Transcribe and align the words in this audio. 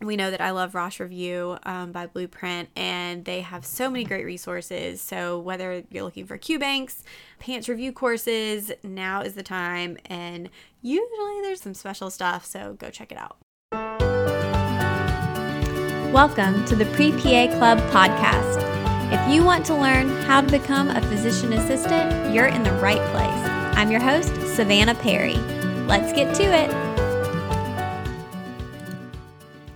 we 0.00 0.16
know 0.16 0.30
that 0.30 0.40
I 0.40 0.50
love 0.50 0.74
Rosh 0.74 1.00
Review 1.00 1.56
um, 1.64 1.92
by 1.92 2.06
Blueprint, 2.06 2.68
and 2.76 3.24
they 3.24 3.40
have 3.40 3.64
so 3.64 3.88
many 3.88 4.04
great 4.04 4.24
resources. 4.24 5.00
So, 5.00 5.38
whether 5.38 5.84
you're 5.90 6.04
looking 6.04 6.26
for 6.26 6.36
Q 6.36 6.58
banks, 6.58 7.02
PANCE 7.38 7.68
review 7.68 7.92
courses, 7.92 8.72
now 8.82 9.22
is 9.22 9.34
the 9.34 9.42
time. 9.42 9.96
And 10.06 10.50
usually 10.82 11.40
there's 11.42 11.60
some 11.60 11.74
special 11.74 12.10
stuff, 12.10 12.44
so 12.44 12.74
go 12.74 12.90
check 12.90 13.12
it 13.12 13.18
out. 13.18 13.36
Welcome 16.12 16.64
to 16.66 16.76
the 16.76 16.86
Pre 16.86 17.12
PA 17.12 17.56
Club 17.56 17.78
podcast. 17.90 18.62
If 19.12 19.32
you 19.32 19.44
want 19.44 19.64
to 19.66 19.74
learn 19.74 20.08
how 20.22 20.40
to 20.40 20.50
become 20.50 20.88
a 20.88 21.00
physician 21.02 21.52
assistant, 21.52 22.34
you're 22.34 22.46
in 22.46 22.62
the 22.62 22.72
right 22.72 23.02
place. 23.12 23.50
I'm 23.76 23.90
your 23.90 24.00
host, 24.00 24.34
Savannah 24.54 24.94
Perry. 24.94 25.36
Let's 25.86 26.12
get 26.12 26.34
to 26.36 26.42
it. 26.42 26.93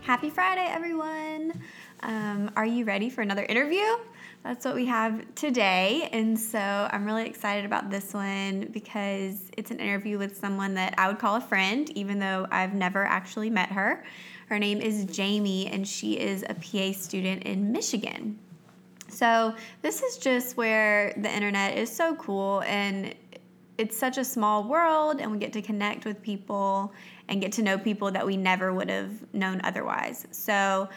Happy 0.09 0.31
Friday, 0.31 0.65
everyone. 0.67 1.53
Um, 2.01 2.51
are 2.57 2.65
you 2.65 2.87
ready 2.87 3.11
for 3.11 3.21
another 3.21 3.43
interview? 3.43 3.85
That's 4.43 4.65
what 4.65 4.75
we 4.75 4.87
have 4.87 5.23
today. 5.35 6.09
And 6.15 6.41
so 6.41 6.59
I'm 6.59 7.05
really 7.05 7.27
excited 7.27 7.67
about 7.67 7.91
this 7.91 8.15
one 8.15 8.71
because 8.73 9.51
it's 9.59 9.71
an 9.71 9.81
interview 9.81 10.17
with 10.17 10.39
someone 10.39 10.73
that 10.77 10.95
I 10.97 11.09
would 11.09 11.19
call 11.19 11.37
a 11.37 11.43
friend, 11.43 11.91
even 11.91 12.19
though 12.19 12.47
I've 12.51 12.73
never 12.73 13.05
actually 13.05 13.51
met 13.51 13.69
her. 13.69 14.03
Her 14.47 14.59
name 14.59 14.81
is 14.81 15.05
Jamie, 15.05 15.67
and 15.67 15.87
she 15.87 16.19
is 16.19 16.43
a 16.49 16.55
PA 16.55 16.99
student 16.99 17.43
in 17.43 17.71
Michigan. 17.71 18.39
So, 19.09 19.55
this 19.83 20.01
is 20.01 20.17
just 20.17 20.57
where 20.57 21.13
the 21.19 21.31
internet 21.31 21.77
is 21.77 21.95
so 21.95 22.15
cool 22.17 22.63
and 22.63 23.15
it's 23.79 23.97
such 23.97 24.19
a 24.19 24.25
small 24.25 24.65
world, 24.65 25.21
and 25.21 25.31
we 25.31 25.39
get 25.39 25.53
to 25.55 25.63
connect 25.63 26.05
with 26.05 26.21
people 26.21 26.93
and 27.29 27.41
get 27.41 27.53
to 27.53 27.63
know 27.63 27.79
people 27.79 28.11
that 28.11 28.27
we 28.27 28.37
never 28.37 28.73
would 28.73 28.91
have 28.91 29.11
known 29.33 29.61
otherwise. 29.65 30.27
So 30.33 30.89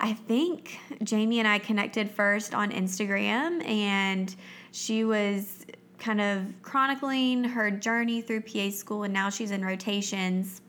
I 0.00 0.14
think 0.14 0.78
Jamie 1.02 1.38
and 1.38 1.46
I 1.46 1.58
connected 1.58 2.10
first 2.10 2.54
on 2.54 2.70
Instagram, 2.72 3.64
and 3.68 4.34
she 4.72 5.04
was 5.04 5.66
kind 5.98 6.20
of 6.20 6.42
chronicling 6.62 7.44
her 7.44 7.70
journey 7.70 8.22
through 8.22 8.40
PA 8.40 8.70
school, 8.70 9.04
and 9.04 9.12
now 9.12 9.30
she's 9.30 9.50
in 9.50 9.64
rotations. 9.64 10.62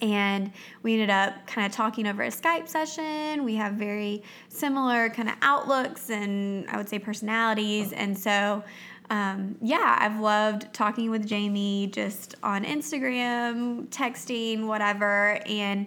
And 0.00 0.50
we 0.82 0.94
ended 0.94 1.10
up 1.10 1.46
kind 1.46 1.66
of 1.66 1.72
talking 1.72 2.06
over 2.06 2.22
a 2.22 2.28
Skype 2.28 2.68
session. 2.68 3.44
We 3.44 3.54
have 3.56 3.74
very 3.74 4.22
similar 4.48 5.10
kind 5.10 5.28
of 5.28 5.36
outlooks 5.42 6.10
and 6.10 6.68
I 6.70 6.76
would 6.78 6.88
say 6.88 6.98
personalities. 6.98 7.92
And 7.92 8.18
so 8.18 8.64
um, 9.10 9.56
yeah, 9.60 9.96
I've 9.98 10.20
loved 10.20 10.72
talking 10.72 11.10
with 11.10 11.26
Jamie 11.26 11.88
just 11.92 12.34
on 12.42 12.64
Instagram, 12.64 13.88
texting, 13.88 14.66
whatever. 14.66 15.40
And 15.46 15.86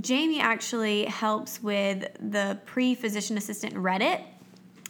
Jamie 0.00 0.40
actually 0.40 1.06
helps 1.06 1.62
with 1.62 2.06
the 2.30 2.58
pre 2.66 2.94
physician 2.94 3.36
assistant 3.36 3.74
Reddit, 3.74 4.22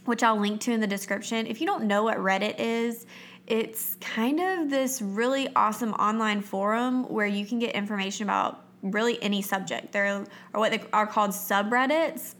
which 0.04 0.22
I'll 0.22 0.38
link 0.38 0.60
to 0.62 0.72
in 0.72 0.80
the 0.80 0.86
description. 0.86 1.46
If 1.46 1.60
you 1.60 1.66
don't 1.66 1.84
know 1.84 2.02
what 2.02 2.18
Reddit 2.18 2.56
is, 2.58 3.06
it's 3.46 3.96
kind 4.00 4.40
of 4.40 4.70
this 4.70 5.02
really 5.02 5.48
awesome 5.54 5.92
online 5.94 6.40
forum 6.42 7.04
where 7.04 7.26
you 7.26 7.44
can 7.44 7.58
get 7.58 7.74
information 7.74 8.24
about 8.24 8.64
really 8.82 9.22
any 9.22 9.42
subject. 9.42 9.92
There 9.92 10.24
are 10.54 10.60
what 10.60 10.70
they 10.72 10.82
are 10.92 11.06
called 11.06 11.30
subreddits. 11.30 12.34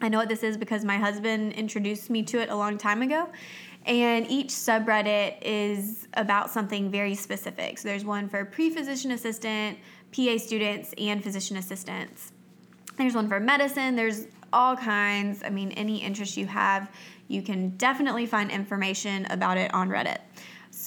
I 0.00 0.08
know 0.08 0.18
what 0.18 0.28
this 0.28 0.42
is 0.42 0.58
because 0.58 0.84
my 0.84 0.98
husband 0.98 1.54
introduced 1.54 2.10
me 2.10 2.22
to 2.24 2.40
it 2.40 2.50
a 2.50 2.56
long 2.56 2.76
time 2.76 3.00
ago. 3.00 3.28
And 3.86 4.28
each 4.28 4.48
subreddit 4.48 5.36
is 5.42 6.08
about 6.14 6.50
something 6.50 6.90
very 6.90 7.14
specific. 7.14 7.78
So 7.78 7.88
there's 7.88 8.04
one 8.04 8.28
for 8.28 8.44
pre 8.44 8.68
physician 8.70 9.12
assistant, 9.12 9.78
PA 10.14 10.38
students, 10.38 10.92
and 10.98 11.22
physician 11.22 11.56
assistants. 11.56 12.32
There's 12.96 13.14
one 13.14 13.28
for 13.28 13.38
medicine. 13.38 13.94
There's 13.94 14.26
all 14.52 14.76
kinds. 14.76 15.42
I 15.44 15.50
mean, 15.50 15.70
any 15.72 15.98
interest 15.98 16.36
you 16.36 16.46
have, 16.46 16.90
you 17.28 17.42
can 17.42 17.70
definitely 17.76 18.26
find 18.26 18.50
information 18.50 19.26
about 19.26 19.58
it 19.58 19.72
on 19.72 19.88
Reddit. 19.88 20.18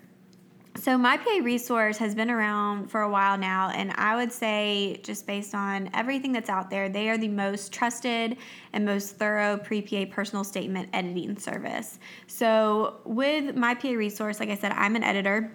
So, 0.77 0.99
my 0.99 1.17
PA 1.17 1.39
resource 1.43 1.99
has 1.99 2.17
been 2.17 2.31
around 2.31 2.91
for 2.91 3.03
a 3.03 3.09
while 3.09 3.39
now, 3.39 3.71
and 3.71 3.93
I 3.93 4.17
would 4.17 4.33
say, 4.33 5.01
just 5.05 5.25
based 5.25 5.55
on 5.55 5.89
everything 5.95 6.33
that's 6.33 6.51
out 6.51 6.69
there, 6.69 6.89
they 6.89 7.09
are 7.09 7.17
the 7.17 7.29
most 7.29 7.73
trusted 7.73 8.37
and 8.73 8.85
most 8.85 9.17
thorough 9.17 9.57
pre 9.57 9.81
PA 9.81 10.07
personal 10.11 10.43
statement 10.43 10.89
editing 10.93 11.39
service. 11.39 12.01
So, 12.27 12.97
with 13.05 13.55
my 13.55 13.75
PA 13.77 13.91
resource, 13.91 14.41
like 14.41 14.49
I 14.49 14.57
said, 14.57 14.73
I'm 14.73 14.97
an 14.97 15.05
editor. 15.05 15.53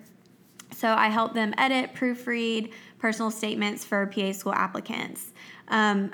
So, 0.72 0.88
I 0.88 1.09
help 1.09 1.34
them 1.34 1.53
edit, 1.57 1.94
proofread 1.94 2.72
personal 2.97 3.30
statements 3.30 3.84
for 3.84 4.07
PA 4.07 4.31
school 4.31 4.53
applicants. 4.53 5.34
Um, 5.68 6.12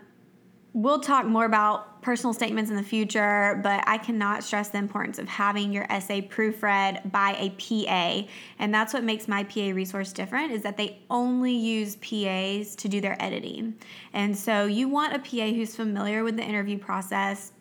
we'll 0.75 0.99
talk 0.99 1.25
more 1.25 1.45
about 1.45 2.01
personal 2.01 2.33
statements 2.33 2.69
in 2.69 2.75
the 2.75 2.83
future, 2.83 3.61
but 3.63 3.81
I 3.87 3.97
cannot 3.97 4.43
stress 4.43 4.67
the 4.67 4.77
importance 4.77 5.17
of 5.17 5.29
having 5.29 5.71
your 5.71 5.89
essay 5.89 6.21
proofread 6.21 7.09
by 7.13 7.33
a 7.39 7.49
PA. 7.51 8.27
And 8.59 8.73
that's 8.73 8.93
what 8.93 9.01
makes 9.01 9.29
my 9.29 9.45
PA 9.45 9.71
resource 9.71 10.11
different 10.11 10.51
is 10.51 10.63
that 10.63 10.75
they 10.75 10.99
only 11.09 11.53
use 11.53 11.95
PAs 11.95 12.75
to 12.75 12.89
do 12.89 12.99
their 12.99 13.15
editing. 13.23 13.75
And 14.11 14.37
so 14.37 14.65
you 14.65 14.89
want 14.89 15.15
a 15.15 15.19
PA 15.19 15.55
who's 15.55 15.77
familiar 15.77 16.25
with 16.25 16.35
the 16.35 16.43
interview 16.43 16.77
process 16.77 17.53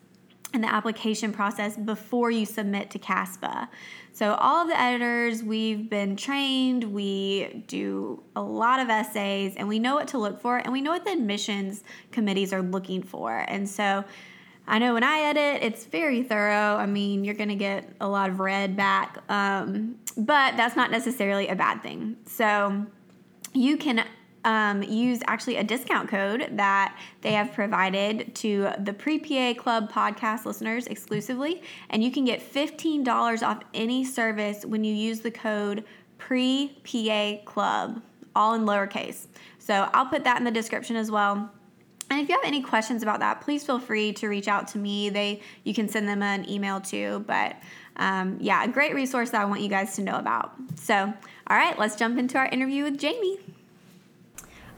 and 0.52 0.64
the 0.64 0.72
application 0.72 1.32
process 1.32 1.76
before 1.76 2.32
you 2.32 2.44
submit 2.44 2.90
to 2.90 2.98
CASPA. 2.98 3.68
So, 4.14 4.34
all 4.34 4.62
of 4.62 4.68
the 4.68 4.80
editors, 4.80 5.42
we've 5.42 5.90
been 5.90 6.14
trained, 6.14 6.84
we 6.84 7.64
do 7.66 8.22
a 8.36 8.40
lot 8.40 8.78
of 8.78 8.88
essays, 8.88 9.56
and 9.56 9.66
we 9.66 9.80
know 9.80 9.96
what 9.96 10.06
to 10.08 10.18
look 10.18 10.40
for, 10.40 10.58
and 10.58 10.72
we 10.72 10.80
know 10.80 10.92
what 10.92 11.04
the 11.04 11.10
admissions 11.10 11.82
committees 12.12 12.52
are 12.52 12.62
looking 12.62 13.02
for. 13.02 13.44
And 13.48 13.68
so, 13.68 14.04
I 14.68 14.78
know 14.78 14.94
when 14.94 15.02
I 15.02 15.18
edit, 15.18 15.64
it's 15.64 15.84
very 15.86 16.22
thorough. 16.22 16.76
I 16.76 16.86
mean, 16.86 17.24
you're 17.24 17.34
going 17.34 17.48
to 17.48 17.56
get 17.56 17.92
a 18.00 18.06
lot 18.06 18.30
of 18.30 18.38
red 18.38 18.76
back, 18.76 19.18
um, 19.28 19.96
but 20.16 20.56
that's 20.56 20.76
not 20.76 20.92
necessarily 20.92 21.48
a 21.48 21.56
bad 21.56 21.82
thing. 21.82 22.16
So, 22.24 22.86
you 23.52 23.76
can 23.76 24.04
um, 24.44 24.82
use 24.82 25.20
actually 25.26 25.56
a 25.56 25.64
discount 25.64 26.08
code 26.08 26.48
that 26.52 26.96
they 27.22 27.32
have 27.32 27.52
provided 27.52 28.34
to 28.36 28.70
the 28.78 28.92
Pre 28.92 29.18
PA 29.18 29.60
Club 29.60 29.90
podcast 29.90 30.44
listeners 30.44 30.86
exclusively. 30.86 31.62
And 31.90 32.04
you 32.04 32.10
can 32.10 32.24
get 32.24 32.40
$15 32.40 33.42
off 33.42 33.62
any 33.72 34.04
service 34.04 34.64
when 34.64 34.84
you 34.84 34.94
use 34.94 35.20
the 35.20 35.30
code 35.30 35.84
Pre 36.18 36.78
PA 36.84 37.36
Club, 37.44 38.02
all 38.36 38.54
in 38.54 38.62
lowercase. 38.62 39.26
So 39.58 39.88
I'll 39.94 40.06
put 40.06 40.24
that 40.24 40.38
in 40.38 40.44
the 40.44 40.50
description 40.50 40.96
as 40.96 41.10
well. 41.10 41.50
And 42.10 42.20
if 42.20 42.28
you 42.28 42.34
have 42.34 42.44
any 42.44 42.62
questions 42.62 43.02
about 43.02 43.20
that, 43.20 43.40
please 43.40 43.64
feel 43.64 43.78
free 43.78 44.12
to 44.14 44.28
reach 44.28 44.46
out 44.46 44.68
to 44.68 44.78
me. 44.78 45.08
They 45.08 45.40
you 45.64 45.72
can 45.72 45.88
send 45.88 46.06
them 46.06 46.22
an 46.22 46.48
email 46.48 46.80
too. 46.80 47.24
But 47.26 47.56
um, 47.96 48.36
yeah, 48.40 48.62
a 48.62 48.68
great 48.68 48.94
resource 48.94 49.30
that 49.30 49.40
I 49.40 49.44
want 49.46 49.62
you 49.62 49.68
guys 49.68 49.96
to 49.96 50.02
know 50.02 50.16
about. 50.16 50.52
So, 50.76 50.94
all 51.46 51.56
right, 51.56 51.78
let's 51.78 51.96
jump 51.96 52.18
into 52.18 52.36
our 52.36 52.46
interview 52.46 52.84
with 52.84 52.98
Jamie. 52.98 53.38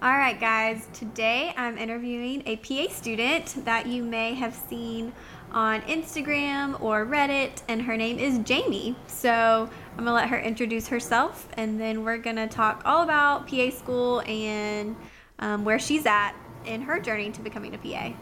All 0.02 0.12
right, 0.12 0.38
guys, 0.38 0.86
today 0.92 1.54
I'm 1.56 1.78
interviewing 1.78 2.42
a 2.44 2.56
PA 2.56 2.92
student 2.92 3.64
that 3.64 3.86
you 3.86 4.02
may 4.02 4.34
have 4.34 4.54
seen 4.54 5.14
on 5.50 5.80
Instagram 5.82 6.78
or 6.82 7.06
Reddit, 7.06 7.62
and 7.66 7.80
her 7.80 7.96
name 7.96 8.18
is 8.18 8.38
Jamie. 8.40 8.94
So 9.06 9.70
I'm 9.92 9.96
gonna 9.96 10.12
let 10.12 10.28
her 10.28 10.38
introduce 10.38 10.86
herself, 10.88 11.48
and 11.54 11.80
then 11.80 12.04
we're 12.04 12.18
gonna 12.18 12.46
talk 12.46 12.82
all 12.84 13.04
about 13.04 13.48
PA 13.48 13.70
school 13.70 14.20
and 14.26 14.96
um, 15.38 15.64
where 15.64 15.78
she's 15.78 16.04
at 16.04 16.34
in 16.66 16.82
her 16.82 17.00
journey 17.00 17.30
to 17.30 17.40
becoming 17.40 17.74
a 17.74 17.78
PA. 17.78 18.12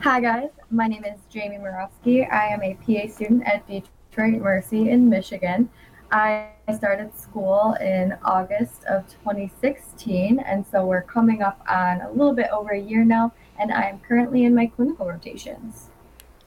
Hi, 0.00 0.20
guys. 0.20 0.50
My 0.72 0.88
name 0.88 1.04
is 1.04 1.20
Jamie 1.30 1.58
Morawski. 1.58 2.28
I 2.28 2.48
am 2.48 2.60
a 2.60 2.74
PA 2.74 3.08
student 3.08 3.44
at 3.46 3.64
Detroit 3.68 4.42
Mercy 4.42 4.90
in 4.90 5.08
Michigan. 5.08 5.70
I 6.10 6.50
started 6.74 7.16
school 7.18 7.76
in 7.80 8.16
August 8.24 8.84
of 8.84 9.08
2016, 9.08 10.38
and 10.38 10.64
so 10.66 10.86
we're 10.86 11.02
coming 11.02 11.42
up 11.42 11.60
on 11.68 12.00
a 12.00 12.10
little 12.10 12.32
bit 12.32 12.48
over 12.52 12.70
a 12.70 12.80
year 12.80 13.04
now, 13.04 13.32
and 13.58 13.72
I 13.72 13.88
am 13.88 13.98
currently 14.00 14.44
in 14.44 14.54
my 14.54 14.66
clinical 14.66 15.06
rotations. 15.06 15.88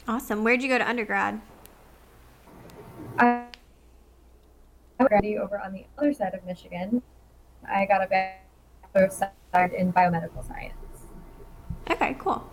Awesome. 0.08 0.44
Where'd 0.44 0.62
you 0.62 0.70
go 0.70 0.78
to 0.78 0.88
undergrad? 0.88 1.42
I 3.18 3.46
over 5.02 5.60
on 5.60 5.74
the 5.74 5.86
other 5.98 6.14
side 6.14 6.34
of 6.34 6.46
Michigan. 6.46 7.02
I 7.70 7.86
got 7.86 8.02
a 8.02 8.08
bachelor's 8.08 9.18
side 9.18 9.74
in 9.74 9.92
biomedical 9.94 10.46
science. 10.48 10.74
Okay, 11.90 12.16
cool. 12.20 12.50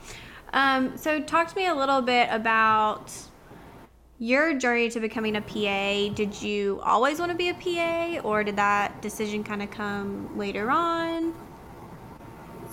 Um, 0.52 0.96
so, 0.96 1.20
talk 1.20 1.48
to 1.48 1.56
me 1.56 1.66
a 1.66 1.74
little 1.74 2.02
bit 2.02 2.28
about 2.30 3.12
your 4.18 4.58
journey 4.58 4.88
to 4.90 5.00
becoming 5.00 5.36
a 5.36 5.40
PA, 5.40 6.14
did 6.14 6.40
you 6.40 6.80
always 6.82 7.18
want 7.18 7.30
to 7.30 7.36
be 7.36 7.50
a 7.50 7.54
PA 7.54 8.20
or 8.26 8.42
did 8.42 8.56
that 8.56 9.02
decision 9.02 9.44
kind 9.44 9.62
of 9.62 9.70
come 9.70 10.36
later 10.38 10.70
on? 10.70 11.34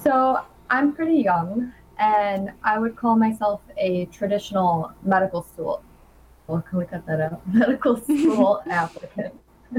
So 0.02 0.42
I'm 0.70 0.94
pretty 0.94 1.18
young 1.18 1.74
and 1.98 2.52
I 2.64 2.80
would 2.80 2.96
call 2.96 3.16
myself 3.16 3.62
a 3.78 4.06
traditional 4.06 4.92
medical 5.04 5.44
school. 5.44 5.84
Well, 6.48 6.62
can 6.62 6.80
we 6.80 6.86
cut 6.86 7.06
that 7.08 7.22
out? 7.22 7.46
Medical 7.54 7.98
school 7.98 8.62
applicant. 8.70 9.34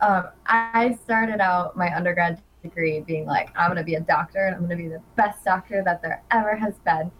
um, 0.00 0.28
I 0.46 0.98
started 1.02 1.40
out 1.40 1.76
my 1.76 1.94
undergrad 1.94 2.40
degree 2.62 3.00
being 3.00 3.26
like, 3.26 3.50
I'm 3.56 3.68
going 3.68 3.78
to 3.78 3.84
be 3.84 3.94
a 3.94 4.00
doctor 4.00 4.46
and 4.46 4.54
I'm 4.54 4.66
going 4.66 4.76
to 4.76 4.82
be 4.82 4.88
the 4.88 5.02
best 5.16 5.44
doctor 5.44 5.82
that 5.84 6.02
there 6.02 6.22
ever 6.30 6.56
has 6.56 6.74
been. 6.84 7.10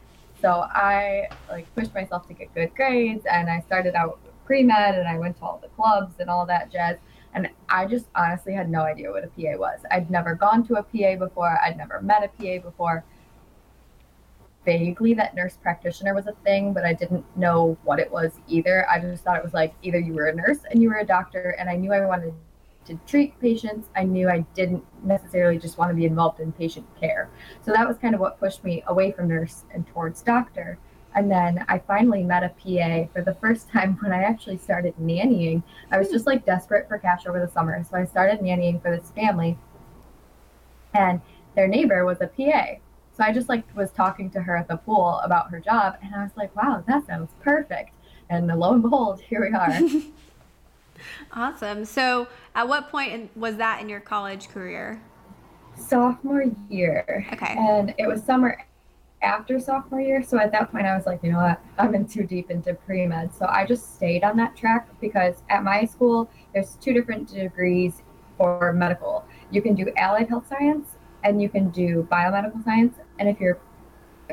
So 0.41 0.67
I 0.71 1.29
like 1.51 1.73
pushed 1.75 1.95
myself 1.95 2.27
to 2.29 2.35
get 2.35 2.55
good 2.55 2.75
grades 2.75 3.27
and 3.31 3.51
I 3.51 3.61
started 3.61 3.95
out 3.95 4.19
pre 4.47 4.63
med 4.63 4.97
and 4.97 5.07
I 5.07 5.19
went 5.19 5.37
to 5.39 5.45
all 5.45 5.61
the 5.63 5.69
clubs 5.69 6.15
and 6.19 6.31
all 6.31 6.47
that 6.47 6.73
jazz. 6.73 6.97
And 7.35 7.49
I 7.69 7.87
just 7.87 8.07
honestly 8.17 8.53
had 8.55 8.69
no 8.69 8.81
idea 8.81 9.11
what 9.11 9.23
a 9.23 9.29
PA 9.29 9.57
was. 9.57 9.81
I'd 9.91 10.11
never 10.11 10.35
gone 10.35 10.67
to 10.67 10.77
a 10.77 10.83
PA 10.83 11.17
before, 11.17 11.59
I'd 11.65 11.77
never 11.77 12.01
met 12.01 12.25
a 12.25 12.29
PA 12.29 12.63
before. 12.63 13.05
Vaguely, 14.65 15.15
that 15.15 15.35
nurse 15.35 15.57
practitioner 15.57 16.15
was 16.15 16.27
a 16.27 16.35
thing, 16.45 16.75
but 16.75 16.85
I 16.85 16.93
didn't 16.93 17.25
know 17.37 17.79
what 17.85 17.99
it 17.99 18.11
was 18.11 18.33
either. 18.47 18.87
I 18.91 19.01
just 19.01 19.25
thought 19.25 19.37
it 19.37 19.45
was 19.45 19.55
like 19.55 19.75
either 19.83 19.99
you 19.99 20.13
were 20.13 20.27
a 20.27 20.35
nurse 20.35 20.59
and 20.71 20.83
you 20.83 20.91
were 20.91 20.99
a 20.99 21.07
doctor, 21.07 21.57
and 21.59 21.71
I 21.71 21.77
knew 21.77 21.93
I 21.93 22.05
wanted 22.05 22.35
to 22.87 22.99
treat 23.07 23.39
patients. 23.41 23.89
I 23.95 24.05
knew 24.05 24.29
I 24.29 24.41
didn't 24.55 24.85
necessarily 25.05 25.59
just 25.59 25.79
want 25.79 25.91
to 25.91 25.95
be 25.95 26.07
involved 26.07 26.41
in 26.41 26.53
patient 26.53 26.87
care. 26.99 27.31
So 27.63 27.73
that 27.73 27.87
was 27.87 27.99
kind 27.99 28.15
of 28.15 28.21
what 28.21 28.41
pushed 28.41 28.65
me 28.65 28.83
away 28.87 29.13
from 29.13 29.29
nurse 29.29 29.65
and 29.73 29.87
towards 29.87 30.23
doctor. 30.23 30.79
And 31.15 31.31
then 31.31 31.65
I 31.69 31.79
finally 31.79 32.23
met 32.23 32.45
a 32.45 32.49
PA 32.51 33.13
for 33.13 33.23
the 33.23 33.37
first 33.41 33.69
time 33.69 33.99
when 34.01 34.13
I 34.13 34.23
actually 34.23 34.59
started 34.59 34.95
nannying. 34.97 35.63
I 35.91 35.99
was 35.99 36.09
just 36.09 36.27
like 36.27 36.47
desperate 36.47 36.89
for 36.89 36.99
cash 36.99 37.27
over 37.27 37.45
the 37.45 37.53
summer. 37.53 37.83
So 37.85 37.97
I 37.97 38.05
started 38.05 38.41
nannying 38.41 38.81
for 38.81 38.97
this 38.97 39.11
family. 39.11 39.59
And 40.95 41.21
their 41.55 41.69
neighbor 41.69 42.05
was 42.05 42.21
a 42.21 42.27
PA. 42.27 42.77
So 43.17 43.25
I 43.25 43.33
just 43.33 43.49
like 43.49 43.65
was 43.77 43.91
talking 43.91 44.31
to 44.31 44.41
her 44.41 44.57
at 44.57 44.69
the 44.69 44.77
pool 44.77 45.21
about 45.25 45.51
her 45.51 45.61
job 45.61 45.97
and 46.03 46.15
I 46.15 46.23
was 46.23 46.33
like, 46.37 46.55
wow, 46.57 46.83
that 46.87 47.07
sounds 47.07 47.33
perfect. 47.43 47.91
And 48.31 48.47
lo 48.47 48.73
and 48.73 48.83
behold, 48.83 49.21
here 49.21 49.43
we 49.43 49.55
are. 49.55 49.79
Awesome. 51.33 51.85
So, 51.85 52.29
at 52.55 52.69
what 52.69 52.91
point 52.91 53.13
in, 53.13 53.31
was 53.37 53.57
that 53.57 53.81
in 53.81 53.89
your 53.89 54.01
college 54.01 54.49
career? 54.49 55.01
Sophomore 55.77 56.45
year. 56.69 57.27
Okay. 57.33 57.55
And 57.57 57.95
it 57.99 58.07
was 58.07 58.23
summer 58.23 58.65
after 59.23 59.61
sophomore 59.61 60.01
year. 60.01 60.23
So 60.23 60.39
at 60.39 60.53
that 60.53 60.73
point, 60.73 60.87
I 60.87 60.97
was 60.97 61.07
like, 61.07 61.21
you 61.23 61.33
know 61.33 61.39
what? 61.39 61.61
I'm 61.79 61.95
in 61.95 62.07
too 62.07 62.25
deep 62.25 62.51
into 62.51 62.75
pre 62.75 63.07
med. 63.07 63.35
So 63.35 63.47
I 63.47 63.67
just 63.67 63.95
stayed 63.95 64.25
on 64.25 64.37
that 64.39 64.57
track 64.57 64.89
because 65.01 65.43
at 65.49 65.63
my 65.63 65.85
school, 65.85 66.31
there's 66.53 66.77
two 66.77 66.93
different 66.93 67.29
degrees 67.29 68.03
for 68.37 68.73
medical. 68.73 69.25
You 69.51 69.63
can 69.63 69.75
do 69.75 69.93
allied 69.97 70.29
health 70.29 70.49
science 70.49 70.97
and 71.25 71.41
you 71.43 71.49
can 71.49 71.71
do 71.71 72.07
biomedical 72.11 72.65
science. 72.65 72.97
And 73.19 73.29
if 73.29 73.41
you're 73.41 73.59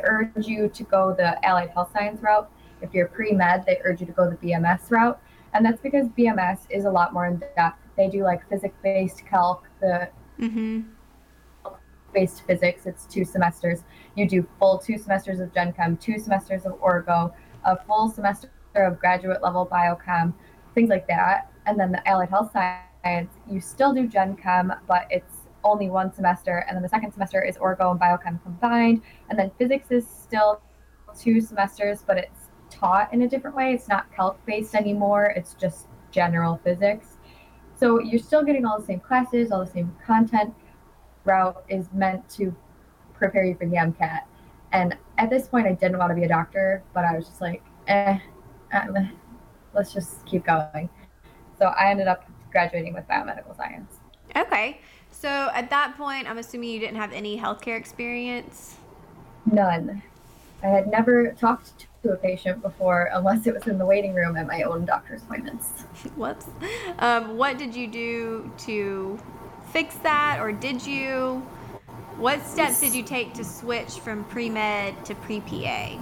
urge 0.03 0.47
you 0.47 0.69
to 0.69 0.83
go 0.83 1.13
the 1.13 1.43
allied 1.45 1.71
health 1.71 1.91
science 1.91 2.21
route, 2.21 2.49
if 2.81 2.93
you're 2.93 3.07
pre 3.07 3.31
med, 3.31 3.65
they 3.65 3.79
urge 3.83 3.99
you 3.99 4.05
to 4.05 4.13
go 4.13 4.29
the 4.29 4.37
BMS 4.37 4.89
route. 4.91 5.19
And 5.57 5.65
that's 5.65 5.81
because 5.81 6.07
BMS 6.09 6.59
is 6.69 6.86
a 6.86 6.92
lot 6.92 7.13
more 7.13 7.25
in 7.25 7.42
depth. 7.56 7.80
They 7.98 8.09
do 8.09 8.24
like 8.24 8.48
physics 8.48 8.75
based 8.83 9.25
calc, 9.25 9.68
the 9.81 10.07
mm-hmm. 10.39 10.81
based 12.13 12.45
physics. 12.45 12.86
It's 12.86 13.07
two 13.07 13.25
semesters. 13.25 13.83
You 14.15 14.30
do 14.30 14.48
full 14.59 14.77
two 14.77 15.00
semesters 15.00 15.39
of 15.39 15.51
Gen 15.51 15.74
Chem, 15.74 15.98
two 15.98 16.19
semesters 16.19 16.68
of 16.68 16.74
Orgo, 16.74 17.33
a 17.65 17.75
full 17.75 18.07
semester 18.07 18.51
of 18.75 19.00
graduate 19.00 19.42
level 19.42 19.65
biochem, 19.65 20.31
things 20.75 20.89
like 20.89 21.07
that. 21.07 21.51
And 21.65 21.80
then 21.80 21.92
the 21.92 22.07
allied 22.07 22.30
health 22.30 22.51
science, 22.53 23.33
you 23.50 23.60
still 23.60 23.95
do 23.95 24.06
Gen 24.06 24.36
Chem, 24.36 24.71
but 24.88 25.07
it's 25.10 25.48
only 25.63 25.89
one 25.89 26.13
semester. 26.13 26.65
And 26.68 26.75
then 26.75 26.83
the 26.83 26.89
second 26.89 27.13
semester 27.13 27.44
is 27.44 27.57
Orgo 27.57 27.89
and 27.89 28.00
biochem 28.00 28.44
combined. 28.44 29.01
And 29.31 29.39
then 29.39 29.50
physics 29.57 29.89
is 29.89 30.07
still 30.07 30.62
two 31.19 31.42
semesters, 31.42 32.03
but 32.06 32.19
it's 32.19 32.46
taught 32.79 33.13
in 33.13 33.22
a 33.24 33.27
different 33.27 33.55
way. 33.55 33.74
It's 33.74 33.88
not 33.88 34.12
calc 34.15 34.43
based 34.46 34.75
anymore, 34.75 35.34
it's 35.36 35.53
just 35.53 35.88
general 36.12 36.60
physics. 36.63 37.17
So 37.75 38.00
you're 38.00 38.19
still 38.19 38.43
getting 38.43 38.65
all 38.65 38.79
the 38.79 38.86
same 38.86 39.00
classes, 39.00 39.51
all 39.51 39.63
the 39.63 39.72
same 39.72 39.96
content. 40.05 40.53
Route 41.25 41.63
is 41.69 41.88
meant 41.93 42.27
to 42.31 42.55
prepare 43.13 43.46
you 43.46 43.55
for 43.55 43.65
the 43.65 43.75
MCAT. 43.75 44.22
And 44.72 44.98
at 45.17 45.29
this 45.29 45.48
point, 45.48 45.67
I 45.67 45.74
didn't 45.74 45.98
want 45.98 46.10
to 46.12 46.15
be 46.15 46.24
a 46.24 46.27
doctor, 46.27 46.84
but 46.93 47.05
I 47.05 47.15
was 47.15 47.27
just 47.27 47.41
like, 47.41 47.62
eh, 47.88 48.19
um, 48.74 49.12
let's 49.74 49.93
just 49.93 50.25
keep 50.25 50.46
going. 50.46 50.89
So 51.57 51.67
I 51.67 51.89
ended 51.89 52.07
up 52.07 52.29
graduating 52.51 52.93
with 52.93 53.07
biomedical 53.07 53.55
science. 53.55 53.96
Okay. 54.36 54.79
So 55.12 55.50
at 55.53 55.69
that 55.69 55.98
point, 55.98 56.29
I'm 56.29 56.38
assuming 56.38 56.69
you 56.69 56.79
didn't 56.79 56.98
have 56.98 57.13
any 57.13 57.38
healthcare 57.39 57.77
experience? 57.77 58.75
None. 59.46 60.01
I 60.63 60.67
had 60.67 60.88
never 60.88 61.31
talked 61.34 61.87
to 62.04 62.12
a 62.12 62.16
patient 62.16 62.62
before 62.62 63.10
unless 63.13 63.48
it 63.48 63.54
was 63.54 63.68
in 63.68 63.77
the 63.77 63.86
waiting 63.86 64.13
room 64.13 64.36
at 64.38 64.48
my 64.48 64.63
own 64.63 64.86
doctor's 64.86 65.24
appointments. 65.24 65.68
Whoops. 66.16 66.48
Um, 67.00 67.38
what 67.38 67.58
did 67.58 67.75
you 67.75 67.88
do 67.88 68.51
to 68.60 69.20
fix 69.72 69.96
that, 69.98 70.39
or 70.39 70.51
did 70.51 70.86
you? 70.86 71.46
What 72.18 72.44
steps 72.46 72.80
did 72.80 72.96
you 72.96 73.04
take 73.04 73.34
to 73.36 73.44
switch 73.44 74.00
from 74.00 74.24
pre 74.25 74.50
med 74.50 75.06
to 75.06 75.16
pre 75.16 75.39
PA? 75.42 76.00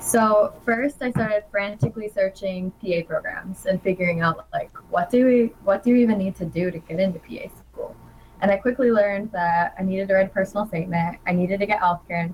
So 0.00 0.52
first, 0.64 1.02
I 1.02 1.10
started 1.10 1.44
frantically 1.50 2.08
searching 2.08 2.70
PA 2.82 3.02
programs 3.06 3.66
and 3.66 3.82
figuring 3.82 4.20
out 4.20 4.46
like 4.52 4.70
what 4.90 5.10
do 5.10 5.26
we 5.26 5.52
what 5.64 5.82
do 5.82 5.90
you 5.90 5.96
even 5.96 6.18
need 6.18 6.36
to 6.36 6.44
do 6.44 6.70
to 6.70 6.78
get 6.78 7.00
into 7.00 7.18
PA 7.18 7.48
school. 7.56 7.96
And 8.40 8.50
I 8.50 8.56
quickly 8.56 8.92
learned 8.92 9.32
that 9.32 9.74
I 9.78 9.82
needed 9.82 10.08
to 10.08 10.14
write 10.14 10.26
a 10.26 10.30
personal 10.30 10.66
statement. 10.66 11.18
I 11.26 11.32
needed 11.32 11.58
to 11.60 11.66
get 11.66 11.80
healthcare. 11.80 12.32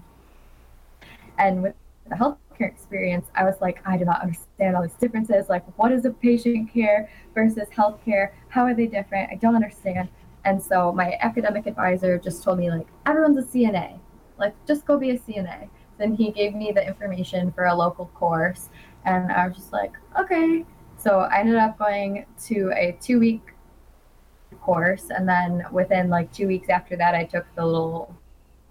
And 1.39 1.63
with 1.63 1.75
the 2.09 2.17
health 2.17 2.39
healthcare 2.55 2.69
experience, 2.71 3.27
I 3.35 3.45
was 3.45 3.55
like, 3.61 3.81
I 3.87 3.97
do 3.97 4.05
not 4.05 4.23
understand 4.23 4.77
all 4.77 4.83
these 4.83 4.95
differences. 4.95 5.49
Like, 5.49 5.65
what 5.79 5.93
is 5.93 6.05
a 6.05 6.11
patient 6.11 6.73
care 6.73 7.09
versus 7.35 7.69
healthcare? 7.77 8.31
How 8.49 8.65
are 8.65 8.75
they 8.75 8.87
different? 8.87 9.31
I 9.31 9.37
don't 9.37 9.55
understand. 9.55 10.09
And 10.45 10.63
so 10.63 10.93
my 10.93 11.17
academic 11.21 11.67
advisor 11.67 12.19
just 12.19 12.43
told 12.43 12.59
me, 12.59 12.71
like, 12.71 12.87
everyone's 13.07 13.39
a 13.39 13.43
CNA. 13.43 13.99
Like, 14.39 14.55
just 14.67 14.85
go 14.85 14.99
be 14.99 15.11
a 15.11 15.19
CNA. 15.19 15.69
Then 15.99 16.15
he 16.15 16.31
gave 16.31 16.55
me 16.55 16.73
the 16.73 16.87
information 16.87 17.53
for 17.53 17.65
a 17.65 17.75
local 17.75 18.07
course. 18.15 18.69
And 19.05 19.31
I 19.33 19.47
was 19.47 19.57
just 19.57 19.73
like, 19.73 19.93
okay. 20.19 20.65
So 20.97 21.21
I 21.21 21.41
ended 21.41 21.57
up 21.57 21.79
going 21.79 22.27
to 22.47 22.73
a 22.75 22.97
two 23.01 23.19
week 23.21 23.43
course. 24.61 25.11
And 25.11 25.29
then 25.29 25.65
within 25.71 26.09
like 26.09 26.33
two 26.33 26.47
weeks 26.47 26.69
after 26.69 26.97
that, 26.97 27.15
I 27.15 27.25
took 27.25 27.47
the 27.55 27.65
little 27.65 28.15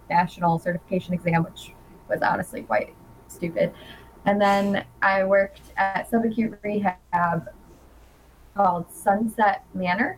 national 0.09 0.59
certification 0.59 1.13
exam, 1.13 1.43
which 1.43 1.73
was 2.09 2.21
honestly 2.21 2.63
quite 2.63 2.93
stupid. 3.33 3.73
And 4.25 4.39
then 4.39 4.85
I 5.01 5.23
worked 5.23 5.73
at 5.77 6.09
subacute 6.09 6.57
rehab 6.63 7.49
called 8.55 8.91
Sunset 8.91 9.65
Manor. 9.73 10.17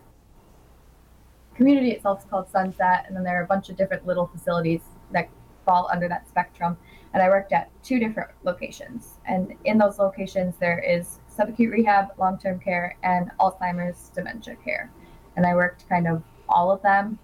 Community 1.56 1.92
itself 1.92 2.20
is 2.24 2.30
called 2.30 2.50
Sunset, 2.50 3.06
and 3.08 3.16
then 3.16 3.24
there 3.24 3.40
are 3.40 3.44
a 3.44 3.48
bunch 3.48 3.70
of 3.70 3.78
different 3.78 4.06
little 4.06 4.28
facilities 4.28 4.82
that 5.12 5.30
fall 5.66 5.90
under 5.92 6.08
that 6.08 6.28
spectrum. 6.28 6.78
And 7.14 7.24
I 7.24 7.30
worked 7.30 7.54
at 7.54 7.72
two 7.82 7.98
different 7.98 8.32
locations. 8.44 9.20
And 9.26 9.54
in 9.64 9.78
those 9.78 9.98
locations, 9.98 10.56
there 10.60 10.80
is 10.80 11.20
subacute 11.36 11.72
rehab, 11.72 12.10
long 12.18 12.38
term 12.38 12.60
care, 12.60 12.98
and 13.04 13.32
Alzheimer's 13.40 14.10
dementia 14.10 14.56
care. 14.58 14.92
And 15.38 15.46
I 15.46 15.56
worked 15.56 15.88
kind 15.90 16.08
of 16.08 16.22
all 16.48 16.72
of 16.72 16.82
them, 16.82 17.18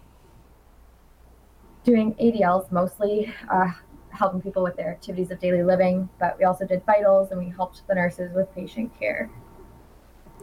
doing 1.83 2.13
ADLs 2.15 2.71
mostly, 2.71 3.33
uh, 3.51 3.71
helping 4.11 4.41
people 4.41 4.63
with 4.63 4.75
their 4.75 4.89
activities 4.89 5.31
of 5.31 5.39
daily 5.39 5.63
living, 5.63 6.09
but 6.19 6.37
we 6.37 6.45
also 6.45 6.65
did 6.65 6.85
vitals 6.85 7.31
and 7.31 7.39
we 7.39 7.49
helped 7.49 7.87
the 7.87 7.95
nurses 7.95 8.33
with 8.33 8.53
patient 8.53 8.91
care. 8.97 9.29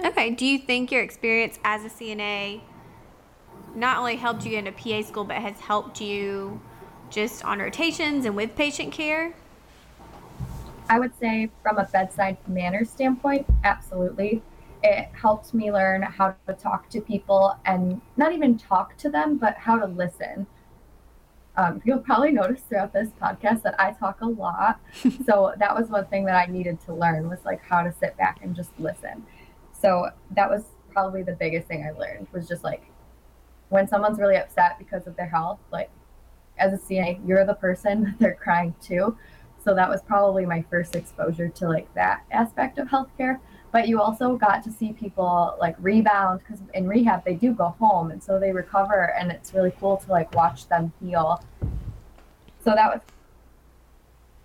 Okay. 0.04 0.30
Do 0.30 0.46
you 0.46 0.58
think 0.58 0.92
your 0.92 1.02
experience 1.02 1.58
as 1.64 1.84
a 1.84 1.88
CNA 1.88 2.60
not 3.74 3.98
only 3.98 4.16
helped 4.16 4.44
you 4.44 4.50
get 4.50 4.66
into 4.66 4.72
PA 4.72 5.02
school, 5.02 5.24
but 5.24 5.36
has 5.36 5.60
helped 5.60 6.00
you 6.00 6.60
just 7.10 7.44
on 7.44 7.58
rotations 7.58 8.24
and 8.24 8.36
with 8.36 8.54
patient 8.56 8.92
care? 8.92 9.34
I 10.90 10.98
would 10.98 11.14
say, 11.18 11.50
from 11.62 11.78
a 11.78 11.84
bedside 11.84 12.38
manner 12.48 12.84
standpoint, 12.84 13.46
absolutely. 13.64 14.42
It 14.82 15.08
helped 15.12 15.52
me 15.52 15.72
learn 15.72 16.02
how 16.02 16.34
to 16.46 16.54
talk 16.54 16.88
to 16.90 17.00
people 17.00 17.58
and 17.66 18.00
not 18.16 18.32
even 18.32 18.56
talk 18.56 18.96
to 18.98 19.10
them, 19.10 19.36
but 19.36 19.56
how 19.56 19.78
to 19.78 19.86
listen. 19.86 20.46
Um, 21.58 21.82
you'll 21.84 21.98
probably 21.98 22.30
notice 22.30 22.60
throughout 22.60 22.92
this 22.92 23.08
podcast 23.20 23.62
that 23.62 23.74
I 23.80 23.90
talk 23.90 24.20
a 24.20 24.26
lot. 24.26 24.80
so 25.26 25.52
that 25.58 25.76
was 25.76 25.88
one 25.88 26.06
thing 26.06 26.24
that 26.26 26.36
I 26.36 26.50
needed 26.50 26.80
to 26.82 26.94
learn 26.94 27.28
was 27.28 27.40
like 27.44 27.60
how 27.64 27.82
to 27.82 27.92
sit 27.92 28.16
back 28.16 28.38
and 28.42 28.54
just 28.54 28.70
listen. 28.78 29.26
So 29.72 30.08
that 30.30 30.48
was 30.48 30.62
probably 30.92 31.24
the 31.24 31.32
biggest 31.32 31.66
thing 31.66 31.84
I 31.84 31.98
learned 31.98 32.28
was 32.32 32.46
just 32.46 32.62
like 32.62 32.84
when 33.70 33.88
someone's 33.88 34.20
really 34.20 34.36
upset 34.36 34.78
because 34.78 35.08
of 35.08 35.16
their 35.16 35.28
health, 35.28 35.58
like 35.72 35.90
as 36.58 36.72
a 36.72 36.78
CNA, 36.78 37.26
you're 37.26 37.44
the 37.44 37.54
person 37.54 38.02
that 38.04 38.18
they're 38.20 38.34
crying 38.40 38.74
to. 38.82 39.16
So 39.64 39.74
that 39.74 39.88
was 39.88 40.00
probably 40.02 40.46
my 40.46 40.64
first 40.70 40.94
exposure 40.94 41.48
to 41.48 41.68
like 41.68 41.92
that 41.94 42.24
aspect 42.30 42.78
of 42.78 42.86
healthcare. 42.86 43.40
But 43.70 43.86
you 43.86 44.00
also 44.00 44.36
got 44.36 44.64
to 44.64 44.72
see 44.72 44.92
people 44.92 45.56
like 45.60 45.76
rebound 45.78 46.40
because 46.40 46.60
in 46.74 46.88
rehab 46.88 47.24
they 47.24 47.34
do 47.34 47.52
go 47.52 47.74
home 47.78 48.10
and 48.10 48.22
so 48.22 48.38
they 48.38 48.52
recover 48.52 49.14
and 49.18 49.30
it's 49.30 49.52
really 49.52 49.72
cool 49.78 49.98
to 49.98 50.10
like 50.10 50.34
watch 50.34 50.68
them 50.68 50.92
heal. 51.00 51.42
So 52.64 52.70
that 52.74 52.92
was 52.92 53.00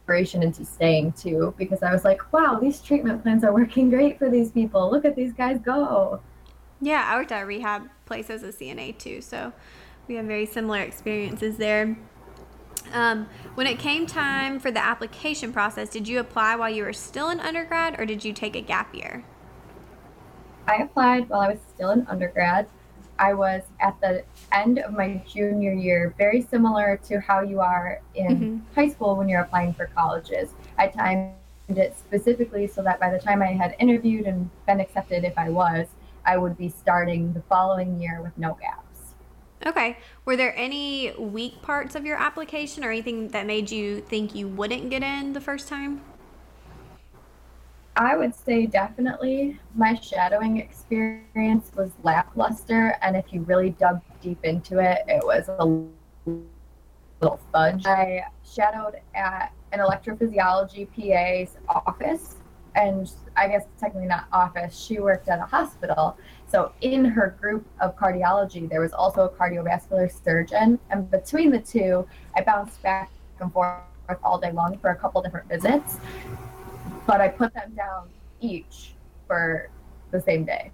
inspiration 0.04 0.44
into 0.44 0.66
staying 0.66 1.14
too 1.14 1.54
because 1.58 1.82
I 1.82 1.94
was 1.94 2.04
like, 2.04 2.34
wow, 2.34 2.60
these 2.62 2.82
treatment 2.82 3.24
plans 3.24 3.44
are 3.46 3.54
working 3.54 3.90
great 3.90 4.20
for 4.20 4.30
these 4.30 4.52
people. 4.52 4.92
Look 4.92 5.06
at 5.06 5.16
these 5.16 5.32
guys 5.32 5.60
go. 5.60 6.20
Yeah, 6.82 7.06
I 7.08 7.16
worked 7.16 7.32
at 7.32 7.44
a 7.44 7.46
rehab 7.46 7.84
place 8.06 8.30
as 8.30 8.44
a 8.44 8.52
CNA 8.52 8.98
too, 8.98 9.22
so 9.22 9.54
we 10.10 10.16
have 10.16 10.26
very 10.26 10.46
similar 10.46 10.80
experiences 10.80 11.56
there. 11.56 11.98
Um, 12.92 13.28
when 13.56 13.68
it 13.68 13.80
came 13.80 14.06
time 14.06 14.60
for 14.60 14.72
the 14.72 14.84
application 14.84 15.54
process, 15.54 15.90
did 15.90 16.08
you 16.08 16.20
apply 16.20 16.56
while 16.56 16.70
you 16.70 16.84
were 16.84 16.94
still 16.94 17.30
in 17.30 17.40
undergrad 17.40 18.00
or 18.00 18.06
did 18.06 18.26
you 18.26 18.34
take 18.34 18.56
a 18.56 18.62
gap 18.62 18.94
year? 18.94 19.24
I 20.68 20.78
applied 20.78 21.30
while 21.30 21.42
I 21.42 21.50
was 21.50 21.60
still 21.74 21.92
in 21.92 22.06
undergrad. 22.08 22.68
I 23.20 23.34
was 23.34 23.62
at 23.80 24.00
the 24.02 24.24
end 24.52 24.80
of 24.80 24.94
my 24.94 25.24
junior 25.28 25.74
year, 25.74 26.14
very 26.18 26.42
similar 26.42 27.00
to 27.06 27.20
how 27.20 27.42
you 27.42 27.60
are 27.60 28.02
in 28.16 28.28
mm-hmm. 28.28 28.74
high 28.76 28.90
school 28.90 29.16
when 29.16 29.30
you're 29.30 29.42
applying 29.42 29.74
for 29.74 29.86
colleges. 29.88 30.50
I 30.78 30.88
timed 30.88 31.34
it 31.70 31.96
specifically 31.98 32.68
so 32.68 32.82
that 32.84 33.00
by 33.00 33.12
the 33.12 33.20
time 33.20 33.42
I 33.42 33.48
had 33.48 33.76
interviewed 33.80 34.26
and 34.26 34.50
been 34.66 34.80
accepted, 34.80 35.24
if 35.24 35.38
I 35.38 35.50
was, 35.50 35.88
I 36.26 36.38
would 36.38 36.58
be 36.58 36.70
starting 36.70 37.34
the 37.34 37.42
following 37.44 38.02
year 38.02 38.22
with 38.22 38.38
no 38.38 38.58
gaps. 38.60 38.83
Okay. 39.66 39.98
Were 40.26 40.36
there 40.36 40.54
any 40.58 41.14
weak 41.18 41.62
parts 41.62 41.96
of 41.96 42.06
your 42.06 42.18
application 42.18 42.84
or 42.84 42.92
anything 42.92 43.30
that 43.30 43.46
made 43.46 43.72
you 43.72 44.02
think 44.02 44.36
you 44.36 44.48
wouldn't 44.48 44.90
get 44.90 45.04
in 45.04 45.34
the 45.34 45.42
first 45.42 45.68
time? 45.68 46.02
I 47.96 48.18
would 48.18 48.34
say 48.34 48.66
definitely 48.66 49.60
my 49.76 49.94
shadowing 49.94 50.58
experience 50.58 51.72
was 51.76 51.92
lackluster. 52.02 52.98
And 53.02 53.16
if 53.16 53.32
you 53.32 53.42
really 53.42 53.70
dug 53.72 54.02
deep 54.22 54.44
into 54.44 54.80
it, 54.80 55.04
it 55.08 55.24
was 55.24 55.48
a 55.48 55.66
little 55.66 57.40
fudge. 57.52 57.86
I 57.86 58.24
shadowed 58.44 58.96
at 59.14 59.54
an 59.72 59.80
electrophysiology 59.80 60.88
PA's 60.90 61.58
office. 61.70 62.38
And 62.76 63.12
I 63.38 63.48
guess 63.48 63.66
technically 63.80 64.08
not 64.08 64.26
office, 64.34 64.76
she 64.76 65.00
worked 65.00 65.30
at 65.30 65.40
a 65.40 65.46
hospital. 65.46 66.18
So 66.54 66.72
in 66.82 67.04
her 67.04 67.36
group 67.42 67.66
of 67.82 67.98
cardiology, 67.98 68.70
there 68.70 68.80
was 68.80 68.94
also 68.94 69.24
a 69.24 69.30
cardiovascular 69.30 70.12
surgeon. 70.24 70.78
And 70.92 71.10
between 71.10 71.50
the 71.50 71.58
two, 71.58 72.08
I 72.38 72.44
bounced 72.44 72.80
back 72.84 73.10
and 73.40 73.52
forth 73.52 73.80
all 74.24 74.38
day 74.38 74.52
long 74.52 74.78
for 74.78 74.92
a 74.92 74.96
couple 74.96 75.20
different 75.24 75.50
visits. 75.50 75.98
But 77.08 77.22
I 77.22 77.30
put 77.30 77.56
them 77.56 77.74
down 77.74 78.08
each 78.40 78.94
for 79.26 79.72
the 80.12 80.22
same 80.22 80.46
day. 80.46 80.70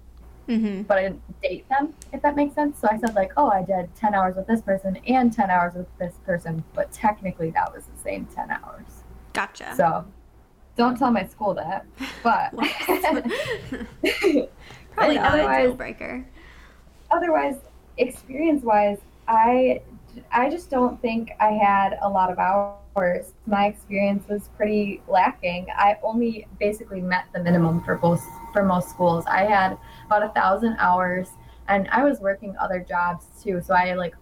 Mm-hmm. 0.50 0.82
But 0.82 0.98
I 0.98 1.02
didn't 1.04 1.40
date 1.40 1.66
them, 1.70 1.94
if 2.12 2.20
that 2.20 2.36
makes 2.36 2.54
sense. 2.54 2.78
So 2.78 2.86
I 2.90 2.98
said, 2.98 3.14
like, 3.14 3.32
oh, 3.38 3.48
I 3.48 3.62
did 3.62 3.88
10 3.94 4.12
hours 4.12 4.36
with 4.36 4.46
this 4.46 4.60
person 4.60 4.98
and 5.06 5.32
10 5.32 5.48
hours 5.48 5.72
with 5.72 5.86
this 5.98 6.12
person. 6.26 6.62
But 6.74 6.92
technically, 6.92 7.52
that 7.52 7.72
was 7.72 7.84
the 7.86 8.02
same 8.02 8.26
10 8.26 8.50
hours. 8.50 9.04
Gotcha. 9.32 9.74
So 9.78 10.04
don't 10.76 10.98
tell 10.98 11.10
my 11.10 11.24
school 11.24 11.54
that. 11.54 11.86
But 12.22 12.52
Probably 15.00 15.16
not 15.16 15.38
a 15.38 15.62
deal 15.62 15.74
breaker. 15.74 16.26
Otherwise, 17.10 17.56
experience 17.98 18.62
wise, 18.62 18.98
I 19.26 19.80
I 20.32 20.50
just 20.50 20.70
don't 20.70 21.00
think 21.00 21.30
I 21.40 21.52
had 21.52 21.98
a 22.02 22.08
lot 22.08 22.30
of 22.30 22.38
hours. 22.38 23.32
My 23.46 23.66
experience 23.66 24.28
was 24.28 24.48
pretty 24.56 25.02
lacking. 25.08 25.68
I 25.76 25.96
only 26.02 26.46
basically 26.58 27.00
met 27.00 27.26
the 27.32 27.40
minimum 27.40 27.82
for 27.84 27.96
both 27.96 28.24
for 28.52 28.64
most 28.64 28.90
schools. 28.90 29.24
I 29.26 29.44
had 29.44 29.78
about 30.06 30.22
a 30.22 30.28
thousand 30.30 30.76
hours, 30.78 31.28
and 31.68 31.88
I 31.88 32.04
was 32.04 32.20
working 32.20 32.56
other 32.58 32.80
jobs 32.80 33.26
too. 33.42 33.60
So 33.64 33.74
I 33.74 33.94
like 33.94 34.14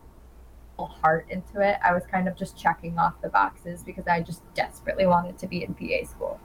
heart 0.78 1.26
into 1.30 1.60
it. 1.60 1.78
I 1.84 1.92
was 1.92 2.04
kind 2.06 2.28
of 2.28 2.36
just 2.36 2.56
checking 2.56 2.98
off 2.98 3.20
the 3.20 3.28
boxes 3.28 3.82
because 3.82 4.06
I 4.06 4.20
just 4.20 4.42
desperately 4.54 5.06
wanted 5.06 5.38
to 5.38 5.46
be 5.46 5.64
in 5.64 5.74
PA 5.74 6.06
school. 6.06 6.38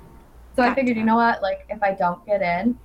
So 0.55 0.63
I 0.63 0.73
figured, 0.73 0.97
you 0.97 1.03
know 1.03 1.15
what? 1.15 1.41
Like, 1.41 1.65
if 1.69 1.81
I 1.81 1.93
don't 1.93 2.23
get 2.25 2.41
in, 2.41 2.77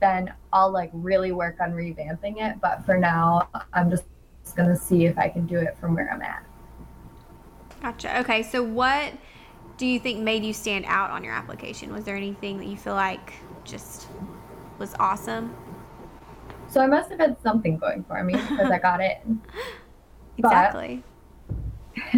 then 0.00 0.32
I'll 0.52 0.70
like 0.70 0.90
really 0.92 1.32
work 1.32 1.56
on 1.60 1.72
revamping 1.72 2.40
it. 2.40 2.60
But 2.60 2.84
for 2.84 2.96
now, 2.98 3.48
I'm 3.72 3.90
just 3.90 4.04
gonna 4.54 4.76
see 4.76 5.06
if 5.06 5.18
I 5.18 5.28
can 5.28 5.46
do 5.46 5.58
it 5.58 5.76
from 5.78 5.94
where 5.94 6.10
I'm 6.12 6.22
at. 6.22 6.44
Gotcha. 7.82 8.20
Okay, 8.20 8.42
so 8.42 8.62
what 8.62 9.12
do 9.76 9.86
you 9.86 10.00
think 10.00 10.20
made 10.20 10.44
you 10.44 10.52
stand 10.52 10.84
out 10.86 11.10
on 11.10 11.22
your 11.22 11.34
application? 11.34 11.92
Was 11.92 12.04
there 12.04 12.16
anything 12.16 12.58
that 12.58 12.66
you 12.66 12.76
feel 12.76 12.94
like 12.94 13.34
just 13.64 14.08
was 14.78 14.94
awesome? 14.98 15.54
So 16.68 16.80
I 16.80 16.86
must 16.86 17.10
have 17.10 17.18
had 17.18 17.36
something 17.42 17.78
going 17.78 18.04
for 18.04 18.22
me 18.22 18.32
because 18.48 18.70
I 18.70 18.78
got 18.78 19.00
it. 19.00 19.18
exactly. 20.36 21.02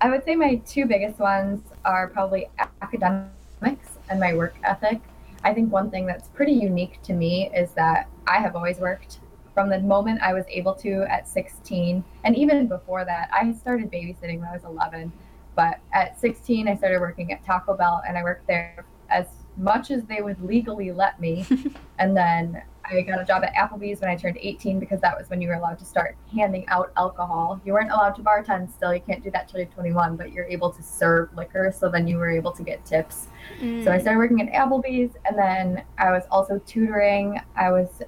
I 0.00 0.08
would 0.08 0.24
say 0.24 0.36
my 0.36 0.56
two 0.66 0.86
biggest 0.86 1.18
ones 1.18 1.60
are 1.84 2.08
probably 2.08 2.48
academics 2.80 3.88
and 4.08 4.20
my 4.20 4.34
work 4.34 4.54
ethic. 4.62 5.00
I 5.44 5.54
think 5.54 5.72
one 5.72 5.90
thing 5.90 6.06
that's 6.06 6.28
pretty 6.28 6.52
unique 6.52 7.00
to 7.04 7.12
me 7.12 7.50
is 7.54 7.70
that 7.72 8.08
I 8.26 8.38
have 8.38 8.56
always 8.56 8.78
worked 8.78 9.20
from 9.54 9.70
the 9.70 9.80
moment 9.80 10.20
I 10.22 10.34
was 10.34 10.44
able 10.48 10.74
to 10.74 11.02
at 11.10 11.26
16. 11.28 12.04
And 12.24 12.36
even 12.36 12.68
before 12.68 13.04
that, 13.04 13.28
I 13.32 13.52
started 13.52 13.90
babysitting 13.90 14.40
when 14.40 14.48
I 14.48 14.52
was 14.52 14.64
11. 14.64 15.12
But 15.56 15.80
at 15.92 16.20
16, 16.20 16.68
I 16.68 16.76
started 16.76 17.00
working 17.00 17.32
at 17.32 17.44
Taco 17.44 17.74
Bell 17.74 18.02
and 18.06 18.16
I 18.16 18.22
worked 18.22 18.46
there 18.46 18.84
as 19.10 19.26
much 19.56 19.90
as 19.90 20.04
they 20.04 20.20
would 20.20 20.40
legally 20.42 20.92
let 20.92 21.20
me. 21.20 21.44
and 21.98 22.16
then 22.16 22.62
I 22.90 23.02
got 23.02 23.20
a 23.20 23.24
job 23.24 23.44
at 23.44 23.54
Applebee's 23.54 24.00
when 24.00 24.10
I 24.10 24.16
turned 24.16 24.38
18 24.40 24.78
because 24.78 25.00
that 25.00 25.18
was 25.18 25.28
when 25.28 25.40
you 25.40 25.48
were 25.48 25.54
allowed 25.54 25.78
to 25.78 25.84
start 25.84 26.16
handing 26.34 26.66
out 26.68 26.92
alcohol. 26.96 27.60
You 27.64 27.72
weren't 27.74 27.90
allowed 27.90 28.14
to 28.16 28.22
bartend 28.22 28.72
still. 28.72 28.94
You 28.94 29.00
can't 29.00 29.22
do 29.22 29.30
that 29.32 29.48
till 29.48 29.60
you're 29.60 29.68
21, 29.68 30.16
but 30.16 30.32
you're 30.32 30.46
able 30.46 30.70
to 30.70 30.82
serve 30.82 31.34
liquor. 31.36 31.72
So 31.76 31.88
then 31.88 32.06
you 32.08 32.16
were 32.16 32.30
able 32.30 32.52
to 32.52 32.62
get 32.62 32.84
tips. 32.84 33.28
Mm. 33.60 33.84
So 33.84 33.92
I 33.92 33.98
started 33.98 34.18
working 34.18 34.40
at 34.40 34.52
Applebee's 34.52 35.16
and 35.26 35.38
then 35.38 35.84
I 35.98 36.10
was 36.10 36.24
also 36.30 36.58
tutoring. 36.66 37.40
I 37.56 37.70
was 37.70 38.02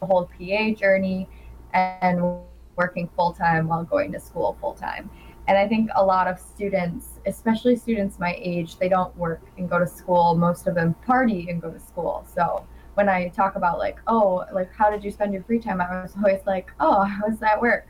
the 0.00 0.06
whole 0.06 0.26
PA 0.38 0.70
journey 0.74 1.28
and 1.72 2.40
working 2.76 3.08
full 3.16 3.32
time 3.32 3.68
while 3.68 3.84
going 3.84 4.12
to 4.12 4.20
school 4.20 4.56
full 4.60 4.74
time. 4.74 5.10
And 5.48 5.56
I 5.56 5.68
think 5.68 5.90
a 5.94 6.04
lot 6.04 6.26
of 6.26 6.40
students, 6.40 7.20
especially 7.24 7.76
students 7.76 8.18
my 8.18 8.36
age, 8.38 8.78
they 8.78 8.88
don't 8.88 9.16
work 9.16 9.42
and 9.58 9.70
go 9.70 9.78
to 9.78 9.86
school. 9.86 10.34
Most 10.34 10.66
of 10.66 10.74
them 10.74 10.94
party 11.06 11.48
and 11.48 11.62
go 11.62 11.70
to 11.70 11.78
school. 11.78 12.26
So 12.34 12.66
when 12.96 13.10
I 13.10 13.28
talk 13.28 13.56
about 13.56 13.78
like, 13.78 13.98
oh, 14.06 14.44
like 14.52 14.72
how 14.72 14.90
did 14.90 15.04
you 15.04 15.10
spend 15.10 15.34
your 15.34 15.42
free 15.42 15.58
time? 15.58 15.82
I 15.82 16.02
was 16.02 16.14
always 16.16 16.40
like, 16.46 16.70
oh, 16.80 17.04
I 17.06 17.20
was 17.28 17.42
at 17.42 17.60
work. 17.60 17.86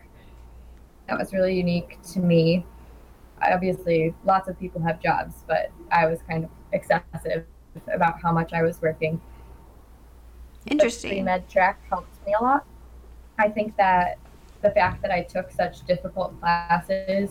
That 1.08 1.16
was 1.16 1.32
really 1.32 1.54
unique 1.54 1.98
to 2.12 2.18
me. 2.18 2.66
Obviously, 3.40 4.12
lots 4.24 4.48
of 4.48 4.58
people 4.58 4.82
have 4.82 5.00
jobs, 5.00 5.44
but 5.46 5.70
I 5.92 6.06
was 6.06 6.18
kind 6.28 6.44
of 6.44 6.50
excessive 6.72 7.44
about 7.94 8.20
how 8.20 8.32
much 8.32 8.52
I 8.52 8.62
was 8.62 8.82
working. 8.82 9.20
Interesting. 10.66 11.24
Med 11.24 11.48
track 11.48 11.80
helped 11.88 12.26
me 12.26 12.34
a 12.38 12.42
lot. 12.42 12.66
I 13.38 13.48
think 13.48 13.76
that 13.76 14.18
the 14.62 14.72
fact 14.72 15.02
that 15.02 15.12
I 15.12 15.22
took 15.22 15.52
such 15.52 15.86
difficult 15.86 16.38
classes 16.40 17.30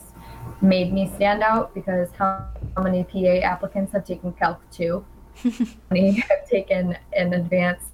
made 0.62 0.94
me 0.94 1.12
stand 1.16 1.44
out 1.44 1.74
because 1.76 2.10
how, 2.18 2.48
how 2.78 2.84
many 2.84 3.04
PA 3.04 3.46
applicants 3.46 3.92
have 3.92 4.06
taken 4.06 4.32
Calc 4.32 4.62
2? 4.72 5.04
have 5.44 6.50
taken 6.50 6.98
an 7.14 7.34
advanced 7.34 7.90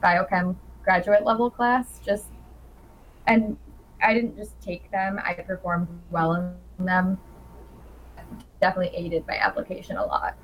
biochem 0.00 0.56
graduate 0.82 1.24
level 1.24 1.50
class 1.50 2.00
just 2.04 2.26
and 3.26 3.56
I 4.02 4.14
didn't 4.14 4.36
just 4.36 4.60
take 4.60 4.90
them, 4.90 5.20
I 5.24 5.34
performed 5.34 5.88
well 6.10 6.34
in 6.34 6.84
them. 6.84 7.18
Definitely 8.60 8.96
aided 8.96 9.26
my 9.26 9.36
application 9.36 9.96
a 9.96 10.04
lot. 10.04 10.36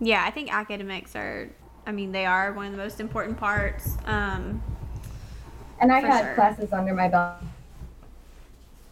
Yeah, 0.00 0.24
I 0.24 0.30
think 0.30 0.52
academics 0.52 1.16
are 1.16 1.50
I 1.88 1.92
mean, 1.92 2.12
they 2.12 2.26
are 2.26 2.52
one 2.52 2.66
of 2.66 2.72
the 2.72 2.78
most 2.78 3.00
important 3.00 3.38
parts. 3.38 3.96
Um, 4.04 4.62
and 5.80 5.90
I 5.90 6.00
had 6.00 6.22
sure. 6.22 6.34
classes 6.34 6.70
under 6.70 6.92
my 6.92 7.08
belt. 7.08 7.36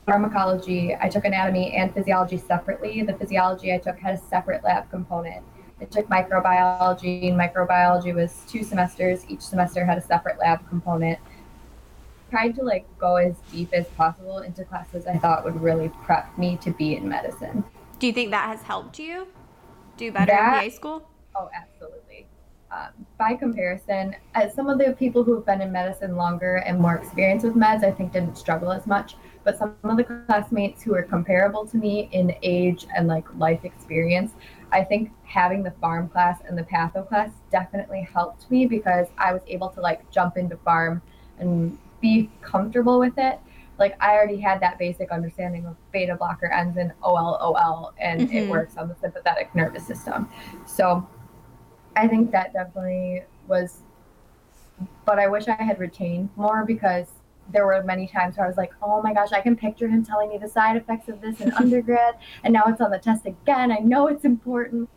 Pharmacology, 0.07 0.97
I 0.99 1.11
took 1.11 1.27
anatomy 1.27 1.75
and 1.75 1.93
physiology 1.93 2.39
separately. 2.39 3.03
The 3.03 3.13
physiology 3.13 3.75
I 3.75 3.79
took 3.79 3.99
had 3.99 4.15
a 4.15 4.19
separate 4.19 4.65
lab 4.65 4.89
component. 4.91 5.45
I 5.81 5.85
took 5.85 6.09
microbiology, 6.09 7.29
and 7.29 7.39
microbiology 7.39 8.15
was 8.15 8.43
two 8.49 8.63
semesters. 8.63 9.25
Each 9.29 9.43
semester 9.43 9.85
had 9.85 9.99
a 9.99 10.03
separate 10.03 10.39
lab 10.39 10.67
component. 10.69 11.19
Trying 12.31 12.55
to 12.55 12.63
like 12.63 12.87
go 12.99 13.17
as 13.17 13.35
deep 13.53 13.73
as 13.73 13.87
possible 13.89 14.39
into 14.39 14.65
classes 14.65 15.07
I 15.07 15.17
thought 15.19 15.45
would 15.45 15.61
really 15.61 15.91
prep 16.03 16.37
me 16.39 16.57
to 16.63 16.71
be 16.73 16.97
in 16.97 17.09
medicine. 17.09 17.63
Do 17.99 18.07
you 18.07 18.13
think 18.13 18.31
that 18.31 18.49
has 18.49 18.63
helped 18.63 18.99
you 18.99 19.29
do 19.97 20.11
better 20.11 20.33
that, 20.33 20.65
in 20.65 20.71
PA 20.71 20.77
school? 20.77 21.09
Oh, 21.35 21.49
absolutely. 21.55 22.27
Um, 22.71 23.07
by 23.19 23.35
comparison, 23.35 24.17
as 24.35 24.53
some 24.55 24.69
of 24.69 24.79
the 24.79 24.93
people 24.99 25.23
who 25.23 25.35
have 25.37 25.47
been 25.47 25.63
in 25.63 25.71
medicine 25.71 26.17
longer 26.17 26.57
and 26.57 26.81
more 26.81 26.97
experienced 26.97 27.47
with 27.47 27.55
meds, 27.55 27.85
I 27.85 27.93
think 27.93 28.13
didn't 28.13 28.37
struggle 28.37 28.73
as 28.73 28.87
much. 28.87 29.15
But 29.45 29.57
some 29.57 29.77
of 29.85 29.97
the 29.97 30.05
classmates 30.05 30.83
who 30.83 30.95
are 30.95 31.05
comparable 31.05 31.65
to 31.69 31.77
me 31.77 32.09
in 32.13 32.35
age 32.43 32.87
and 32.95 33.07
like 33.07 33.25
life 33.37 33.65
experience, 33.65 34.33
I 34.73 34.83
think 34.83 35.11
having 35.25 35.63
the 35.63 35.71
pharm 35.83 36.11
class 36.11 36.41
and 36.47 36.59
the 36.59 36.63
patho 36.63 37.07
class 37.07 37.31
definitely 37.51 38.09
helped 38.13 38.51
me 38.51 38.67
because 38.67 39.07
I 39.17 39.33
was 39.33 39.43
able 39.47 39.69
to 39.71 39.81
like 39.81 40.11
jump 40.11 40.37
into 40.37 40.57
pharm 40.57 41.01
and 41.39 41.79
be 42.01 42.31
comfortable 42.41 42.99
with 42.99 43.15
it. 43.17 43.39
Like 43.79 43.97
I 44.01 44.15
already 44.15 44.41
had 44.41 44.61
that 44.61 44.79
basic 44.79 45.11
understanding 45.11 45.67
of 45.67 45.77
beta 45.93 46.17
blocker 46.17 46.51
ends 46.51 46.79
in 46.79 46.93
OLOL 47.03 47.93
and 47.99 48.23
mm-hmm. 48.23 48.37
it 48.37 48.49
works 48.49 48.77
on 48.77 48.89
the 48.89 48.97
sympathetic 49.01 49.55
nervous 49.55 49.87
system. 49.87 50.29
So 50.67 51.07
I 51.95 52.09
think 52.09 52.31
that 52.33 52.53
definitely 52.53 53.23
was, 53.47 53.83
but 55.05 55.19
I 55.19 55.29
wish 55.29 55.47
I 55.49 55.63
had 55.63 55.79
retained 55.79 56.31
more 56.37 56.65
because 56.65 57.07
there 57.53 57.67
were 57.67 57.83
many 57.83 58.07
times 58.07 58.37
where 58.37 58.47
I 58.47 58.49
was 58.49 58.57
like, 58.57 58.73
oh 58.83 59.03
my 59.03 59.13
gosh, 59.13 59.33
I 59.33 59.41
can 59.41 59.57
picture 59.57 59.89
him 59.89 60.05
telling 60.05 60.29
me 60.29 60.39
the 60.39 60.49
side 60.49 60.77
effects 60.77 61.09
of 61.09 61.21
this 61.21 61.41
in 61.41 61.53
undergrad, 61.59 62.17
and 62.45 62.53
now 62.53 62.65
it's 62.67 62.81
on 62.81 62.91
the 62.91 62.99
test 62.99 63.27
again. 63.27 63.71
I 63.71 63.79
know 63.79 64.09
it's 64.09 64.25
important, 64.25 64.89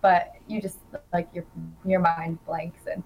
but 0.00 0.32
you 0.46 0.60
just 0.60 0.78
like 1.12 1.28
your 1.32 1.44
your 1.84 2.00
mind 2.00 2.44
blanks, 2.46 2.86
and 2.90 3.02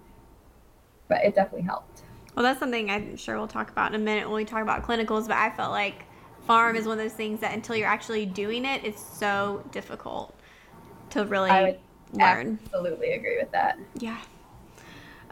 but 1.09 1.25
it 1.25 1.35
definitely 1.35 1.66
helped. 1.66 2.02
Well, 2.35 2.45
that's 2.45 2.61
something 2.61 2.90
I'm 2.90 3.16
sure 3.16 3.37
we'll 3.37 3.49
talk 3.49 3.71
about 3.71 3.95
in 3.95 4.00
a 4.00 4.04
minute 4.04 4.26
when 4.26 4.37
we 4.37 4.45
talk 4.45 4.62
about 4.62 4.83
clinicals. 4.83 5.26
But 5.26 5.37
I 5.37 5.50
felt 5.50 5.73
like 5.73 6.04
pharm 6.49 6.76
is 6.76 6.87
one 6.87 6.99
of 6.99 7.04
those 7.04 7.14
things 7.14 7.40
that 7.40 7.54
until 7.54 7.76
you're 7.76 7.88
actually 7.88 8.26
doing 8.26 8.64
it, 8.64 8.85
it's 8.85 9.02
so 9.02 9.64
difficult 9.73 10.35
to 11.11 11.25
really 11.25 11.78
learn. 12.12 12.59
Absolutely 12.64 13.12
agree 13.12 13.38
with 13.38 13.50
that. 13.52 13.78
Yeah. 13.99 14.19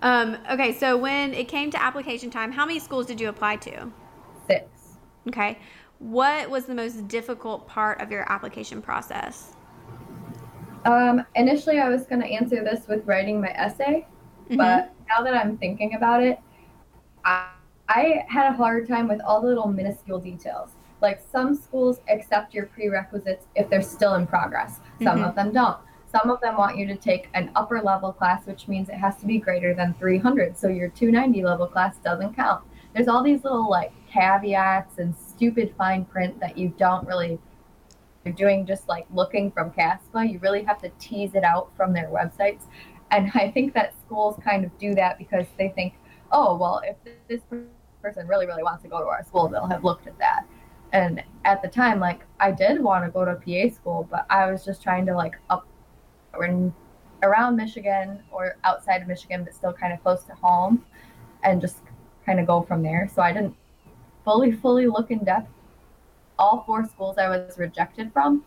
Um, 0.03 0.39
okay, 0.51 0.73
so 0.73 0.97
when 0.97 1.35
it 1.35 1.49
came 1.49 1.71
to 1.71 1.83
application 1.83 2.31
time, 2.31 2.53
how 2.53 2.65
many 2.65 2.79
schools 2.79 3.07
did 3.07 3.21
you 3.21 3.29
apply 3.29 3.57
to? 3.57 3.91
Six. 4.47 4.67
Okay. 5.29 5.59
What 5.99 6.49
was 6.49 6.67
the 6.67 6.75
most 6.75 7.09
difficult 7.09 7.67
part 7.67 8.01
of 8.01 8.11
your 8.11 8.31
application 8.31 8.81
process? 8.81 9.55
Um, 10.85 11.25
initially, 11.35 11.81
I 11.81 11.89
was 11.89 12.07
going 12.07 12.23
to 12.23 12.29
answer 12.29 12.63
this 12.63 12.87
with 12.87 13.05
writing 13.05 13.41
my 13.41 13.49
essay, 13.49 14.07
mm-hmm. 14.45 14.57
but 14.57 14.95
now 15.09 15.25
that 15.25 15.35
I'm 15.35 15.59
thinking 15.59 15.97
about 15.97 16.23
it, 16.23 16.39
I, 17.25 17.49
I 17.89 18.25
had 18.29 18.53
a 18.53 18.57
hard 18.57 18.87
time 18.87 19.09
with 19.09 19.21
all 19.23 19.41
the 19.41 19.49
little 19.49 19.67
minuscule 19.67 20.21
details. 20.21 20.71
Like 21.03 21.21
some 21.31 21.55
schools 21.55 22.01
accept 22.09 22.55
your 22.55 22.67
prerequisites 22.67 23.47
if 23.57 23.69
they're 23.69 23.83
still 23.83 24.15
in 24.15 24.27
progress, 24.27 24.79
some 25.03 25.19
mm-hmm. 25.19 25.25
of 25.25 25.35
them 25.35 25.53
don't. 25.53 25.79
Some 26.11 26.31
of 26.31 26.41
them 26.41 26.57
want 26.57 26.77
you 26.77 26.87
to 26.87 26.97
take 26.97 27.29
an 27.35 27.51
upper 27.55 27.81
level 27.83 28.13
class, 28.13 28.47
which 28.47 28.67
means 28.67 28.89
it 28.89 28.95
has 28.95 29.17
to 29.17 29.27
be 29.27 29.39
greater 29.39 29.75
than 29.75 29.95
300. 29.95 30.57
So 30.57 30.69
your 30.69 30.89
290 30.89 31.45
level 31.45 31.67
class 31.67 31.97
doesn't 31.99 32.35
count. 32.35 32.65
There's 32.95 33.09
all 33.09 33.23
these 33.23 33.45
little 33.45 33.69
like 33.69 33.93
caveats 34.11 34.99
and 34.99 35.15
stupid 35.15 35.75
fine 35.77 36.05
print 36.05 36.41
that 36.41 36.57
you 36.57 36.75
don't 36.79 37.07
really 37.07 37.39
you're 38.25 38.35
doing 38.35 38.67
just 38.67 38.89
like 38.89 39.07
looking 39.13 39.51
from 39.51 39.71
CASPA. 39.71 40.31
You 40.31 40.39
really 40.41 40.63
have 40.65 40.81
to 40.83 40.91
tease 40.99 41.35
it 41.35 41.45
out 41.45 41.71
from 41.77 41.93
their 41.93 42.09
websites. 42.09 42.63
And 43.11 43.31
I 43.35 43.51
think 43.51 43.75
that 43.75 43.95
schools 44.01 44.39
kind 44.43 44.65
of 44.65 44.77
do 44.79 44.95
that 44.95 45.19
because 45.19 45.47
they 45.57 45.69
think, 45.71 45.95
oh, 46.33 46.57
well, 46.57 46.83
if 46.85 46.97
this 47.29 47.41
person 48.03 48.27
really, 48.27 48.47
really 48.47 48.63
wants 48.63 48.83
to 48.83 48.89
go 48.89 49.01
to 49.01 49.07
our 49.07 49.25
school, 49.25 49.49
they'll 49.49 49.67
have 49.67 49.85
looked 49.85 50.07
at 50.07 50.19
that. 50.19 50.47
And 50.93 51.23
at 51.45 51.63
the 51.63 51.69
time, 51.69 52.01
like 52.01 52.21
I 52.41 52.51
did 52.51 52.83
want 52.83 53.05
to 53.05 53.11
go 53.11 53.25
to 53.25 53.35
PA 53.35 53.75
school, 53.75 54.09
but 54.11 54.27
I 54.31 54.51
was 54.51 54.65
just 54.65 54.83
trying 54.83 55.07
to 55.07 55.15
like 55.15 55.35
up 55.51 55.67
in 56.43 56.73
around 57.23 57.57
Michigan 57.57 58.23
or 58.31 58.57
outside 58.65 59.03
of 59.03 59.09
Michigan, 59.09 59.45
but 59.45 59.55
still 59.55 59.73
kind 59.73 59.93
of 59.93 60.03
close 60.03 60.25
to 60.25 60.35
home, 60.35 60.85
and 61.43 61.61
just 61.61 61.79
kind 62.25 62.39
of 62.41 62.47
go 62.47 62.63
from 62.63 62.83
there. 62.83 63.11
So 63.13 63.23
I 63.23 63.33
didn't 63.33 63.57
fully, 64.25 64.53
fully 64.53 64.87
look 64.87 65.11
in 65.11 65.25
depth. 65.25 65.49
All 66.39 66.63
four 66.67 66.87
schools 66.87 67.19
I 67.19 67.29
was 67.29 67.59
rejected 67.59 68.13
from 68.13 68.45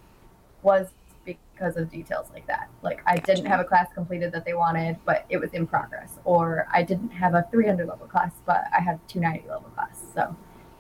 was 0.61 0.87
because 1.25 1.77
of 1.77 1.91
details 1.91 2.27
like 2.33 2.47
that. 2.47 2.69
Like 2.81 3.01
I 3.05 3.17
didn't 3.17 3.45
have 3.45 3.59
a 3.59 3.63
class 3.63 3.87
completed 3.93 4.31
that 4.31 4.45
they 4.45 4.53
wanted, 4.53 4.97
but 5.05 5.25
it 5.29 5.37
was 5.37 5.51
in 5.51 5.67
progress, 5.67 6.19
or 6.23 6.67
I 6.71 6.83
didn't 6.83 7.09
have 7.09 7.33
a 7.33 7.47
300 7.51 7.87
level 7.87 8.07
class, 8.07 8.31
but 8.45 8.65
I 8.71 8.81
had 8.81 8.99
290 9.07 9.49
level 9.49 9.69
class. 9.75 10.01
So 10.13 10.35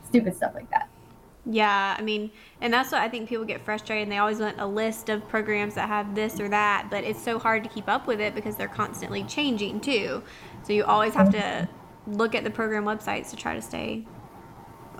stupid 0.07 0.35
stuff 0.35 0.53
like 0.55 0.69
that. 0.71 0.89
Yeah, 1.45 1.95
I 1.97 2.01
mean, 2.03 2.29
and 2.61 2.71
that's 2.71 2.91
what 2.91 3.01
I 3.01 3.09
think 3.09 3.27
people 3.27 3.45
get 3.45 3.61
frustrated 3.65 4.03
and 4.03 4.11
they 4.11 4.19
always 4.19 4.39
want 4.39 4.59
a 4.59 4.65
list 4.65 5.09
of 5.09 5.27
programs 5.27 5.73
that 5.73 5.87
have 5.87 6.13
this 6.13 6.39
or 6.39 6.47
that, 6.49 6.87
but 6.91 7.03
it's 7.03 7.21
so 7.21 7.39
hard 7.39 7.63
to 7.63 7.69
keep 7.69 7.89
up 7.89 8.05
with 8.05 8.21
it 8.21 8.35
because 8.35 8.55
they're 8.55 8.67
constantly 8.67 9.23
changing 9.23 9.81
too. 9.81 10.21
So 10.63 10.73
you 10.73 10.83
always 10.83 11.15
have 11.15 11.31
to 11.31 11.67
look 12.05 12.35
at 12.35 12.43
the 12.43 12.51
program 12.51 12.85
websites 12.85 13.31
to 13.31 13.35
try 13.35 13.55
to 13.55 13.61
stay 13.61 14.05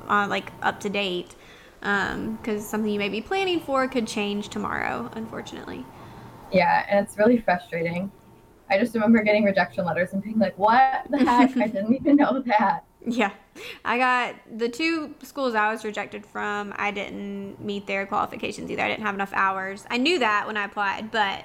uh, 0.07 0.27
like 0.27 0.51
up 0.63 0.79
to 0.79 0.89
date 0.89 1.35
because 1.79 2.15
um, 2.15 2.59
something 2.59 2.91
you 2.91 2.99
may 2.99 3.09
be 3.09 3.21
planning 3.21 3.59
for 3.59 3.87
could 3.87 4.07
change 4.07 4.49
tomorrow, 4.49 5.09
unfortunately. 5.13 5.85
Yeah, 6.51 6.85
and 6.89 7.05
it's 7.05 7.17
really 7.17 7.39
frustrating. 7.39 8.11
I 8.71 8.79
just 8.79 8.95
remember 8.95 9.21
getting 9.21 9.43
rejection 9.43 9.85
letters 9.85 10.13
and 10.13 10.23
being 10.23 10.39
like, 10.39 10.57
what 10.57 11.05
the 11.09 11.17
heck? 11.17 11.55
I 11.57 11.67
didn't 11.67 11.93
even 11.93 12.15
know 12.15 12.41
that. 12.47 12.85
Yeah. 13.05 13.31
I 13.83 13.97
got 13.97 14.35
the 14.57 14.69
two 14.69 15.13
schools 15.23 15.55
I 15.55 15.71
was 15.71 15.83
rejected 15.83 16.25
from, 16.25 16.73
I 16.77 16.91
didn't 16.91 17.59
meet 17.63 17.85
their 17.85 18.05
qualifications 18.05 18.71
either. 18.71 18.81
I 18.81 18.87
didn't 18.87 19.03
have 19.03 19.13
enough 19.15 19.33
hours. 19.33 19.85
I 19.89 19.97
knew 19.97 20.19
that 20.19 20.47
when 20.47 20.55
I 20.55 20.65
applied, 20.65 21.11
but 21.11 21.43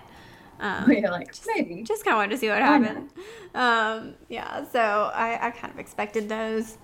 um, 0.60 0.90
you're 0.90 1.10
like, 1.10 1.28
just, 1.28 1.48
maybe. 1.52 1.82
Just 1.82 2.04
kind 2.04 2.14
of 2.14 2.18
wanted 2.18 2.30
to 2.30 2.38
see 2.38 2.48
what 2.48 2.58
happened. 2.58 3.10
Um, 3.54 4.14
yeah, 4.28 4.64
so 4.64 5.10
I, 5.12 5.48
I 5.48 5.50
kind 5.50 5.72
of 5.72 5.80
expected 5.80 6.28
those. 6.28 6.78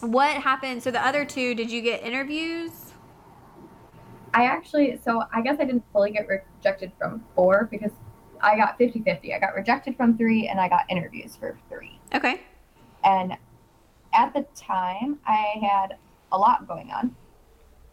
What 0.00 0.36
happened? 0.36 0.82
So 0.82 0.90
the 0.90 1.04
other 1.04 1.24
two, 1.24 1.54
did 1.54 1.70
you 1.70 1.82
get 1.82 2.02
interviews? 2.02 2.70
I 4.34 4.44
actually, 4.44 4.98
so 5.04 5.22
I 5.32 5.42
guess 5.42 5.56
I 5.60 5.64
didn't 5.64 5.84
fully 5.92 6.10
get 6.12 6.26
rejected 6.28 6.92
from 6.98 7.24
four 7.34 7.68
because 7.70 7.92
I 8.40 8.56
got 8.56 8.78
50 8.78 9.02
50. 9.02 9.34
I 9.34 9.38
got 9.38 9.54
rejected 9.54 9.96
from 9.96 10.16
three 10.16 10.48
and 10.48 10.60
I 10.60 10.68
got 10.68 10.84
interviews 10.88 11.36
for 11.36 11.58
three. 11.68 11.98
Okay. 12.14 12.40
And 13.04 13.36
at 14.14 14.32
the 14.34 14.46
time, 14.54 15.18
I 15.26 15.54
had 15.60 15.96
a 16.32 16.38
lot 16.38 16.66
going 16.66 16.90
on. 16.90 17.14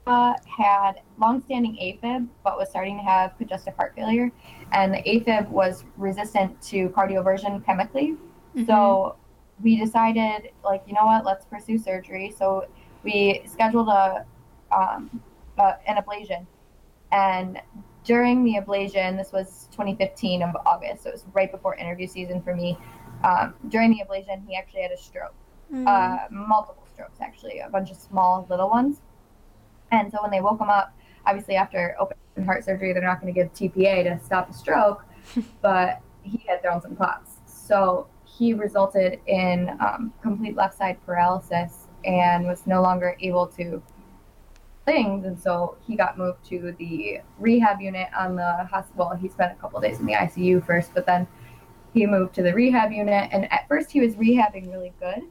Uh, 0.06 0.34
had 0.45 0.99
long-standing 1.17 1.77
AFib, 1.77 2.27
but 2.43 2.58
was 2.58 2.69
starting 2.69 2.97
to 2.97 3.03
have 3.03 3.38
congestive 3.38 3.73
heart 3.77 3.93
failure, 3.95 4.29
and 4.73 4.93
the 4.93 4.97
AFib 5.03 5.47
was 5.47 5.86
resistant 5.95 6.62
to 6.62 6.89
cardioversion 6.89 7.65
chemically. 7.65 8.17
Mm-hmm. 8.53 8.65
So 8.65 9.15
we 9.62 9.77
decided, 9.77 10.49
like, 10.62 10.84
you 10.88 10.93
know 10.93 11.06
what, 11.06 11.23
let's 11.23 11.45
pursue 11.45 11.77
surgery. 11.77 12.34
So 12.38 12.67
we 13.03 13.43
scheduled 13.45 13.88
a 13.88 14.25
um, 14.73 15.21
uh, 15.58 15.73
an 15.88 15.95
ablation, 15.95 16.45
and 17.13 17.62
during 18.04 18.44
the 18.44 18.56
ablation, 18.60 19.18
this 19.18 19.32
was 19.32 19.68
2015 19.72 20.44
of 20.44 20.56
August, 20.66 21.04
so 21.04 21.10
it 21.10 21.13
was 21.13 21.26
right 21.34 21.52
before 21.52 21.76
interview 21.76 22.08
season 22.08 22.42
for 22.42 22.56
me. 22.56 22.78
um, 23.24 23.54
during 23.70 23.89
the 23.92 24.04
ablation, 24.06 24.46
he 24.48 24.56
actually 24.56 24.82
had 24.82 24.92
a 24.92 24.98
stroke, 24.98 25.34
Mm. 25.72 25.88
uh, 25.88 26.28
multiple 26.30 26.86
strokes 26.94 27.22
actually, 27.22 27.60
a 27.60 27.70
bunch 27.70 27.89
of 27.89 27.96
small 27.98 28.46
little 28.50 28.70
ones. 28.70 29.02
And 29.92 30.12
so 30.12 30.22
when 30.22 30.30
they 30.30 30.42
woke 30.42 30.60
him 30.60 30.70
up, 30.70 30.94
obviously 31.26 31.56
after 31.56 31.96
open 32.00 32.18
heart 32.46 32.66
surgery, 32.66 32.92
they're 32.92 33.02
not 33.02 33.22
going 33.22 33.34
to 33.34 33.39
give 33.39 33.54
TPA 33.54 34.04
to 34.04 34.20
stop 34.26 34.50
a 34.50 34.54
stroke, 34.54 35.06
but 35.62 36.02
he 36.24 36.44
had 36.48 36.62
thrown 36.62 36.82
some 36.82 36.96
clots. 36.98 37.38
So 37.46 38.08
he 38.26 38.54
resulted 38.54 39.20
in 39.26 39.70
um, 39.80 40.12
complete 40.22 40.56
left 40.58 40.78
side 40.78 40.98
paralysis 41.06 41.88
and 42.04 42.46
was 42.46 42.68
no 42.68 42.82
longer 42.82 43.16
able 43.22 43.48
to 43.48 43.82
things 44.86 45.26
and 45.26 45.39
so 45.39 45.78
he 45.86 45.96
got 45.96 46.17
moved 46.17 46.43
to 46.43 46.74
the 46.78 47.19
rehab 47.39 47.80
unit 47.80 48.10
on 48.17 48.36
the 48.36 48.67
hospital 48.69 49.12
he 49.12 49.30
spent 49.30 49.52
a 49.52 49.56
couple 49.56 49.80
days 49.80 50.00
in 50.00 50.06
the 50.06 50.13
icu 50.13 50.65
first 50.65 50.91
but 50.93 51.06
then 51.06 51.26
he 51.93 52.06
moved 52.06 52.34
to 52.34 52.43
the 52.43 52.54
rehab 52.54 52.91
unit 52.91 53.30
and 53.32 53.52
at 53.52 53.67
first 53.67 53.91
he 53.91 54.00
was 54.02 54.15
rehabbing 54.15 54.72
really 54.72 54.93
good 55.00 55.22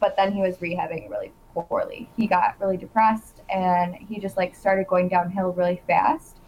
but 0.00 0.16
then 0.16 0.32
he 0.32 0.40
was 0.40 0.56
rehabbing 0.56 1.08
really 1.08 1.32
poorly. 1.54 2.10
He 2.16 2.26
got 2.26 2.56
really 2.60 2.76
depressed 2.76 3.40
and 3.48 3.94
he 3.94 4.18
just 4.18 4.36
like 4.36 4.54
started 4.54 4.88
going 4.88 5.08
downhill 5.08 5.52
really 5.52 5.80
fast. 5.86 6.38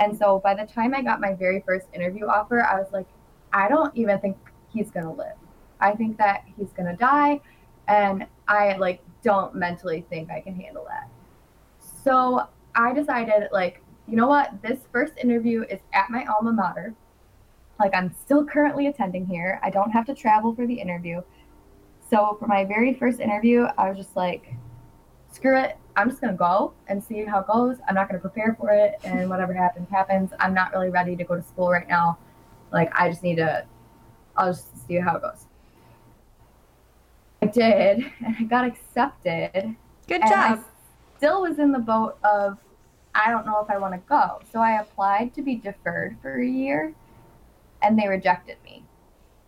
And 0.00 0.16
so 0.16 0.40
by 0.42 0.54
the 0.54 0.66
time 0.66 0.94
i 0.94 1.00
got 1.00 1.20
my 1.20 1.32
very 1.34 1.62
first 1.64 1.86
interview 1.94 2.26
offer 2.26 2.62
i 2.62 2.78
was 2.78 2.92
like 2.92 3.06
i 3.52 3.66
don't 3.66 3.96
even 3.96 4.18
think 4.20 4.36
he's 4.68 4.90
gonna 4.90 5.12
live. 5.12 5.36
I 5.80 5.92
think 5.92 6.18
that 6.18 6.44
he's 6.56 6.72
gonna 6.72 6.96
die 6.96 7.40
and 7.88 8.26
i 8.48 8.76
like 8.76 9.00
don't 9.22 9.54
mentally 9.54 10.04
think 10.10 10.30
i 10.30 10.40
can 10.40 10.54
handle 10.54 10.84
that 10.88 11.08
so 12.06 12.46
I 12.76 12.92
decided, 12.92 13.48
like, 13.52 13.82
you 14.06 14.16
know 14.16 14.28
what? 14.28 14.62
This 14.62 14.78
first 14.92 15.14
interview 15.18 15.62
is 15.62 15.80
at 15.92 16.08
my 16.08 16.24
alma 16.26 16.52
mater. 16.52 16.94
Like, 17.80 17.94
I'm 17.94 18.14
still 18.14 18.44
currently 18.44 18.86
attending 18.86 19.26
here. 19.26 19.58
I 19.62 19.70
don't 19.70 19.90
have 19.90 20.06
to 20.06 20.14
travel 20.14 20.54
for 20.54 20.66
the 20.66 20.74
interview. 20.74 21.20
So, 22.08 22.36
for 22.38 22.46
my 22.46 22.64
very 22.64 22.94
first 22.94 23.18
interview, 23.18 23.66
I 23.76 23.88
was 23.88 23.98
just 23.98 24.14
like, 24.14 24.54
screw 25.32 25.58
it. 25.58 25.76
I'm 25.96 26.08
just 26.08 26.20
going 26.20 26.32
to 26.32 26.38
go 26.38 26.74
and 26.86 27.02
see 27.02 27.24
how 27.24 27.40
it 27.40 27.48
goes. 27.48 27.78
I'm 27.88 27.96
not 27.96 28.08
going 28.08 28.20
to 28.20 28.22
prepare 28.22 28.56
for 28.58 28.70
it. 28.70 28.94
And 29.02 29.28
whatever 29.30 29.52
happens, 29.52 29.88
happens. 29.90 30.30
I'm 30.38 30.54
not 30.54 30.72
really 30.72 30.90
ready 30.90 31.16
to 31.16 31.24
go 31.24 31.34
to 31.34 31.42
school 31.42 31.70
right 31.70 31.88
now. 31.88 32.18
Like, 32.72 32.90
I 32.94 33.08
just 33.08 33.24
need 33.24 33.36
to, 33.36 33.66
I'll 34.36 34.52
just 34.52 34.86
see 34.86 34.94
how 34.94 35.16
it 35.16 35.22
goes. 35.22 35.46
I 37.42 37.46
did, 37.46 38.12
and 38.24 38.36
I 38.38 38.42
got 38.44 38.64
accepted 38.64 39.76
Good 40.06 40.20
job. 40.20 40.30
I 40.32 40.58
still 41.16 41.42
was 41.42 41.58
in 41.58 41.72
the 41.72 41.78
boat 41.78 42.18
of 42.24 42.58
I 43.14 43.30
don't 43.30 43.46
know 43.46 43.60
if 43.60 43.70
I 43.70 43.78
want 43.78 43.94
to 43.94 44.00
go. 44.08 44.40
So 44.52 44.60
I 44.60 44.80
applied 44.80 45.34
to 45.34 45.42
be 45.42 45.56
deferred 45.56 46.18
for 46.20 46.38
a 46.38 46.46
year 46.46 46.94
and 47.82 47.98
they 47.98 48.08
rejected 48.08 48.58
me. 48.64 48.84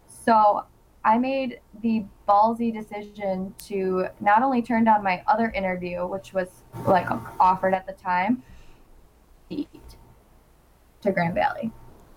So 0.07 0.65
I 1.05 1.19
made 1.19 1.61
the 1.83 2.05
ballsy 2.27 2.73
decision 2.73 3.55
to 3.67 4.07
not 4.21 4.43
only 4.43 4.63
turn 4.63 4.85
down 4.85 5.03
my 5.03 5.23
other 5.27 5.51
interview, 5.51 6.07
which 6.07 6.33
was 6.33 6.49
like 6.87 7.07
offered 7.39 7.75
at 7.75 7.87
the 7.87 7.93
time, 7.93 8.43
to 9.51 11.13
Grand 11.13 11.35
Valley. 11.35 11.71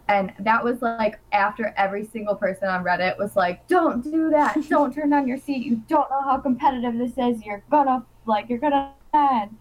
And 0.08 0.34
that 0.40 0.64
was 0.64 0.82
like 0.82 1.20
after 1.32 1.74
every 1.78 2.06
single 2.06 2.36
person 2.36 2.68
on 2.68 2.84
Reddit 2.84 3.18
was 3.18 3.36
like, 3.36 3.66
don't 3.68 4.04
do 4.04 4.30
that. 4.32 4.58
Don't 4.70 4.94
turn 4.94 5.10
down 5.10 5.28
your 5.28 5.38
seat. 5.38 5.66
You 5.66 5.78
don't 5.88 6.10
know 6.10 6.22
how 6.22 6.38
competitive 6.38 6.98
this 6.98 7.18
is. 7.18 7.44
You're 7.46 7.64
gonna, 7.70 8.06
like, 8.26 8.50
you're 8.50 8.60
gonna 8.60 8.94
win. 9.14 9.58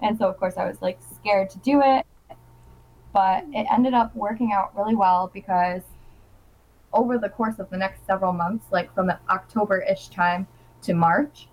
And 0.00 0.18
so, 0.18 0.28
of 0.28 0.38
course, 0.38 0.56
I 0.56 0.66
was 0.66 0.80
like 0.80 0.98
scared 1.14 1.50
to 1.50 1.58
do 1.58 1.80
it. 1.84 2.06
But 3.12 3.44
it 3.52 3.66
ended 3.72 3.94
up 3.94 4.14
working 4.14 4.52
out 4.52 4.76
really 4.76 4.94
well 4.94 5.30
because 5.32 5.82
over 6.92 7.18
the 7.18 7.28
course 7.28 7.58
of 7.58 7.70
the 7.70 7.76
next 7.76 8.06
several 8.06 8.32
months, 8.32 8.66
like 8.70 8.94
from 8.94 9.06
the 9.06 9.18
October 9.28 9.80
ish 9.82 10.08
time 10.08 10.46
to 10.82 10.94
March, 10.94 11.48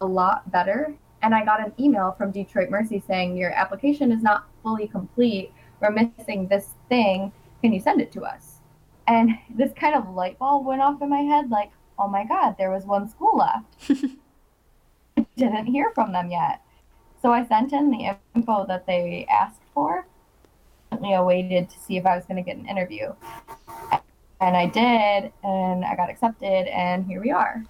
a 0.00 0.06
lot 0.06 0.50
better. 0.52 0.94
And 1.22 1.34
I 1.34 1.44
got 1.44 1.64
an 1.64 1.72
email 1.80 2.14
from 2.16 2.30
Detroit 2.30 2.70
Mercy 2.70 3.02
saying, 3.04 3.36
Your 3.36 3.50
application 3.50 4.12
is 4.12 4.22
not 4.22 4.46
fully 4.62 4.86
complete 4.86 5.52
we're 5.80 5.90
missing 5.90 6.48
this 6.48 6.74
thing. 6.88 7.32
Can 7.62 7.72
you 7.72 7.80
send 7.80 8.00
it 8.00 8.12
to 8.12 8.22
us? 8.22 8.60
And 9.06 9.30
this 9.50 9.72
kind 9.74 9.94
of 9.94 10.10
light 10.10 10.38
bulb 10.38 10.66
went 10.66 10.82
off 10.82 11.00
in 11.02 11.08
my 11.08 11.20
head 11.20 11.50
like, 11.50 11.70
oh 11.98 12.08
my 12.08 12.24
God, 12.24 12.56
there 12.58 12.70
was 12.70 12.84
one 12.84 13.08
school 13.08 13.36
left. 13.36 13.90
Didn't 15.38 15.66
hear 15.66 15.90
from 15.94 16.12
them 16.12 16.30
yet. 16.30 16.60
So 17.22 17.32
I 17.32 17.46
sent 17.46 17.72
in 17.72 17.90
the 17.90 18.16
info 18.34 18.66
that 18.66 18.86
they 18.86 19.26
asked 19.30 19.62
for. 19.72 20.06
I 20.92 21.22
waited 21.22 21.70
to 21.70 21.78
see 21.78 21.96
if 21.96 22.04
I 22.04 22.16
was 22.16 22.26
going 22.26 22.36
to 22.36 22.42
get 22.42 22.56
an 22.56 22.66
interview. 22.66 23.12
And 24.40 24.56
I 24.56 24.66
did, 24.66 25.32
and 25.42 25.84
I 25.84 25.96
got 25.96 26.10
accepted, 26.10 26.68
and 26.68 27.06
here 27.06 27.20
we 27.20 27.30
are. 27.30 27.64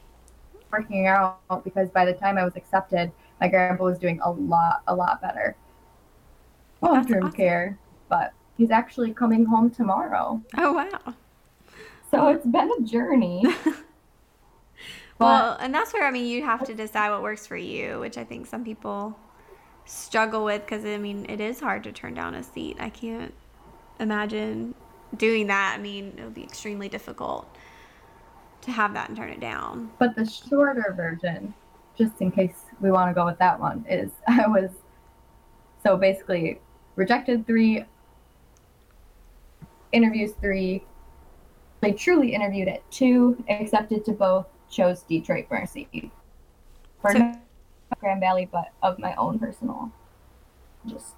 Working 0.72 1.06
out 1.06 1.40
because 1.64 1.88
by 1.88 2.04
the 2.04 2.12
time 2.12 2.36
I 2.36 2.44
was 2.44 2.56
accepted, 2.56 3.12
my 3.40 3.48
grandpa 3.48 3.84
was 3.84 3.98
doing 3.98 4.20
a 4.22 4.30
lot, 4.30 4.82
a 4.86 4.94
lot 4.94 5.22
better. 5.22 5.56
Long 6.82 7.06
term 7.06 7.24
awesome. 7.24 7.36
care 7.36 7.78
but 8.08 8.32
he's 8.56 8.70
actually 8.70 9.12
coming 9.12 9.44
home 9.44 9.70
tomorrow. 9.70 10.42
Oh 10.56 10.72
wow. 10.72 11.14
So 12.10 12.28
it's 12.28 12.46
been 12.46 12.70
a 12.78 12.82
journey. 12.82 13.44
Well, 15.18 15.56
and 15.60 15.74
that's 15.74 15.92
where 15.92 16.06
I 16.06 16.10
mean 16.10 16.26
you 16.26 16.44
have 16.44 16.64
to 16.66 16.74
decide 16.74 17.10
what 17.10 17.22
works 17.22 17.46
for 17.46 17.56
you, 17.56 17.98
which 18.00 18.16
I 18.16 18.24
think 18.24 18.46
some 18.46 18.64
people 18.64 19.18
struggle 19.84 20.44
with 20.44 20.64
because 20.64 20.84
I 20.84 20.98
mean 20.98 21.26
it 21.28 21.40
is 21.40 21.60
hard 21.60 21.84
to 21.84 21.92
turn 21.92 22.14
down 22.14 22.34
a 22.34 22.42
seat. 22.42 22.76
I 22.78 22.90
can't 22.90 23.34
imagine 23.98 24.74
doing 25.16 25.48
that. 25.48 25.74
I 25.76 25.82
mean 25.82 26.14
it 26.16 26.22
would 26.22 26.34
be 26.34 26.42
extremely 26.44 26.88
difficult 26.88 27.48
to 28.62 28.70
have 28.70 28.94
that 28.94 29.08
and 29.08 29.16
turn 29.16 29.30
it 29.30 29.40
down. 29.40 29.90
but 29.98 30.14
the 30.14 30.26
shorter 30.26 30.92
version, 30.96 31.54
just 31.96 32.20
in 32.20 32.30
case 32.30 32.64
we 32.80 32.90
want 32.90 33.08
to 33.08 33.14
go 33.14 33.24
with 33.24 33.38
that 33.38 33.58
one, 33.58 33.84
is 33.88 34.10
I 34.28 34.46
was 34.46 34.70
so 35.82 35.96
basically 35.96 36.60
rejected 36.96 37.46
three, 37.46 37.84
interviews 39.92 40.32
three. 40.40 40.84
They 41.80 41.92
truly 41.92 42.34
interviewed 42.34 42.68
at 42.68 42.88
two, 42.90 43.42
accepted 43.48 44.04
to 44.06 44.12
both, 44.12 44.46
chose 44.70 45.02
Detroit 45.02 45.46
Mercy 45.50 46.10
for 47.00 47.12
So- 47.12 47.18
not 47.18 47.40
Grand 48.00 48.20
Valley, 48.20 48.48
but 48.50 48.72
of 48.82 48.98
my 48.98 49.14
own 49.16 49.38
personal 49.38 49.90
just 50.86 51.14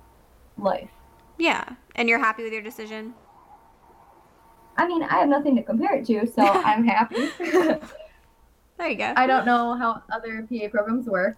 life. 0.56 0.90
Yeah, 1.38 1.64
and 1.96 2.08
you're 2.08 2.18
happy 2.18 2.42
with 2.42 2.52
your 2.52 2.62
decision. 2.62 3.14
I 4.76 4.86
mean, 4.86 5.02
I 5.02 5.18
have 5.18 5.28
nothing 5.28 5.56
to 5.56 5.62
compare 5.62 5.94
it 5.96 6.06
to, 6.06 6.26
so 6.26 6.42
I'm 6.46 6.84
happy. 6.84 7.28
There 8.78 8.88
you 8.88 8.96
go. 8.96 9.12
I 9.14 9.26
don't 9.26 9.44
know 9.44 9.74
how 9.74 10.02
other 10.10 10.46
PA 10.50 10.68
programs 10.70 11.06
work, 11.06 11.36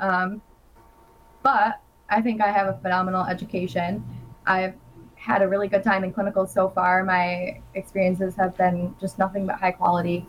um, 0.00 0.42
but 1.42 1.80
I 2.08 2.20
think 2.20 2.40
I 2.40 2.50
have 2.50 2.66
a 2.66 2.78
phenomenal 2.82 3.24
education. 3.26 4.04
I've 4.46 4.74
had 5.14 5.42
a 5.42 5.48
really 5.48 5.68
good 5.68 5.84
time 5.84 6.02
in 6.02 6.12
clinical 6.12 6.46
so 6.46 6.68
far. 6.68 7.04
My 7.04 7.60
experiences 7.74 8.34
have 8.34 8.56
been 8.56 8.94
just 9.00 9.18
nothing 9.18 9.46
but 9.46 9.56
high 9.56 9.70
quality, 9.70 10.26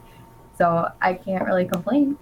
so 0.61 0.87
I 1.01 1.15
can't 1.15 1.43
really 1.43 1.65
complain. 1.65 2.19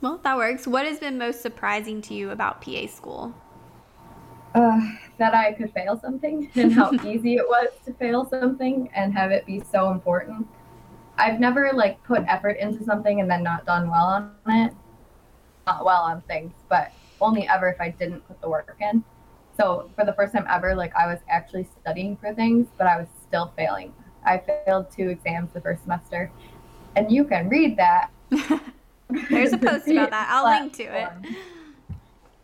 well, 0.00 0.20
that 0.22 0.36
works. 0.36 0.68
What 0.68 0.86
has 0.86 1.00
been 1.00 1.18
most 1.18 1.42
surprising 1.42 2.00
to 2.02 2.14
you 2.14 2.30
about 2.30 2.62
PA 2.62 2.86
school? 2.86 3.34
Uh, 4.54 4.80
that 5.18 5.34
I 5.34 5.52
could 5.54 5.72
fail 5.74 5.98
something 6.00 6.48
and 6.54 6.72
how 6.72 6.92
easy 7.04 7.34
it 7.34 7.48
was 7.48 7.70
to 7.86 7.92
fail 7.94 8.24
something 8.24 8.88
and 8.94 9.12
have 9.14 9.32
it 9.32 9.46
be 9.46 9.60
so 9.72 9.90
important. 9.90 10.46
I've 11.18 11.40
never 11.40 11.72
like 11.72 12.00
put 12.04 12.22
effort 12.28 12.56
into 12.58 12.84
something 12.84 13.20
and 13.20 13.28
then 13.28 13.42
not 13.42 13.66
done 13.66 13.90
well 13.90 14.06
on 14.06 14.32
it. 14.46 14.72
Not 15.66 15.84
well 15.84 16.02
on 16.02 16.22
things, 16.22 16.52
but 16.68 16.92
only 17.20 17.48
ever 17.48 17.68
if 17.68 17.80
I 17.80 17.90
didn't 17.90 18.20
put 18.28 18.40
the 18.40 18.48
work 18.48 18.76
in. 18.80 19.02
So 19.56 19.90
for 19.96 20.04
the 20.04 20.12
first 20.12 20.34
time 20.34 20.46
ever, 20.48 20.76
like 20.76 20.94
I 20.94 21.08
was 21.08 21.18
actually 21.28 21.68
studying 21.80 22.16
for 22.16 22.32
things, 22.32 22.68
but 22.78 22.86
I 22.86 22.96
was 22.96 23.08
still 23.26 23.52
failing. 23.56 23.92
I 24.24 24.38
failed 24.38 24.92
two 24.92 25.08
exams 25.08 25.52
the 25.52 25.60
first 25.60 25.82
semester, 25.82 26.30
and 26.96 27.10
you 27.10 27.24
can 27.24 27.48
read 27.48 27.76
that. 27.76 28.10
There's 29.30 29.52
a 29.52 29.58
post 29.58 29.88
about 29.88 30.10
that. 30.10 30.28
I'll 30.30 30.60
link 30.60 30.72
to 30.74 30.84
it. 30.84 31.08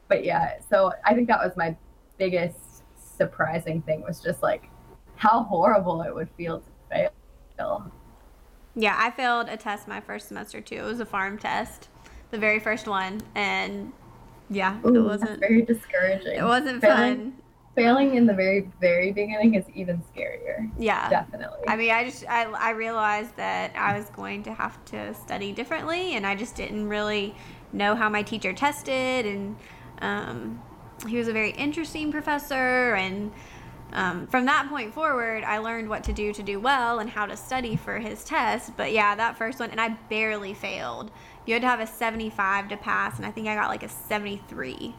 But 0.09 0.25
yeah, 0.25 0.59
so 0.71 0.93
I 1.05 1.15
think 1.15 1.29
that 1.29 1.41
was 1.41 1.57
my 1.57 1.77
biggest 2.19 2.83
surprising 3.17 3.83
thing 3.83 4.03
was 4.03 4.21
just 4.21 4.43
like 4.43 4.69
how 5.17 5.43
horrible 5.45 6.03
it 6.03 6.15
would 6.15 6.29
feel 6.37 6.61
to 6.61 7.11
fail. 7.57 7.91
Yeah, 8.75 8.95
I 8.99 9.11
failed 9.11 9.49
a 9.49 9.57
test 9.57 9.89
my 9.89 10.01
first 10.01 10.29
semester 10.29 10.61
too. 10.61 10.77
It 10.77 10.83
was 10.83 11.01
a 11.01 11.07
pharm 11.07 11.41
test, 11.41 11.89
the 12.31 12.39
very 12.39 12.59
first 12.61 12.87
one, 12.87 13.23
and 13.35 13.93
yeah, 14.51 14.79
it 14.79 14.87
Ooh, 14.87 15.09
that's 15.09 15.23
wasn't. 15.23 15.41
very 15.41 15.63
discouraging. 15.63 16.37
It 16.37 16.45
wasn't 16.45 16.83
failing, 16.83 17.17
fun. 17.17 17.33
Failing 17.77 18.15
in 18.15 18.27
the 18.27 18.35
very 18.35 18.71
very 18.81 19.13
beginning 19.13 19.55
is 19.55 19.65
even 19.75 20.03
scarier. 20.13 20.71
Yeah. 20.79 21.09
Definitely. 21.11 21.69
I 21.69 21.77
mean, 21.77 21.91
I 21.91 22.05
just 22.05 22.25
I, 22.27 22.45
I 22.45 22.71
realized 22.71 23.37
that 23.37 23.77
I 23.77 23.97
was 23.97 24.09
going 24.11 24.43
to 24.45 24.55
have 24.55 24.83
to 24.87 25.15
study 25.15 25.53
differently, 25.53 26.15
and 26.15 26.27
I 26.27 26.35
just 26.35 26.57
didn't 26.57 26.89
really 26.89 27.35
know 27.75 27.95
how 27.95 28.09
my 28.09 28.23
teacher 28.23 28.53
tested, 28.53 29.27
and 29.27 29.57
um, 30.01 30.63
he 31.07 31.19
was 31.19 31.29
a 31.29 31.33
very 31.33 31.51
interesting 31.51 32.11
professor, 32.11 32.95
and 32.95 33.31
um, 33.93 34.27
from 34.27 34.47
that 34.47 34.69
point 34.69 34.93
forward, 34.93 35.45
I 35.45 35.59
learned 35.59 35.89
what 35.89 36.05
to 36.05 36.13
do 36.13 36.33
to 36.33 36.43
do 36.43 36.59
well 36.59 36.99
and 36.99 37.09
how 37.09 37.27
to 37.27 37.37
study 37.37 37.77
for 37.77 37.99
his 37.99 38.25
test. 38.25 38.77
But 38.77 38.93
yeah, 38.93 39.15
that 39.15 39.37
first 39.37 39.61
one, 39.61 39.71
and 39.71 39.81
I 39.81 39.91
barely 40.09 40.55
failed. 40.55 41.11
You 41.45 41.55
had 41.55 41.63
to 41.63 41.69
have 41.69 41.81
a 41.81 41.87
75 41.87 42.69
to 42.69 42.77
pass, 42.77 43.17
and 43.19 43.27
I 43.27 43.31
think 43.31 43.49
I 43.49 43.55
got 43.55 43.69
like 43.69 43.83
a 43.83 43.89
73. 43.89 44.95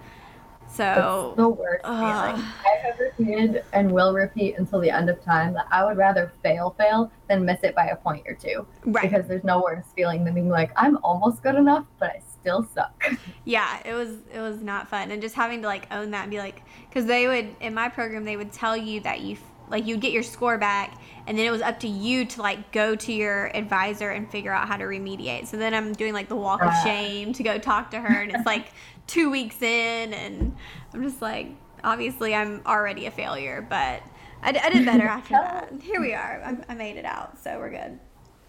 So 0.69 1.29
It's 1.31 1.37
the 1.37 1.49
worst 1.49 1.81
Ugh. 1.85 1.99
feeling. 1.99 2.43
I 2.65 2.87
have 2.87 2.99
repeated 2.99 3.63
and 3.73 3.91
will 3.91 4.13
repeat 4.13 4.57
until 4.57 4.79
the 4.79 4.89
end 4.89 5.09
of 5.09 5.21
time 5.23 5.53
that 5.53 5.65
I 5.71 5.83
would 5.85 5.97
rather 5.97 6.31
fail, 6.43 6.75
fail 6.77 7.11
than 7.29 7.45
miss 7.45 7.59
it 7.63 7.73
by 7.75 7.87
a 7.87 7.95
point 7.95 8.23
or 8.27 8.33
two. 8.35 8.65
right, 8.85 9.09
Because 9.09 9.27
there's 9.27 9.43
no 9.43 9.61
worse 9.61 9.85
feeling 9.95 10.23
than 10.23 10.33
being 10.33 10.49
like, 10.49 10.71
I'm 10.75 10.97
almost 11.03 11.41
good 11.43 11.55
enough, 11.55 11.85
but 11.99 12.09
I 12.11 12.21
still 12.39 12.63
suck. 12.73 13.03
yeah, 13.45 13.79
it 13.85 13.93
was 13.93 14.09
it 14.33 14.39
was 14.39 14.61
not 14.61 14.87
fun, 14.87 15.11
and 15.11 15.21
just 15.21 15.35
having 15.35 15.61
to 15.61 15.67
like 15.67 15.87
own 15.91 16.11
that 16.11 16.23
and 16.23 16.31
be 16.31 16.37
like, 16.39 16.63
because 16.89 17.05
they 17.05 17.27
would 17.27 17.55
in 17.59 17.73
my 17.73 17.89
program 17.89 18.23
they 18.25 18.37
would 18.37 18.51
tell 18.53 18.75
you 18.77 18.99
that 19.01 19.21
you 19.21 19.37
like 19.69 19.85
you'd 19.85 19.99
get 19.99 20.11
your 20.13 20.23
score 20.23 20.57
back, 20.57 20.97
and 21.27 21.37
then 21.37 21.45
it 21.45 21.51
was 21.51 21.61
up 21.61 21.79
to 21.81 21.87
you 21.89 22.23
to 22.25 22.41
like 22.41 22.71
go 22.71 22.95
to 22.95 23.11
your 23.11 23.47
advisor 23.55 24.09
and 24.11 24.29
figure 24.29 24.51
out 24.53 24.67
how 24.67 24.77
to 24.77 24.85
remediate. 24.85 25.47
So 25.47 25.57
then 25.57 25.73
I'm 25.73 25.91
doing 25.93 26.13
like 26.13 26.29
the 26.29 26.35
walk 26.37 26.61
of 26.61 26.69
Ah. 26.71 26.81
shame 26.85 27.33
to 27.33 27.43
go 27.43 27.57
talk 27.57 27.91
to 27.91 27.99
her, 27.99 28.21
and 28.21 28.31
it's 28.31 28.45
like 28.45 28.67
two 29.07 29.29
weeks 29.29 29.61
in, 29.61 30.13
and 30.13 30.55
I'm 30.93 31.03
just 31.03 31.21
like, 31.21 31.49
obviously 31.83 32.35
I'm 32.35 32.61
already 32.65 33.05
a 33.05 33.11
failure, 33.11 33.65
but 33.67 34.03
I 34.43 34.51
did 34.51 34.85
better 34.85 35.07
after 35.07 35.33
that. 35.33 35.73
Here 35.81 35.99
we 36.01 36.13
are. 36.13 36.41
I, 36.45 36.73
I 36.73 36.75
made 36.75 36.97
it 36.97 37.05
out, 37.05 37.37
so 37.43 37.57
we're 37.57 37.71
good. 37.71 37.99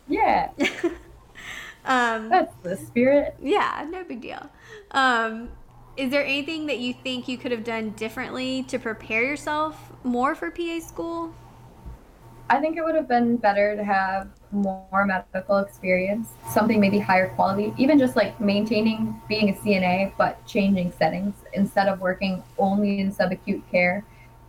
yeah, 0.09 0.51
um, 1.85 2.29
that's 2.29 2.55
the 2.63 2.77
spirit. 2.77 3.37
yeah, 3.41 3.87
no 3.89 4.05
big 4.05 4.21
deal. 4.21 4.51
Um, 4.91 5.51
is 5.97 6.11
there 6.11 6.25
anything 6.25 6.67
that 6.67 6.79
you 6.79 6.95
think 6.95 7.29
you 7.29 7.39
could 7.39 7.53
have 7.53 7.65
done 7.65 7.91
differently 7.91 8.63
to 8.65 8.79
prepare 8.79 9.25
yourself 9.25 9.93
more 10.05 10.35
for 10.35 10.51
PA 10.51 10.81
school? 10.81 11.35
I 12.51 12.61
think 12.61 12.77
it 12.77 12.85
would 12.85 12.95
have 12.95 13.09
been 13.09 13.37
better 13.37 13.77
to 13.77 13.85
have 13.85 14.31
more 14.53 15.05
medical 15.07 15.59
experience, 15.59 16.31
something 16.51 16.81
maybe 16.81 16.99
higher 16.99 17.29
quality, 17.31 17.73
even 17.77 17.99
just 17.99 18.17
like 18.17 18.41
maintaining 18.41 19.21
being 19.29 19.51
a 19.51 19.53
CNA, 19.53 20.13
but 20.17 20.45
changing 20.47 20.93
settings 20.93 21.35
instead 21.53 21.89
of 21.89 22.01
working 22.01 22.43
only 22.59 23.01
in 23.01 23.13
subacute 23.13 23.63
care. 23.71 24.05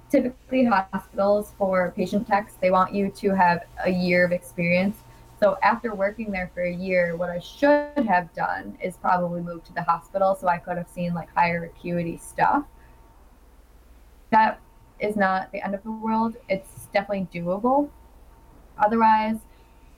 Typically, 0.09 0.65
hospitals 0.65 1.53
for 1.57 1.93
patient 1.95 2.27
techs, 2.27 2.55
they 2.55 2.71
want 2.71 2.93
you 2.93 3.09
to 3.12 3.35
have 3.35 3.63
a 3.85 3.89
year 3.89 4.25
of 4.25 4.31
experience. 4.31 4.97
So, 5.39 5.57
after 5.62 5.93
working 5.93 6.31
there 6.31 6.49
for 6.53 6.63
a 6.63 6.73
year, 6.73 7.15
what 7.15 7.29
I 7.29 7.39
should 7.39 8.05
have 8.07 8.33
done 8.33 8.77
is 8.81 8.97
probably 8.97 9.41
move 9.41 9.63
to 9.65 9.73
the 9.73 9.83
hospital 9.83 10.35
so 10.35 10.47
I 10.47 10.57
could 10.57 10.77
have 10.77 10.89
seen 10.89 11.13
like 11.13 11.33
higher 11.33 11.63
acuity 11.65 12.17
stuff. 12.17 12.65
That 14.31 14.59
is 14.99 15.15
not 15.15 15.51
the 15.51 15.63
end 15.63 15.75
of 15.75 15.83
the 15.83 15.91
world. 15.91 16.35
It's 16.49 16.88
definitely 16.93 17.27
doable. 17.33 17.89
Otherwise, 18.77 19.38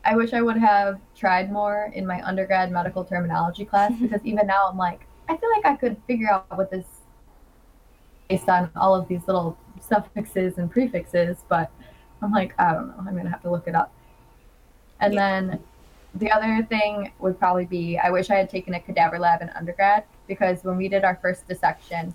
I 0.04 0.16
wish 0.16 0.34
I 0.34 0.42
would 0.42 0.58
have 0.58 1.00
tried 1.16 1.52
more 1.52 1.92
in 1.94 2.08
my 2.08 2.22
undergrad 2.24 2.72
medical 2.72 3.04
terminology 3.04 3.66
class 3.66 3.94
because 4.02 4.22
even 4.24 4.48
now 4.48 4.68
I'm 4.70 4.78
like, 4.78 5.02
I 5.30 5.38
feel 5.38 5.50
like 5.56 5.66
I 5.66 5.76
could 5.76 5.98
figure 6.08 6.30
out 6.30 6.46
what 6.58 6.72
this 6.72 6.86
based 8.30 8.48
on 8.48 8.70
all 8.76 8.96
of 8.96 9.08
these 9.08 9.22
little 9.28 9.58
suffixes 9.82 10.58
and 10.58 10.72
prefixes, 10.72 11.38
but 11.50 11.70
I'm 12.22 12.32
like, 12.32 12.54
I 12.58 12.74
don't 12.74 12.88
know. 12.88 12.96
I'm 12.98 13.16
gonna 13.16 13.30
have 13.30 13.42
to 13.44 13.52
look 13.52 13.68
it 13.68 13.76
up. 13.76 13.94
And 15.00 15.18
then 15.18 15.60
the 16.16 16.32
other 16.32 16.66
thing 16.70 17.12
would 17.20 17.38
probably 17.40 17.66
be 17.66 17.98
I 17.98 18.10
wish 18.10 18.30
I 18.30 18.36
had 18.36 18.50
taken 18.50 18.74
a 18.74 18.80
cadaver 18.80 19.20
lab 19.20 19.42
in 19.42 19.50
undergrad 19.50 20.04
because 20.28 20.64
when 20.64 20.78
we 20.78 20.88
did 20.88 21.04
our 21.04 21.18
first 21.22 21.48
dissection, 21.48 22.14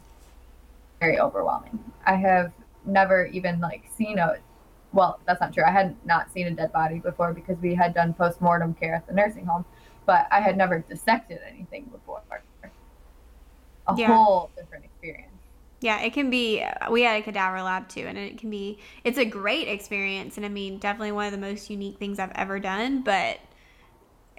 very 1.01 1.19
overwhelming. 1.19 1.79
I 2.07 2.15
have 2.15 2.53
never 2.85 3.27
even 3.27 3.61
like 3.61 3.85
seen 3.97 4.19
a 4.19 4.37
well, 4.97 5.21
that's 5.27 5.41
not 5.41 5.53
true. 5.53 5.63
I 5.65 5.71
had 5.71 5.95
not 6.05 6.33
seen 6.33 6.47
a 6.49 6.51
dead 6.51 6.73
body 6.73 6.99
before 6.99 7.33
because 7.33 7.59
we 7.59 7.75
had 7.75 7.95
done 7.95 8.15
post 8.15 8.41
mortem 8.41 8.75
care 8.75 8.95
at 8.95 9.07
the 9.07 9.13
nursing 9.13 9.45
home, 9.45 9.65
but 10.07 10.27
I 10.31 10.41
had 10.41 10.57
never 10.57 10.79
dissected 10.81 11.39
anything 11.47 11.85
before. 11.85 12.23
A 13.87 13.95
Yeah. 13.95 14.09
whole 14.09 14.51
different 14.57 14.87
experience. 14.87 15.31
Yeah, 15.81 16.01
it 16.01 16.15
can 16.15 16.31
be. 16.31 16.63
Uh, 16.63 16.91
we 16.91 17.03
had 17.03 17.21
a 17.21 17.23
cadaver 17.23 17.63
lab 17.63 17.89
too, 17.89 18.01
and 18.01 18.17
it 18.17 18.39
can 18.39 18.51
be. 18.51 18.79
It's 19.05 19.19
a 19.19 19.27
great 19.27 19.69
experience, 19.69 20.39
and 20.39 20.47
I 20.47 20.49
mean, 20.49 20.79
definitely 20.79 21.13
one 21.13 21.27
of 21.27 21.33
the 21.33 21.39
most 21.39 21.69
unique 21.69 21.99
things 21.99 22.19
I've 22.19 22.33
ever 22.35 22.59
done. 22.59 23.03
But 23.03 23.39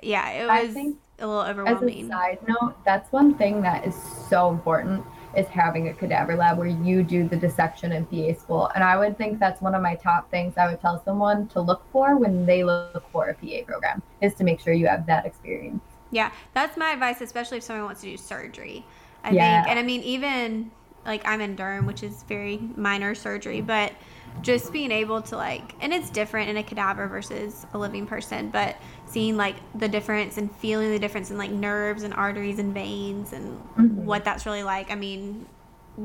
yeah, 0.02 0.30
it 0.30 0.48
I 0.50 0.66
was 0.66 0.74
think 0.74 0.98
a 1.20 1.28
little 1.28 1.42
overwhelming. 1.44 2.00
As 2.00 2.06
a 2.06 2.10
side 2.10 2.40
note, 2.48 2.76
that's 2.86 3.12
one 3.12 3.36
thing 3.36 3.62
that 3.62 3.86
is 3.86 3.96
so 4.30 4.50
important 4.50 5.06
is 5.38 5.48
having 5.48 5.88
a 5.90 5.94
cadaver 5.94 6.36
lab 6.36 6.58
where 6.58 6.68
you 6.68 7.04
do 7.04 7.28
the 7.28 7.38
dissection 7.38 7.92
in 7.92 8.06
PA 8.08 8.38
school. 8.38 8.72
And 8.74 8.84
I 8.84 8.98
would 8.98 9.18
think 9.18 9.40
that's 9.40 9.62
one 9.62 9.76
of 9.76 9.82
my 9.82 9.96
top 9.96 10.30
things 10.32 10.58
I 10.58 10.68
would 10.68 10.82
tell 10.82 11.02
someone 11.06 11.48
to 11.50 11.62
look 11.62 11.84
for 11.92 12.18
when 12.18 12.46
they 12.46 12.64
look 12.64 13.04
for 13.12 13.30
a 13.30 13.34
PA 13.36 13.64
program 13.66 14.02
is 14.22 14.34
to 14.36 14.44
make 14.44 14.60
sure 14.60 14.74
you 14.74 14.88
have 14.88 15.06
that 15.06 15.26
experience. 15.26 15.84
Yeah, 16.12 16.32
that's 16.54 16.76
my 16.76 16.92
advice, 16.92 17.22
especially 17.22 17.58
if 17.58 17.64
someone 17.64 17.86
wants 17.86 18.02
to 18.02 18.08
do 18.10 18.18
surgery. 18.18 18.84
I 19.24 19.34
Yeah. 19.34 19.62
think, 19.62 19.70
and 19.70 19.80
I 19.80 19.84
mean, 19.84 20.02
even 20.02 20.72
like 21.06 21.22
I'm 21.28 21.42
in 21.42 21.56
derm, 21.56 21.86
which 21.86 22.02
is 22.02 22.24
very 22.24 22.58
minor 22.76 23.14
surgery, 23.14 23.62
but 23.62 23.94
just 24.42 24.72
being 24.72 24.92
able 24.92 25.22
to 25.22 25.36
like, 25.36 25.74
and 25.82 25.94
it's 25.94 26.10
different 26.10 26.50
in 26.50 26.58
a 26.58 26.64
cadaver 26.64 27.08
versus 27.08 27.66
a 27.74 27.78
living 27.78 28.06
person, 28.06 28.50
but 28.50 28.76
seeing 29.06 29.38
like 29.38 29.56
the 29.78 29.88
difference 29.88 30.38
and 30.38 30.54
feeling 30.58 30.92
the 30.92 31.00
difference 31.00 31.32
in 31.32 31.38
like 31.38 31.52
nerves 31.52 32.04
and 32.04 32.14
arteries 32.14 32.60
and 32.60 32.74
veins 32.74 33.34
and 33.34 33.60
Mhm. 33.78 34.04
what 34.06 34.24
that's 34.24 34.46
really 34.46 34.64
like. 34.64 34.92
I 34.92 34.96
mean, 34.96 35.46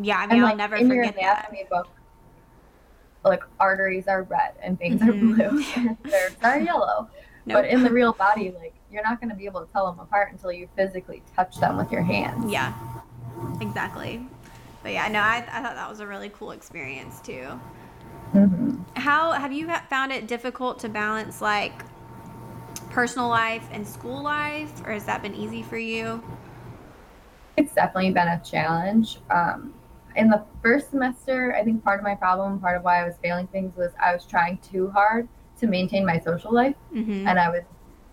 yeah, 0.03 0.19
I 0.19 0.27
mean, 0.27 0.33
And 0.33 0.41
I'll 0.41 0.49
like 0.49 0.57
never 0.57 0.77
in 0.77 0.87
your 0.89 0.97
forget 1.05 1.15
that. 1.17 1.49
anatomy 1.51 1.67
book, 1.71 1.89
like 3.25 3.43
arteries 3.61 4.09
are 4.09 4.23
red 4.25 4.55
and 4.63 4.79
veins 4.79 5.01
Mhm. 5.03 5.09
are 5.09 5.13
blue, 5.13 5.65
and 5.77 5.99
nerves 6.05 6.37
are 6.43 6.61
yellow. 6.61 7.09
But 7.47 7.67
in 7.67 7.83
the 7.83 7.93
real 7.93 8.13
body, 8.13 8.53
like 8.53 8.75
you're 8.91 9.03
not 9.03 9.21
going 9.21 9.31
to 9.31 9.37
be 9.37 9.47
able 9.47 9.65
to 9.65 9.73
tell 9.73 9.87
them 9.91 9.99
apart 9.99 10.31
until 10.33 10.53
you 10.53 10.69
physically 10.77 11.23
touch 11.35 11.57
them 11.57 11.77
with 11.77 11.91
your 11.91 12.03
hands. 12.03 12.51
Yeah, 12.53 12.73
exactly. 13.61 14.25
But 14.83 14.93
yeah, 14.93 15.09
no, 15.09 15.21
I, 15.21 15.39
I 15.51 15.63
thought 15.63 15.75
that 15.75 15.89
was 15.89 16.01
a 16.01 16.07
really 16.07 16.29
cool 16.31 16.53
experience 16.53 17.21
too. 17.21 17.47
Hmm 18.33 18.75
How 18.95 19.33
have 19.33 19.53
you 19.53 19.69
found 19.89 20.13
it 20.13 20.27
difficult 20.27 20.79
to 20.81 20.89
balance 20.89 21.41
like 21.41 21.85
personal 22.91 23.29
life 23.29 23.67
and 23.73 23.87
school 23.87 24.23
life, 24.23 24.73
or 24.87 24.93
has 24.93 25.05
that 25.07 25.23
been 25.23 25.35
easy 25.35 25.63
for 25.63 25.79
you? 25.79 26.23
It's 27.57 27.75
definitely 27.75 28.13
been 28.13 28.29
a 28.29 28.41
challenge. 28.45 29.19
Um, 29.31 29.75
in 30.17 30.29
the 30.29 30.45
first 30.63 30.91
semester, 30.91 31.55
I 31.55 31.65
think 31.65 31.83
part 31.83 31.99
of 32.01 32.05
my 32.05 32.15
problem, 32.15 32.61
part 32.61 32.77
of 32.77 32.85
why 32.85 33.01
I 33.03 33.05
was 33.05 33.15
failing 33.23 33.47
things 33.47 33.75
was 33.77 33.93
I 34.03 34.13
was 34.13 34.25
trying 34.27 34.59
too 34.59 34.91
hard 34.91 35.29
to 35.61 35.67
maintain 35.67 36.05
my 36.05 36.19
social 36.19 36.53
life 36.53 36.75
Mm-hmm. 36.95 37.27
and 37.27 37.39
I 37.39 37.49
was 37.49 37.63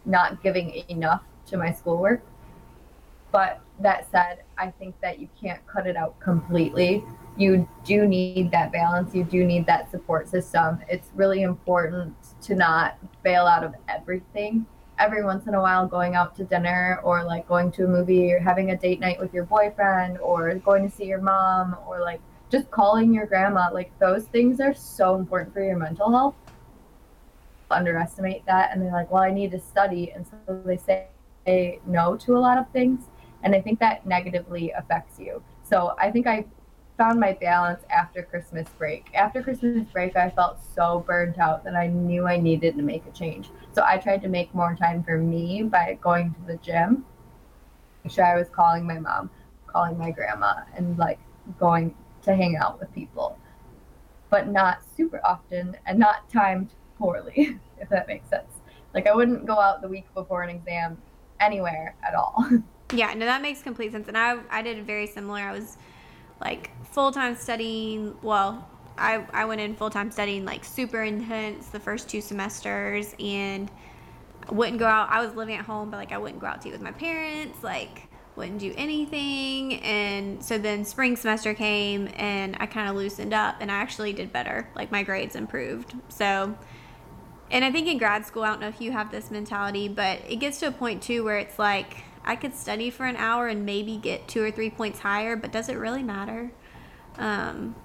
not 0.06 0.42
giving 0.42 0.84
enough 0.90 1.22
to 1.48 1.58
my 1.58 1.72
schoolwork. 1.72 2.24
But 3.32 3.60
that 3.80 4.10
said, 4.12 4.44
I 4.58 4.72
think 4.72 4.96
that 5.02 5.20
you 5.20 5.28
can't 5.40 5.66
cut 5.68 5.88
it 5.88 5.96
out 5.98 6.20
completely. 6.20 7.04
You 7.38 7.68
do 7.86 8.08
need 8.08 8.52
that 8.52 8.72
balance. 8.72 9.15
You 9.15 9.24
do 9.24 9.46
need 9.46 9.65
that 9.68 9.89
support 9.92 10.28
system. 10.28 10.80
It's 10.89 11.10
really 11.15 11.44
important 11.44 12.15
to 12.42 12.56
not 12.56 12.98
bail 13.24 13.46
out 13.46 13.63
of 13.63 13.74
everything. 13.88 14.65
Every 14.98 15.24
once 15.24 15.48
in 15.48 15.54
a 15.54 15.62
while, 15.62 15.88
going 15.88 16.15
out 16.15 16.36
to 16.36 16.44
dinner 16.44 17.00
or 17.04 17.24
like 17.24 17.48
going 17.48 17.72
to 17.74 17.86
a 17.86 17.88
movie 17.88 18.34
or 18.34 18.39
having 18.39 18.72
a 18.72 18.78
date 18.78 19.00
night 19.00 19.20
with 19.20 19.34
your 19.34 19.46
boyfriend 19.46 20.18
or 20.20 20.54
going 20.56 20.89
to 20.89 20.94
see 20.94 21.06
your 21.06 21.22
mom 21.22 21.78
or 21.88 22.02
like 22.02 22.20
just 22.52 22.70
calling 22.72 23.13
your 23.13 23.26
grandma, 23.26 23.70
like 23.72 23.98
those 24.00 24.26
things 24.26 24.60
are 24.60 24.74
so 24.74 25.15
important 25.15 25.54
for 25.54 25.63
your 25.63 25.78
mental 25.78 26.12
health 26.12 26.36
underestimate 27.72 28.46
that 28.46 28.72
and 28.72 28.82
they're 28.82 28.92
like 28.92 29.10
well 29.12 29.22
i 29.22 29.32
need 29.32 29.52
to 29.52 29.60
study 29.60 30.12
and 30.12 30.26
so 30.28 30.62
they 30.65 30.78
say 30.78 31.80
no 31.86 32.15
to 32.15 32.36
a 32.36 32.39
lot 32.39 32.58
of 32.58 32.70
things 32.72 33.06
and 33.44 33.56
i 33.56 33.62
think 33.62 33.80
that 33.80 34.06
negatively 34.06 34.72
affects 34.72 35.20
you 35.20 35.42
so 35.63 35.96
i 36.00 36.10
think 36.10 36.28
i 36.28 36.44
found 37.00 37.20
my 37.20 37.34
balance 37.34 37.84
after 37.90 38.22
christmas 38.22 38.68
break 38.78 39.10
after 39.16 39.42
christmas 39.42 39.88
break 39.92 40.16
i 40.16 40.30
felt 40.30 40.60
so 40.76 41.04
burnt 41.08 41.40
out 41.40 41.64
that 41.64 41.76
i 41.76 41.88
knew 41.88 42.28
i 42.28 42.38
needed 42.38 42.76
to 42.76 42.84
make 42.84 43.04
a 43.08 43.12
change 43.12 43.50
so 43.74 43.84
i 43.86 43.98
tried 43.98 44.22
to 44.22 44.28
make 44.28 44.54
more 44.54 44.76
time 44.76 45.04
for 45.04 45.18
me 45.18 45.64
by 45.64 45.98
going 46.02 46.32
to 46.36 46.42
the 46.46 46.58
gym 46.58 47.04
sure 48.08 48.26
i 48.26 48.38
was 48.38 48.50
calling 48.50 48.86
my 48.86 49.00
mom 49.00 49.30
calling 49.66 49.98
my 49.98 50.12
grandma 50.12 50.56
and 50.76 50.98
like 50.98 51.20
going 51.60 51.96
to 52.22 52.36
hang 52.36 52.56
out 52.58 52.80
with 52.80 52.94
people 52.94 53.36
but 54.30 54.48
not 54.48 54.84
super 54.96 55.20
often 55.26 55.76
and 55.86 55.98
not 55.98 56.30
timed 56.30 56.70
poorly, 57.00 57.58
if 57.80 57.90
that 57.90 58.08
makes 58.08 58.30
sense. 58.30 58.52
Like 58.94 59.08
I 59.08 59.16
wouldn't 59.16 59.46
go 59.46 59.60
out 59.60 59.82
the 59.82 59.88
week 59.88 60.06
before 60.14 60.44
an 60.44 60.50
exam 60.50 60.98
anywhere 61.40 61.96
at 62.08 62.14
all. 62.14 62.46
Yeah, 62.92 63.14
no, 63.14 63.28
that 63.28 63.44
makes 63.44 63.62
complete 63.62 63.92
sense. 63.92 64.08
And 64.08 64.18
I, 64.18 64.40
I 64.50 64.64
did 64.64 64.84
very 64.84 65.06
similar. 65.06 65.42
I 65.42 65.52
was 65.52 65.78
like 66.41 66.71
full 66.91 67.12
time 67.12 67.36
studying. 67.36 68.15
Well, 68.21 68.67
I, 68.97 69.25
I 69.32 69.45
went 69.45 69.62
in 69.62 69.75
full 69.75 69.89
time 69.89 70.12
studying 70.12 70.45
like 70.45 70.65
super 70.65 71.04
intense 71.04 71.67
the 71.67 71.80
first 71.80 72.10
two 72.10 72.21
semesters 72.21 73.15
and 73.19 73.71
wouldn't 74.52 74.80
go 74.80 74.86
out. 74.86 75.10
I 75.10 75.25
was 75.25 75.36
living 75.36 75.56
at 75.56 75.65
home, 75.65 75.89
but 75.89 75.97
like 75.97 76.12
I 76.12 76.17
wouldn't 76.17 76.41
go 76.41 76.47
out 76.47 76.62
to 76.63 76.69
eat 76.69 76.71
with 76.71 76.82
my 76.82 76.91
parents. 76.91 77.63
Like 77.63 78.10
wouldn't 78.36 78.60
do 78.60 78.73
anything. 78.78 79.75
And 79.82 80.43
so 80.43 80.58
then 80.58 80.86
spring 80.86 81.15
semester 81.15 81.54
came 81.54 82.10
and 82.15 82.58
I 82.60 82.65
kind 82.65 82.89
of 82.89 82.95
loosened 82.95 83.34
up 83.34 83.58
and 83.60 83.71
I 83.71 83.75
actually 83.75 84.13
did 84.13 84.34
better. 84.34 84.67
Like 84.75 84.91
my 84.91 85.04
grades 85.04 85.36
improved. 85.36 85.93
So, 86.08 86.58
and 87.52 87.65
I 87.65 87.71
think 87.71 87.88
in 87.88 87.97
grad 87.97 88.25
school, 88.25 88.43
I 88.43 88.47
don't 88.47 88.62
know 88.62 88.69
if 88.69 88.82
you 88.82 88.91
have 88.91 89.12
this 89.12 89.30
mentality, 89.30 89.88
but 89.88 90.21
it 90.28 90.38
gets 90.38 90.60
to 90.62 90.67
a 90.67 90.71
point 90.71 91.04
too 91.04 91.23
where 91.23 91.38
it's 91.38 91.60
like 91.60 92.04
I 92.24 92.36
could 92.36 92.56
study 92.56 92.90
for 92.90 93.06
an 93.06 93.16
hour 93.16 93.48
and 93.48 93.66
maybe 93.66 93.98
get 93.98 94.28
two 94.28 94.44
or 94.44 94.52
three 94.52 94.70
points 94.70 95.00
higher, 95.00 95.36
but 95.36 95.52
does 95.52 95.70
it 95.70 95.76
really 95.76 96.04
matter? 96.04 96.52
Um, 97.18 97.76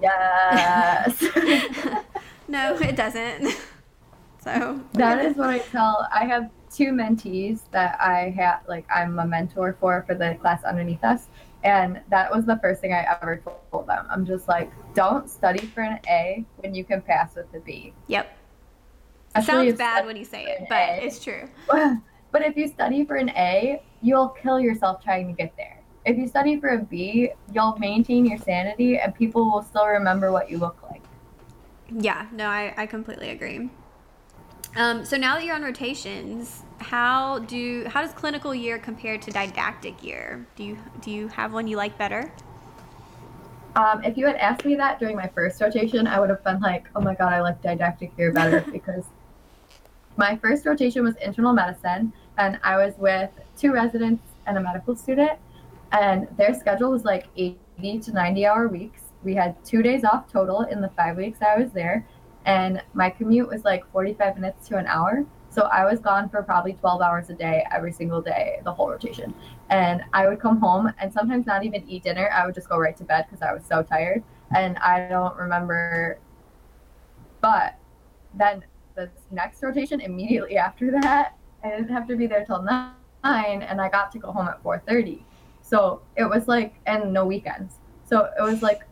yes. 0.00 1.22
no, 2.48 2.76
it 2.76 2.96
doesn't. 2.96 3.56
so 4.42 4.80
that 4.94 5.24
is 5.24 5.36
what 5.36 5.50
I 5.50 5.58
tell. 5.58 6.08
I 6.12 6.24
have 6.24 6.50
two 6.74 6.92
mentees 6.92 7.60
that 7.70 8.00
I 8.00 8.30
have, 8.36 8.62
like, 8.68 8.86
I'm 8.90 9.18
a 9.18 9.26
mentor 9.26 9.76
for 9.78 10.04
for 10.06 10.14
the 10.14 10.36
class 10.40 10.64
underneath 10.64 11.04
us. 11.04 11.28
And 11.64 12.00
that 12.10 12.34
was 12.34 12.44
the 12.44 12.58
first 12.60 12.80
thing 12.80 12.92
I 12.92 13.06
ever 13.22 13.40
told 13.70 13.86
them. 13.86 14.06
I'm 14.10 14.26
just 14.26 14.48
like, 14.48 14.72
don't 14.94 15.30
study 15.30 15.66
for 15.66 15.82
an 15.82 16.00
A 16.08 16.44
when 16.56 16.74
you 16.74 16.84
can 16.84 17.02
pass 17.02 17.36
with 17.36 17.46
a 17.54 17.60
B. 17.60 17.92
Yep. 18.08 18.38
It 19.36 19.44
sounds 19.44 19.74
bad 19.74 20.04
when 20.04 20.16
you 20.16 20.24
say 20.24 20.44
it, 20.44 20.66
but 20.68 20.88
a. 20.88 21.04
it's 21.04 21.22
true. 21.22 21.48
But 22.32 22.42
if 22.42 22.56
you 22.56 22.66
study 22.66 23.04
for 23.04 23.16
an 23.16 23.28
A, 23.30 23.82
you'll 24.00 24.30
kill 24.30 24.58
yourself 24.58 25.04
trying 25.04 25.28
to 25.28 25.34
get 25.34 25.54
there. 25.56 25.78
If 26.04 26.16
you 26.16 26.26
study 26.26 26.58
for 26.58 26.70
a 26.70 26.78
B, 26.78 27.30
you'll 27.52 27.76
maintain 27.78 28.26
your 28.26 28.38
sanity 28.38 28.98
and 28.98 29.14
people 29.14 29.44
will 29.44 29.62
still 29.62 29.86
remember 29.86 30.32
what 30.32 30.50
you 30.50 30.58
look 30.58 30.82
like. 30.82 31.02
Yeah, 31.90 32.26
no, 32.32 32.48
I, 32.48 32.74
I 32.76 32.86
completely 32.86 33.30
agree. 33.30 33.68
Um, 34.74 35.04
so 35.04 35.18
now 35.18 35.34
that 35.34 35.44
you're 35.44 35.54
on 35.54 35.62
rotations, 35.62 36.62
how 36.78 37.40
do 37.40 37.84
how 37.86 38.00
does 38.00 38.14
clinical 38.14 38.54
year 38.54 38.78
compare 38.78 39.18
to 39.18 39.30
didactic 39.30 40.02
year? 40.02 40.46
Do 40.56 40.64
you 40.64 40.78
do 41.02 41.10
you 41.10 41.28
have 41.28 41.52
one 41.52 41.66
you 41.66 41.76
like 41.76 41.98
better? 41.98 42.32
Um, 43.76 44.02
if 44.02 44.16
you 44.16 44.26
had 44.26 44.36
asked 44.36 44.64
me 44.64 44.74
that 44.76 44.98
during 44.98 45.16
my 45.16 45.28
first 45.28 45.60
rotation, 45.60 46.06
I 46.06 46.18
would 46.20 46.30
have 46.30 46.42
been 46.42 46.60
like, 46.60 46.88
"Oh 46.96 47.02
my 47.02 47.14
god, 47.14 47.34
I 47.34 47.42
like 47.42 47.60
didactic 47.60 48.16
year 48.16 48.32
better," 48.32 48.64
because 48.72 49.04
my 50.16 50.36
first 50.36 50.64
rotation 50.64 51.04
was 51.04 51.16
internal 51.16 51.52
medicine, 51.52 52.12
and 52.38 52.58
I 52.62 52.76
was 52.76 52.94
with 52.98 53.30
two 53.56 53.72
residents 53.72 54.22
and 54.46 54.56
a 54.56 54.60
medical 54.60 54.96
student, 54.96 55.38
and 55.92 56.28
their 56.36 56.54
schedule 56.54 56.90
was 56.90 57.04
like 57.04 57.26
80 57.36 58.00
to 58.00 58.12
90 58.12 58.46
hour 58.46 58.68
weeks. 58.68 59.02
We 59.22 59.34
had 59.34 59.62
two 59.64 59.82
days 59.82 60.04
off 60.04 60.30
total 60.30 60.62
in 60.62 60.80
the 60.80 60.90
five 60.90 61.16
weeks 61.16 61.40
I 61.42 61.56
was 61.56 61.72
there, 61.72 62.06
and 62.44 62.82
my 62.94 63.10
commute 63.10 63.48
was 63.48 63.64
like 63.64 63.90
45 63.92 64.36
minutes 64.36 64.68
to 64.68 64.76
an 64.76 64.86
hour. 64.86 65.24
So 65.52 65.62
I 65.64 65.84
was 65.84 66.00
gone 66.00 66.30
for 66.30 66.42
probably 66.42 66.72
12 66.72 67.02
hours 67.02 67.28
a 67.28 67.34
day 67.34 67.64
every 67.70 67.92
single 67.92 68.22
day, 68.22 68.60
the 68.64 68.72
whole 68.72 68.88
rotation. 68.88 69.34
And 69.68 70.02
I 70.14 70.26
would 70.26 70.40
come 70.40 70.58
home 70.58 70.90
and 70.98 71.12
sometimes 71.12 71.44
not 71.44 71.62
even 71.62 71.86
eat 71.86 72.04
dinner. 72.04 72.30
I 72.32 72.46
would 72.46 72.54
just 72.54 72.70
go 72.70 72.78
right 72.78 72.96
to 72.96 73.04
bed 73.04 73.26
because 73.28 73.42
I 73.42 73.52
was 73.52 73.62
so 73.68 73.82
tired. 73.82 74.24
And 74.56 74.78
I 74.78 75.08
don't 75.08 75.36
remember. 75.36 76.18
But 77.42 77.78
then 78.32 78.64
the 78.94 79.10
next 79.30 79.62
rotation, 79.62 80.00
immediately 80.00 80.56
after 80.68 80.90
that, 81.02 81.36
I 81.64 81.70
didn't 81.70 81.88
have 81.88 82.06
to 82.08 82.16
be 82.16 82.26
there 82.26 82.44
till 82.44 82.62
9 82.62 82.92
and 83.24 83.80
I 83.80 83.88
got 83.88 84.12
to 84.12 84.18
go 84.18 84.32
home 84.32 84.48
at 84.48 84.62
4.30. 84.62 85.20
So 85.62 86.02
it 86.16 86.24
was 86.24 86.48
like, 86.48 86.74
and 86.86 87.12
no 87.12 87.24
weekends. 87.24 87.76
So 88.04 88.28
it 88.38 88.42
was 88.42 88.62
like 88.62 88.82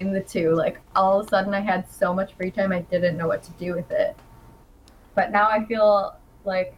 in 0.00 0.12
the 0.12 0.20
two. 0.20 0.54
Like 0.54 0.80
all 0.94 1.20
of 1.20 1.26
a 1.26 1.28
sudden, 1.28 1.54
I 1.54 1.60
had 1.60 1.90
so 1.90 2.14
much 2.14 2.34
free 2.34 2.50
time, 2.50 2.72
I 2.72 2.80
didn't 2.80 3.16
know 3.16 3.28
what 3.28 3.42
to 3.44 3.50
do 3.52 3.74
with 3.74 3.90
it. 3.90 4.16
But 5.14 5.30
now 5.30 5.48
I 5.48 5.64
feel 5.64 6.16
like 6.44 6.74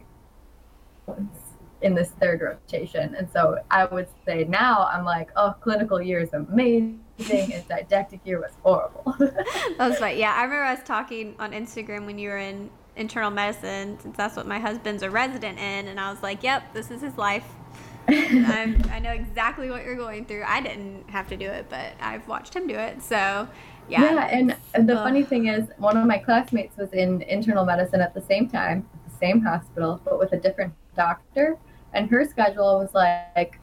in 1.81 1.93
this 1.95 2.09
third 2.19 2.41
rotation, 2.41 3.15
and 3.15 3.29
so 3.31 3.57
I 3.71 3.85
would 3.85 4.07
say 4.25 4.43
now 4.43 4.87
I'm 4.91 5.05
like, 5.05 5.29
oh, 5.35 5.55
clinical 5.59 6.01
year 6.01 6.19
is 6.19 6.33
amazing, 6.33 6.99
and 7.19 7.67
didactic 7.67 8.21
year 8.25 8.39
was 8.39 8.51
horrible. 8.63 9.15
that's 9.77 10.01
right. 10.01 10.17
Yeah, 10.17 10.33
I 10.33 10.43
remember 10.43 10.65
us 10.65 10.79
talking 10.85 11.35
on 11.39 11.51
Instagram 11.51 12.05
when 12.05 12.17
you 12.19 12.29
were 12.29 12.37
in 12.37 12.69
internal 12.97 13.31
medicine, 13.31 13.99
since 14.01 14.17
that's 14.17 14.35
what 14.35 14.47
my 14.47 14.59
husband's 14.59 15.03
a 15.03 15.09
resident 15.09 15.59
in, 15.59 15.87
and 15.87 15.99
I 15.99 16.11
was 16.11 16.21
like, 16.21 16.43
yep, 16.43 16.73
this 16.73 16.91
is 16.91 17.01
his 17.01 17.17
life. 17.17 17.45
I'm, 18.09 18.81
I 18.91 18.99
know 18.99 19.11
exactly 19.11 19.69
what 19.69 19.83
you're 19.83 19.95
going 19.95 20.25
through. 20.25 20.43
I 20.45 20.61
didn't 20.61 21.09
have 21.09 21.27
to 21.29 21.37
do 21.37 21.49
it, 21.49 21.67
but 21.69 21.93
I've 21.99 22.27
watched 22.27 22.53
him 22.53 22.67
do 22.67 22.75
it. 22.75 23.01
So, 23.01 23.47
yeah. 23.89 24.13
Yeah, 24.13 24.55
and 24.73 24.89
the 24.89 24.95
funny 24.95 25.23
thing 25.23 25.47
is, 25.47 25.69
one 25.77 25.97
of 25.97 26.05
my 26.07 26.17
classmates 26.17 26.77
was 26.77 26.93
in 26.93 27.21
internal 27.23 27.65
medicine 27.65 28.01
at 28.01 28.13
the 28.13 28.21
same 28.21 28.49
time, 28.49 28.87
the 29.09 29.17
same 29.17 29.41
hospital, 29.41 30.01
but 30.03 30.19
with 30.19 30.31
a 30.33 30.37
different 30.37 30.73
doctor, 30.95 31.57
and 31.93 32.09
her 32.09 32.25
schedule 32.25 32.79
was 32.79 32.93
like 32.93 33.59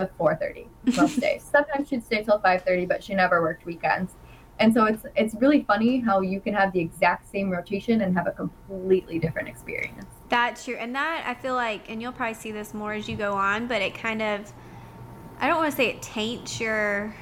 4:30 0.00 0.66
most 0.96 1.20
days. 1.26 1.42
Sometimes 1.42 1.88
she'd 1.88 2.04
stay 2.04 2.22
till 2.22 2.40
5:30, 2.40 2.88
but 2.88 3.02
she 3.02 3.14
never 3.14 3.40
worked 3.42 3.64
weekends. 3.64 4.14
And 4.58 4.72
so 4.72 4.84
it's 4.84 5.04
it's 5.16 5.34
really 5.34 5.64
funny 5.64 6.00
how 6.00 6.20
you 6.20 6.40
can 6.40 6.54
have 6.54 6.72
the 6.72 6.80
exact 6.80 7.30
same 7.30 7.50
rotation 7.50 8.02
and 8.02 8.16
have 8.16 8.26
a 8.26 8.32
completely 8.32 9.18
different 9.18 9.48
experience. 9.48 10.06
That's 10.28 10.64
true. 10.64 10.76
And 10.76 10.94
that 10.94 11.24
I 11.26 11.34
feel 11.34 11.54
like 11.54 11.90
and 11.90 12.00
you'll 12.00 12.12
probably 12.12 12.34
see 12.34 12.52
this 12.52 12.72
more 12.72 12.92
as 12.92 13.08
you 13.08 13.16
go 13.16 13.32
on, 13.32 13.66
but 13.66 13.82
it 13.82 13.94
kind 13.94 14.22
of 14.22 14.52
I 15.40 15.48
don't 15.48 15.56
want 15.56 15.70
to 15.70 15.76
say 15.76 15.88
it 15.88 16.02
taints 16.02 16.60
your 16.60 17.14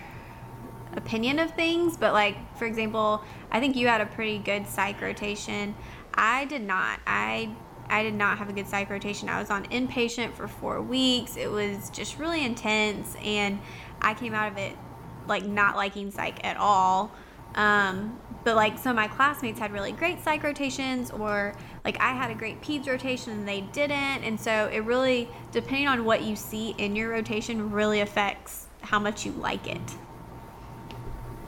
opinion 0.95 1.39
of 1.39 1.51
things, 1.53 1.97
but 1.97 2.13
like 2.13 2.37
for 2.59 2.67
example, 2.67 3.25
I 3.51 3.61
think 3.61 3.77
you 3.77 3.89
had 3.89 4.03
a 4.03 4.07
pretty 4.07 4.39
good 4.39 4.67
psych 4.67 5.01
rotation. 5.01 5.75
I 6.13 6.45
did 6.45 6.63
not. 6.63 7.01
I 7.07 7.55
I 7.89 8.03
did 8.03 8.15
not 8.15 8.39
have 8.39 8.51
a 8.51 8.53
good 8.53 8.69
psych 8.69 8.91
rotation. 8.91 9.31
I 9.31 9.41
was 9.41 9.51
on 9.51 9.65
inpatient 9.67 10.35
for 10.35 10.47
4 10.47 10.83
weeks. 10.83 11.37
It 11.39 11.51
was 11.51 11.89
just 11.91 12.19
really 12.19 12.45
intense 12.45 13.17
and 13.23 13.59
I 14.03 14.13
came 14.13 14.35
out 14.35 14.53
of 14.53 14.59
it 14.59 14.77
like 15.27 15.45
not 15.45 15.77
liking 15.77 16.11
psych 16.11 16.45
at 16.45 16.57
all. 16.57 17.13
Um, 17.55 18.19
but 18.45 18.57
like 18.57 18.79
some 18.79 18.91
of 18.91 18.97
my 18.97 19.09
classmates 19.09 19.59
had 19.59 19.73
really 19.73 19.93
great 19.93 20.23
psych 20.23 20.43
rotations 20.43 21.11
or 21.11 21.55
like 21.85 22.01
I 22.01 22.13
had 22.13 22.31
a 22.31 22.35
great 22.35 22.61
peds 22.61 22.89
rotation 22.89 23.33
and 23.33 23.47
they 23.49 23.61
didn't. 23.61 24.25
And 24.25 24.41
so 24.41 24.69
it 24.73 24.81
really, 24.81 25.29
depending 25.53 25.89
on 25.89 26.05
what 26.05 26.23
you 26.23 26.35
see 26.35 26.75
in 26.79 26.97
your 26.97 27.11
rotation, 27.11 27.71
really 27.71 28.01
affects 28.01 28.67
how 28.81 28.99
much 28.99 29.25
you 29.25 29.33
like 29.33 29.67
it. 29.69 29.81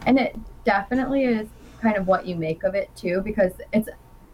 And 0.06 0.18
it 0.18 0.37
definitely 0.64 1.24
is 1.24 1.48
kind 1.80 1.96
of 1.96 2.06
what 2.06 2.26
you 2.26 2.37
make 2.37 2.62
of 2.62 2.74
it 2.74 2.94
too, 2.94 3.20
because 3.22 3.52
it's 3.72 3.88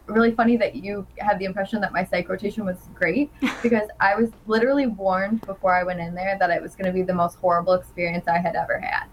really 0.06 0.32
funny 0.32 0.56
that 0.56 0.74
you 0.74 1.06
had 1.18 1.38
the 1.38 1.44
impression 1.44 1.80
that 1.80 1.92
my 1.92 2.04
psych 2.04 2.28
rotation 2.28 2.64
was 2.64 2.76
great 2.94 3.30
because 3.62 3.88
I 4.00 4.16
was 4.16 4.30
literally 4.46 4.86
warned 4.86 5.40
before 5.42 5.74
I 5.74 5.82
went 5.82 6.00
in 6.00 6.14
there 6.14 6.36
that 6.38 6.50
it 6.50 6.60
was 6.60 6.74
going 6.74 6.86
to 6.86 6.92
be 6.92 7.02
the 7.02 7.14
most 7.14 7.36
horrible 7.36 7.74
experience 7.74 8.26
I 8.28 8.38
had 8.38 8.56
ever 8.56 8.78
had. 8.78 9.04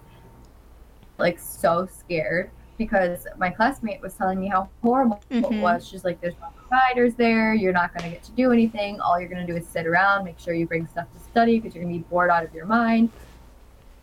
Like, 1.18 1.40
so 1.40 1.88
scared 1.92 2.52
because 2.78 3.28
my 3.38 3.50
classmate 3.50 4.02
was 4.02 4.14
telling 4.14 4.40
me 4.40 4.48
how 4.48 4.70
horrible 4.84 5.22
mm-hmm. 5.32 5.54
it 5.54 5.62
was. 5.62 5.88
She's 5.88 6.04
like, 6.04 6.22
there's 6.22 6.36
no 6.40 6.50
providers 6.56 7.16
there. 7.16 7.54
You're 7.54 7.74
not 7.74 7.92
going 7.94 8.10
to 8.10 8.16
get 8.16 8.24
to 8.26 8.32
do 8.32 8.52
anything. 8.52 9.00
All 9.02 9.20
you're 9.20 9.30
going 9.30 9.46
to 9.46 9.52
do 9.52 9.58
is 9.58 9.68
sit 9.68 9.88
around, 9.88 10.26
make 10.26 10.40
sure 10.40 10.54
you 10.54 10.68
bring 10.68 10.86
stuff 10.88 11.12
to 11.14 11.20
study 11.20 11.60
because 11.60 11.74
you're 11.74 11.84
going 11.84 11.96
to 11.96 12.00
be 12.00 12.10
bored 12.10 12.30
out 12.30 12.44
of 12.44 12.54
your 12.54 12.66
mind. 12.66 13.10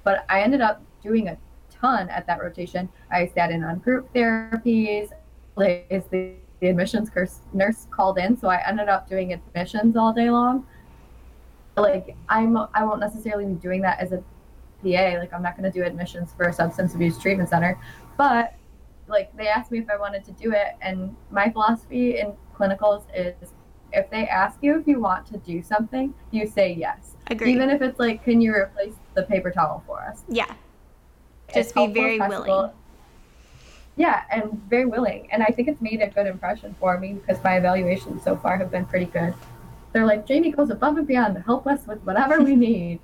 But 0.03 0.24
I 0.29 0.42
ended 0.42 0.61
up 0.61 0.83
doing 1.03 1.29
a 1.29 1.38
ton 1.70 2.09
at 2.09 2.27
that 2.27 2.40
rotation. 2.40 2.88
I 3.11 3.31
sat 3.35 3.50
in 3.50 3.62
on 3.62 3.79
group 3.79 4.12
therapies. 4.12 5.11
Like, 5.57 5.87
is 5.88 6.03
the, 6.11 6.33
the 6.61 6.68
admissions 6.68 7.11
nurse 7.53 7.87
called 7.90 8.18
in, 8.18 8.37
so 8.37 8.48
I 8.48 8.61
ended 8.66 8.88
up 8.88 9.09
doing 9.09 9.33
admissions 9.33 9.96
all 9.96 10.12
day 10.12 10.31
long. 10.31 10.66
Like 11.77 12.16
I'm, 12.29 12.57
I 12.57 12.85
won't 12.85 13.00
necessarily 13.00 13.44
be 13.46 13.55
doing 13.55 13.81
that 13.83 13.98
as 14.00 14.12
a 14.12 14.22
PA. 14.85 15.18
Like 15.18 15.33
I'm 15.33 15.42
not 15.42 15.57
going 15.57 15.70
to 15.70 15.77
do 15.77 15.85
admissions 15.85 16.33
for 16.37 16.49
a 16.49 16.53
substance 16.53 16.94
abuse 16.94 17.18
treatment 17.18 17.49
center, 17.49 17.79
but 18.16 18.55
like 19.09 19.35
they 19.37 19.49
asked 19.49 19.70
me 19.70 19.79
if 19.79 19.90
I 19.90 19.97
wanted 19.97 20.25
to 20.25 20.33
do 20.33 20.53
it, 20.53 20.77
and 20.81 21.14
my 21.31 21.51
philosophy 21.51 22.18
in 22.18 22.35
clinicals 22.55 23.05
is 23.14 23.35
if 23.92 24.11
they 24.11 24.27
ask 24.27 24.59
you 24.62 24.79
if 24.79 24.87
you 24.87 25.01
want 25.01 25.27
to 25.27 25.38
do 25.38 25.62
something, 25.62 26.14
you 26.31 26.47
say 26.47 26.73
yes. 26.73 27.16
Agree. 27.29 27.53
Even 27.53 27.70
if 27.70 27.81
it's 27.81 27.99
like, 27.99 28.25
can 28.25 28.40
you 28.40 28.53
replace 28.53 28.94
the 29.14 29.23
paper 29.23 29.51
towel 29.51 29.83
for 29.87 30.01
us? 30.03 30.23
Yeah. 30.29 30.53
Just 31.53 31.70
it's 31.70 31.73
be 31.73 31.87
very 31.87 32.18
willing. 32.18 32.70
Yeah, 33.97 34.23
and 34.31 34.61
very 34.68 34.87
willing. 34.87 35.29
And 35.31 35.42
I 35.42 35.47
think 35.47 35.68
it's 35.68 35.81
made 35.81 36.01
a 36.03 36.09
good 36.09 36.27
impression 36.27 36.75
for 36.81 36.99
me 36.99 37.14
because 37.14 37.42
my 37.44 37.57
evaluations 37.57 38.25
so 38.25 38.37
far 38.37 38.59
have 38.59 38.70
been 38.70 38.85
pretty 38.85 39.07
good. 39.07 39.35
They're 39.92 40.07
like, 40.07 40.27
Jamie 40.27 40.51
goes 40.51 40.70
above 40.70 40.97
and 40.97 41.07
beyond 41.07 41.37
to 41.37 41.40
help 41.40 41.66
us 41.68 41.87
with 41.87 42.01
whatever 42.03 42.40
we 42.40 42.57
need. 42.68 43.01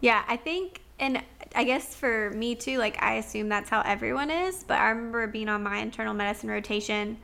yeah, 0.00 0.24
I 0.28 0.36
think, 0.36 0.82
and 1.00 1.22
I 1.56 1.64
guess 1.64 1.94
for 1.96 2.30
me 2.30 2.56
too, 2.56 2.78
like 2.78 3.02
I 3.02 3.14
assume 3.14 3.50
that's 3.50 3.70
how 3.70 3.82
everyone 3.82 4.30
is, 4.30 4.64
but 4.64 4.78
I 4.78 4.90
remember 4.90 5.26
being 5.28 5.48
on 5.48 5.64
my 5.64 5.78
internal 5.78 6.14
medicine 6.14 6.50
rotation 6.50 7.18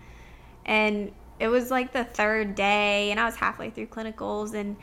and 0.67 1.13
it 1.41 1.49
was 1.49 1.71
like 1.71 1.93
the 1.93 2.05
third 2.05 2.55
day 2.55 3.11
and 3.11 3.21
I 3.21 3.27
was 3.27 3.37
halfway 3.37 3.71
through 3.71 3.89
clinicals 3.89 4.55
and 4.55 4.77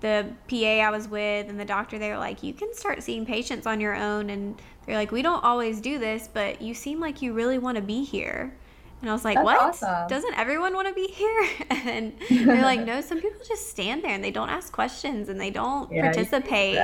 the 0.00 0.34
PA 0.48 0.56
I 0.86 0.90
was 0.90 1.08
with 1.08 1.48
and 1.48 1.60
the 1.60 1.64
doctor 1.66 1.98
they 1.98 2.10
were 2.10 2.18
like, 2.18 2.42
You 2.42 2.54
can 2.54 2.74
start 2.74 3.02
seeing 3.02 3.26
patients 3.26 3.66
on 3.66 3.80
your 3.80 3.96
own 3.96 4.30
and 4.30 4.60
they're 4.86 4.96
like, 4.96 5.12
We 5.12 5.22
don't 5.22 5.44
always 5.44 5.80
do 5.80 5.98
this, 5.98 6.28
but 6.32 6.62
you 6.62 6.74
seem 6.74 7.00
like 7.00 7.22
you 7.22 7.32
really 7.34 7.58
want 7.58 7.76
to 7.76 7.82
be 7.82 8.04
here. 8.04 8.56
And 9.02 9.10
I 9.10 9.12
was 9.12 9.24
like, 9.24 9.36
That's 9.36 9.44
what? 9.44 9.56
awesome. 9.56 10.08
Doesn't 10.08 10.34
everyone 10.38 10.74
want 10.74 10.88
to 10.88 10.94
be 10.94 11.08
here? 11.08 11.48
And 11.70 12.14
they're 12.50 12.64
like, 12.64 12.80
no, 12.82 13.00
some 13.00 13.20
people 13.20 13.40
just 13.46 13.70
stand 13.70 14.04
there 14.04 14.12
and 14.12 14.22
they 14.24 14.30
don't 14.30 14.50
ask 14.50 14.72
questions 14.72 15.28
and 15.28 15.40
they 15.40 15.50
don't 15.50 15.90
Yeah, 15.90 16.00
participate. 16.00 16.76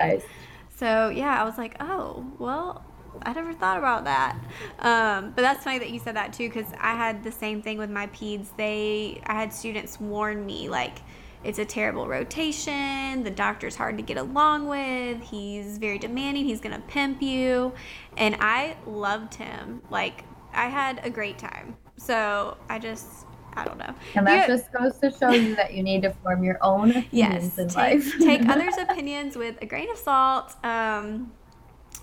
So 0.76 1.08
yeah, 1.08 1.40
I 1.40 1.44
was 1.44 1.56
like, 1.56 1.76
oh, 1.80 2.24
well, 2.38 2.84
I 3.22 3.32
never 3.32 3.54
thought 3.54 3.78
about 3.78 4.04
that. 4.04 4.36
Um, 4.78 5.32
but 5.34 5.40
that's 5.40 5.64
funny 5.64 5.78
that 5.78 5.88
you 5.88 5.98
said 5.98 6.16
that 6.16 6.34
too, 6.34 6.48
because 6.48 6.70
I 6.78 6.94
had 6.94 7.24
the 7.24 7.32
same 7.32 7.62
thing 7.62 7.78
with 7.78 7.90
my 7.90 8.08
peds. 8.08 8.48
They, 8.58 9.22
I 9.26 9.32
had 9.32 9.52
students 9.54 9.98
warn 9.98 10.44
me 10.44 10.68
like, 10.68 10.98
it's 11.44 11.58
a 11.58 11.64
terrible 11.64 12.08
rotation. 12.08 13.22
The 13.22 13.30
doctor's 13.30 13.76
hard 13.76 13.96
to 13.98 14.02
get 14.02 14.18
along 14.18 14.68
with. 14.68 15.22
He's 15.22 15.78
very 15.78 15.98
demanding. 15.98 16.44
He's 16.44 16.60
gonna 16.60 16.82
pimp 16.88 17.22
you, 17.22 17.72
and 18.16 18.36
I 18.40 18.76
loved 18.86 19.34
him. 19.34 19.80
Like 19.90 20.24
I 20.52 20.68
had 20.68 21.00
a 21.04 21.10
great 21.10 21.38
time. 21.38 21.76
So 21.98 22.56
I 22.68 22.78
just, 22.78 23.25
I 23.56 23.64
don't 23.64 23.78
know. 23.78 23.94
And 24.14 24.26
that 24.26 24.48
You- 24.48 24.54
just 24.56 24.72
goes 24.72 24.98
to 24.98 25.10
show 25.10 25.30
you 25.30 25.54
that 25.56 25.72
you 25.74 25.82
need 25.82 26.02
to 26.02 26.10
form 26.22 26.44
your 26.44 26.58
own 26.62 26.90
opinions 26.96 27.08
yes 27.12 27.58
in 27.58 27.68
take, 27.68 27.76
life. 27.76 28.18
take 28.20 28.48
others 28.48 28.74
opinions 28.78 29.36
with 29.36 29.60
a 29.62 29.66
grain 29.66 29.90
of 29.90 29.96
salt 29.96 30.54
um 30.64 31.32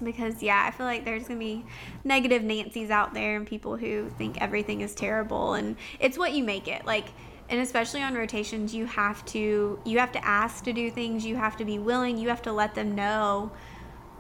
because 0.04 0.42
yeah 0.42 0.66
i 0.68 0.72
feel 0.72 0.88
like 0.88 1.06
there's 1.06 1.28
gonna 1.28 1.40
be 1.40 1.64
negative 2.04 2.42
nancys 2.42 2.90
out 2.90 3.14
there 3.14 3.36
and 3.36 3.46
people 3.46 3.78
who 3.78 4.10
think 4.18 4.42
everything 4.42 4.82
is 4.82 4.96
terrible 4.96 5.54
and 5.54 5.76
it's 6.00 6.18
what 6.18 6.34
you 6.34 6.44
make 6.44 6.68
it 6.68 6.84
like 6.86 7.06
and 7.50 7.62
especially 7.62 8.02
on 8.02 8.16
rotations 8.16 8.74
you 8.74 8.86
have 8.88 9.24
to 9.26 9.80
you 9.86 10.00
have 10.00 10.12
to 10.12 10.26
ask 10.26 10.64
to 10.64 10.74
do 10.74 10.90
things 10.90 11.24
you 11.24 11.36
have 11.36 11.56
to 11.56 11.64
be 11.64 11.78
willing 11.78 12.18
you 12.18 12.28
have 12.30 12.42
to 12.42 12.52
let 12.52 12.74
them 12.74 12.96
know 12.96 13.52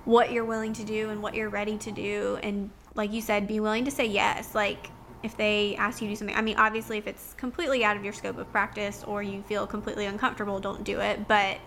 what 0.05 0.31
you're 0.31 0.45
willing 0.45 0.73
to 0.73 0.83
do 0.83 1.09
and 1.09 1.23
what 1.23 1.33
you're 1.33 1.49
ready 1.49 1.77
to 1.77 1.91
do 1.91 2.37
and 2.43 2.69
like 2.93 3.11
you 3.11 3.21
said 3.21 3.47
be 3.47 3.59
willing 3.59 3.83
to 3.83 3.91
say 3.91 4.05
yes 4.05 4.53
like 4.53 4.89
if 5.23 5.35
they 5.37 5.75
ask 5.77 6.01
you 6.01 6.07
to 6.07 6.13
do 6.13 6.15
something 6.15 6.35
i 6.35 6.41
mean 6.41 6.57
obviously 6.57 6.97
if 6.97 7.07
it's 7.07 7.33
completely 7.35 7.83
out 7.83 7.97
of 7.97 8.03
your 8.03 8.13
scope 8.13 8.37
of 8.37 8.51
practice 8.51 9.03
or 9.05 9.23
you 9.23 9.41
feel 9.43 9.65
completely 9.65 10.05
uncomfortable 10.05 10.59
don't 10.59 10.83
do 10.83 10.99
it 10.99 11.27
but 11.27 11.57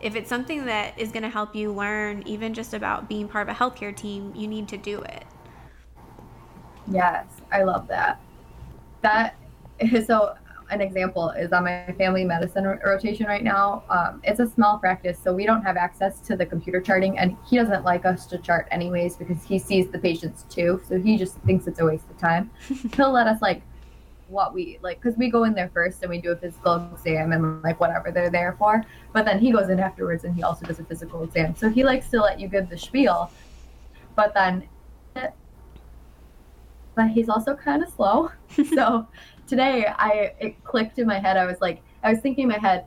if 0.00 0.16
it's 0.16 0.28
something 0.30 0.64
that 0.64 0.98
is 0.98 1.12
going 1.12 1.22
to 1.22 1.28
help 1.28 1.54
you 1.54 1.72
learn 1.72 2.22
even 2.26 2.54
just 2.54 2.72
about 2.72 3.08
being 3.08 3.28
part 3.28 3.48
of 3.48 3.54
a 3.54 3.58
healthcare 3.58 3.94
team 3.94 4.32
you 4.34 4.48
need 4.48 4.68
to 4.68 4.76
do 4.76 5.00
it 5.02 5.24
Yes, 6.90 7.26
I 7.52 7.62
love 7.62 7.86
that. 7.88 8.20
That 9.02 9.36
is 9.78 10.06
so. 10.06 10.34
An 10.70 10.80
example 10.80 11.30
is 11.30 11.52
on 11.52 11.64
my 11.64 11.92
family 11.98 12.24
medicine 12.24 12.64
ro- 12.64 12.78
rotation 12.84 13.26
right 13.26 13.42
now. 13.42 13.82
Um, 13.90 14.20
it's 14.24 14.40
a 14.40 14.46
small 14.46 14.78
practice, 14.78 15.18
so 15.22 15.34
we 15.34 15.44
don't 15.44 15.62
have 15.62 15.76
access 15.76 16.20
to 16.20 16.36
the 16.36 16.46
computer 16.46 16.80
charting, 16.80 17.18
and 17.18 17.36
he 17.48 17.56
doesn't 17.56 17.84
like 17.84 18.04
us 18.04 18.26
to 18.26 18.38
chart 18.38 18.68
anyways 18.70 19.16
because 19.16 19.42
he 19.44 19.58
sees 19.58 19.90
the 19.90 19.98
patients 19.98 20.44
too. 20.48 20.80
So 20.88 20.98
he 21.00 21.16
just 21.16 21.36
thinks 21.38 21.66
it's 21.66 21.80
a 21.80 21.84
waste 21.84 22.08
of 22.08 22.18
time. 22.18 22.50
He'll 22.96 23.12
let 23.12 23.26
us 23.26 23.42
like 23.42 23.62
what 24.28 24.54
we 24.54 24.78
like 24.80 25.00
because 25.02 25.18
we 25.18 25.28
go 25.28 25.42
in 25.42 25.54
there 25.54 25.70
first 25.74 26.02
and 26.02 26.10
we 26.10 26.20
do 26.20 26.30
a 26.30 26.36
physical 26.36 26.88
exam 26.92 27.32
and 27.32 27.62
like 27.62 27.80
whatever 27.80 28.12
they're 28.12 28.30
there 28.30 28.54
for. 28.58 28.84
But 29.12 29.24
then 29.24 29.40
he 29.40 29.50
goes 29.50 29.68
in 29.68 29.80
afterwards 29.80 30.24
and 30.24 30.34
he 30.34 30.42
also 30.44 30.64
does 30.66 30.78
a 30.78 30.84
physical 30.84 31.24
exam. 31.24 31.56
So 31.56 31.68
he 31.68 31.82
likes 31.82 32.08
to 32.10 32.20
let 32.20 32.38
you 32.38 32.46
give 32.46 32.70
the 32.70 32.78
spiel, 32.78 33.30
but 34.14 34.32
then 34.34 34.68
but 36.94 37.08
he's 37.08 37.28
also 37.28 37.54
kind 37.54 37.82
of 37.82 37.88
slow. 37.90 38.30
so 38.74 39.06
today 39.50 39.84
I 39.98 40.32
it 40.38 40.64
clicked 40.64 40.98
in 40.98 41.06
my 41.06 41.18
head. 41.18 41.36
I 41.36 41.44
was 41.44 41.60
like, 41.60 41.82
I 42.04 42.12
was 42.12 42.20
thinking 42.20 42.44
in 42.44 42.48
my 42.48 42.58
head, 42.58 42.84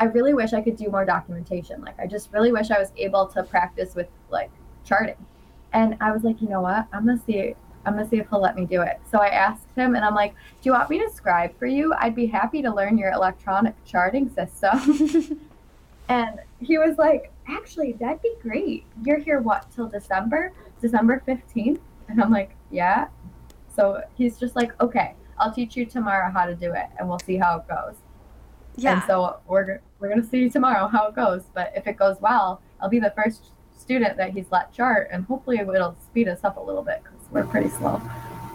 I 0.00 0.04
really 0.04 0.32
wish 0.32 0.54
I 0.54 0.62
could 0.62 0.76
do 0.76 0.88
more 0.88 1.04
documentation. 1.04 1.82
Like 1.82 2.00
I 2.00 2.06
just 2.06 2.32
really 2.32 2.50
wish 2.50 2.70
I 2.70 2.78
was 2.78 2.90
able 2.96 3.26
to 3.26 3.42
practice 3.42 3.94
with 3.94 4.08
like 4.30 4.50
charting. 4.84 5.26
And 5.74 5.96
I 6.00 6.10
was 6.10 6.24
like, 6.24 6.40
you 6.40 6.48
know 6.48 6.62
what? 6.62 6.86
I'm 6.92 7.06
gonna 7.06 7.20
see 7.24 7.54
I'm 7.84 7.94
gonna 7.94 8.08
see 8.08 8.16
if 8.16 8.28
he'll 8.30 8.40
let 8.40 8.56
me 8.56 8.64
do 8.64 8.80
it. 8.80 8.98
So 9.10 9.18
I 9.18 9.28
asked 9.28 9.68
him 9.76 9.94
and 9.94 10.02
I'm 10.04 10.14
like, 10.14 10.32
Do 10.32 10.70
you 10.70 10.72
want 10.72 10.88
me 10.88 10.98
to 11.00 11.10
scribe 11.10 11.56
for 11.58 11.66
you? 11.66 11.92
I'd 11.98 12.16
be 12.16 12.26
happy 12.26 12.62
to 12.62 12.74
learn 12.74 12.96
your 12.96 13.12
electronic 13.12 13.74
charting 13.84 14.30
system. 14.30 15.38
and 16.08 16.40
he 16.60 16.78
was 16.78 16.96
like, 16.96 17.30
Actually, 17.46 17.92
that'd 17.92 18.22
be 18.22 18.32
great. 18.40 18.84
You're 19.04 19.18
here 19.18 19.40
what 19.40 19.70
till 19.70 19.86
December? 19.86 20.52
December 20.80 21.22
fifteenth? 21.26 21.80
And 22.08 22.22
I'm 22.22 22.32
like, 22.32 22.56
Yeah. 22.70 23.08
So 23.76 24.02
he's 24.16 24.38
just 24.38 24.56
like, 24.56 24.78
okay, 24.82 25.14
I'll 25.40 25.52
teach 25.52 25.76
you 25.76 25.84
tomorrow 25.86 26.30
how 26.30 26.46
to 26.46 26.54
do 26.54 26.72
it, 26.72 26.86
and 26.98 27.08
we'll 27.08 27.18
see 27.18 27.36
how 27.38 27.56
it 27.58 27.68
goes. 27.68 27.96
Yeah. 28.76 28.94
And 28.94 29.02
so 29.06 29.40
we're 29.48 29.80
we're 29.98 30.08
gonna 30.08 30.22
see 30.24 30.48
tomorrow 30.48 30.86
how 30.86 31.08
it 31.08 31.16
goes. 31.16 31.42
But 31.54 31.72
if 31.74 31.86
it 31.86 31.96
goes 31.96 32.16
well, 32.20 32.60
I'll 32.80 32.88
be 32.88 33.00
the 33.00 33.12
first 33.16 33.46
student 33.76 34.16
that 34.18 34.30
he's 34.30 34.46
let 34.52 34.72
chart, 34.72 35.08
and 35.10 35.24
hopefully 35.24 35.58
it'll 35.58 35.96
speed 36.06 36.28
us 36.28 36.40
up 36.44 36.56
a 36.56 36.60
little 36.60 36.82
bit 36.82 37.02
because 37.02 37.18
we're 37.32 37.44
pretty 37.46 37.70
slow. 37.70 38.00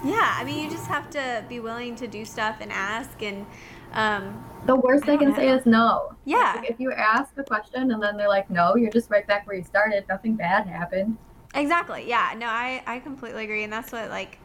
yeah 0.05 0.35
i 0.39 0.43
mean 0.43 0.63
you 0.63 0.69
just 0.69 0.85
have 0.87 1.09
to 1.09 1.43
be 1.49 1.59
willing 1.59 1.95
to 1.95 2.07
do 2.07 2.23
stuff 2.25 2.57
and 2.61 2.71
ask 2.71 3.23
and 3.23 3.45
um, 3.93 4.43
The 4.65 4.75
worst 4.75 5.07
I 5.09 5.13
I 5.13 5.17
can 5.17 5.27
don't 5.27 5.35
say 5.37 5.49
is 5.49 5.65
no. 5.65 6.15
Yeah. 6.25 6.55
Like, 6.57 6.69
if 6.69 6.79
you 6.79 6.91
ask 6.91 7.37
a 7.37 7.43
question 7.43 7.91
and 7.91 8.03
then 8.03 8.17
they're 8.17 8.27
like, 8.27 8.49
no, 8.49 8.75
you're 8.75 8.91
just 8.91 9.09
right 9.09 9.25
back 9.25 9.47
where 9.47 9.55
you 9.55 9.63
started. 9.63 10.05
Nothing 10.09 10.35
bad 10.35 10.67
happened. 10.67 11.17
Exactly. 11.53 12.07
Yeah. 12.07 12.33
No, 12.37 12.47
I, 12.47 12.83
I 12.85 12.99
completely 12.99 13.45
agree. 13.45 13.63
And 13.63 13.71
that's 13.71 13.91
what 13.93 14.09
like 14.09 14.37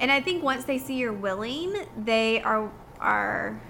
and 0.00 0.10
I 0.10 0.20
think 0.20 0.42
once 0.42 0.64
they 0.64 0.78
see 0.78 0.94
you're 0.96 1.12
willing, 1.12 1.72
they 1.96 2.40
are 2.42 2.70
are 3.00 3.60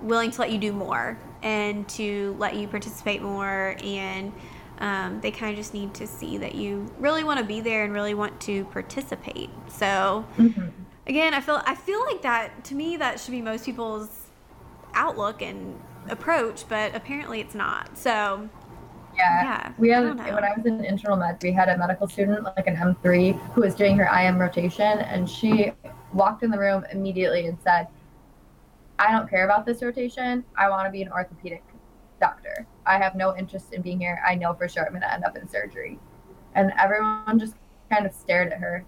willing 0.00 0.30
to 0.30 0.40
let 0.40 0.50
you 0.50 0.58
do 0.58 0.72
more 0.72 1.18
and 1.42 1.88
to 1.90 2.34
let 2.38 2.54
you 2.56 2.66
participate 2.68 3.20
more 3.22 3.76
and 3.82 4.32
um, 4.78 5.20
they 5.20 5.30
kind 5.30 5.50
of 5.50 5.56
just 5.56 5.74
need 5.74 5.92
to 5.94 6.06
see 6.06 6.38
that 6.38 6.54
you 6.54 6.86
really 6.98 7.22
want 7.24 7.38
to 7.38 7.44
be 7.44 7.60
there 7.60 7.84
and 7.84 7.92
really 7.92 8.14
want 8.14 8.40
to 8.42 8.64
participate. 8.66 9.50
So 9.68 10.24
Mhm. 10.38 10.72
again, 11.06 11.34
I 11.34 11.40
feel 11.40 11.60
I 11.66 11.74
feel 11.74 12.00
like 12.06 12.22
that 12.22 12.64
to 12.64 12.74
me 12.74 12.96
that 12.96 13.20
should 13.20 13.32
be 13.32 13.42
most 13.42 13.64
people's 13.66 14.08
outlook 14.94 15.42
and 15.42 15.78
approach, 16.08 16.66
but 16.68 16.94
apparently 16.94 17.40
it's 17.40 17.54
not. 17.54 17.98
So 17.98 18.48
Yeah. 19.20 19.42
Yeah, 19.42 19.72
We 19.78 19.92
I 19.92 19.96
had 19.96 20.16
don't 20.16 20.34
when 20.34 20.44
I 20.44 20.52
was 20.56 20.66
in 20.66 20.84
internal 20.84 21.16
med, 21.16 21.38
we 21.42 21.52
had 21.52 21.68
a 21.68 21.76
medical 21.76 22.08
student, 22.08 22.42
like 22.44 22.66
an 22.66 22.76
M3, 22.76 23.38
who 23.52 23.60
was 23.60 23.74
doing 23.74 23.96
her 23.98 24.08
IM 24.20 24.38
rotation, 24.38 24.98
and 25.12 25.28
she 25.28 25.72
walked 26.12 26.42
in 26.42 26.50
the 26.50 26.58
room 26.58 26.84
immediately 26.92 27.46
and 27.46 27.58
said, 27.62 27.88
"I 28.98 29.10
don't 29.12 29.28
care 29.28 29.44
about 29.44 29.66
this 29.66 29.82
rotation. 29.82 30.44
I 30.56 30.68
want 30.70 30.86
to 30.86 30.90
be 30.90 31.02
an 31.02 31.12
orthopedic 31.12 31.62
doctor. 32.20 32.66
I 32.86 32.98
have 32.98 33.14
no 33.14 33.36
interest 33.36 33.72
in 33.72 33.82
being 33.82 34.00
here. 34.00 34.20
I 34.26 34.34
know 34.34 34.54
for 34.54 34.68
sure 34.68 34.84
I'm 34.84 34.92
going 34.92 35.02
to 35.02 35.12
end 35.12 35.24
up 35.24 35.36
in 35.36 35.48
surgery." 35.48 35.98
And 36.54 36.72
everyone 36.78 37.38
just 37.38 37.54
kind 37.90 38.06
of 38.06 38.12
stared 38.12 38.52
at 38.52 38.58
her. 38.58 38.84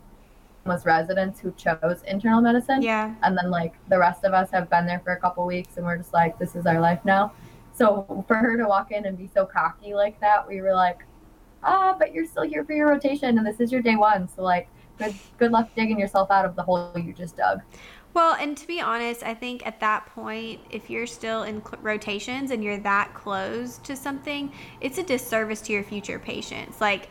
Was 0.65 0.87
residents 0.87 1.41
who 1.41 1.51
chose 1.57 2.05
internal 2.07 2.41
medicine, 2.41 2.83
yeah. 2.83 3.13
and 3.25 3.37
then 3.37 3.51
like 3.51 3.75
the 3.89 3.99
rest 3.99 4.23
of 4.23 4.33
us 4.33 4.49
have 4.53 4.71
been 4.71 4.87
there 4.87 5.01
for 5.01 5.13
a 5.13 5.19
couple 5.19 5.45
weeks 5.45 5.77
and 5.77 5.85
we're 5.85 5.97
just 5.97 6.13
like 6.13 6.39
this 6.39 6.55
is 6.55 6.67
our 6.67 6.79
life 6.79 7.05
now 7.05 7.33
so 7.83 8.25
for 8.29 8.37
her 8.37 8.57
to 8.57 8.67
walk 8.67 8.91
in 8.93 9.07
and 9.07 9.17
be 9.19 9.29
so 9.29 9.47
cocky 9.47 9.95
like 9.95 10.21
that 10.21 10.47
we 10.47 10.61
were 10.61 10.75
like 10.75 11.01
ah 11.63 11.95
but 11.99 12.13
you're 12.13 12.27
still 12.27 12.45
here 12.45 12.65
for 12.65 12.75
your 12.75 12.89
rotation 12.89 13.39
and 13.39 13.47
this 13.47 13.61
is 13.61 13.73
your 13.73 13.83
day 13.83 13.97
one 13.97 14.29
so 14.29 14.43
like 14.43 14.69
good 14.99 15.19
good 15.39 15.53
luck 15.53 15.71
digging 15.77 15.99
yourself 15.99 16.31
out 16.31 16.45
of 16.45 16.57
the 16.57 16.63
hole 16.63 16.93
you 16.97 17.13
just 17.15 17.37
dug 17.37 17.61
Well, 18.15 18.35
and 18.39 18.57
to 18.59 18.67
be 18.67 18.81
honest, 18.81 19.23
I 19.23 19.35
think 19.35 19.67
at 19.67 19.81
that 19.81 20.07
point, 20.07 20.61
if 20.71 20.91
you're 20.91 21.07
still 21.07 21.45
in 21.45 21.63
cl- 21.65 21.79
rotations 21.83 22.51
and 22.51 22.63
you're 22.63 22.79
that 22.81 23.15
close 23.15 23.79
to 23.79 23.97
something, 23.97 24.53
it's 24.81 24.99
a 24.99 25.03
disservice 25.03 25.63
to 25.63 25.73
your 25.73 25.83
future 25.83 26.19
patients. 26.19 26.81
Like, 26.81 27.09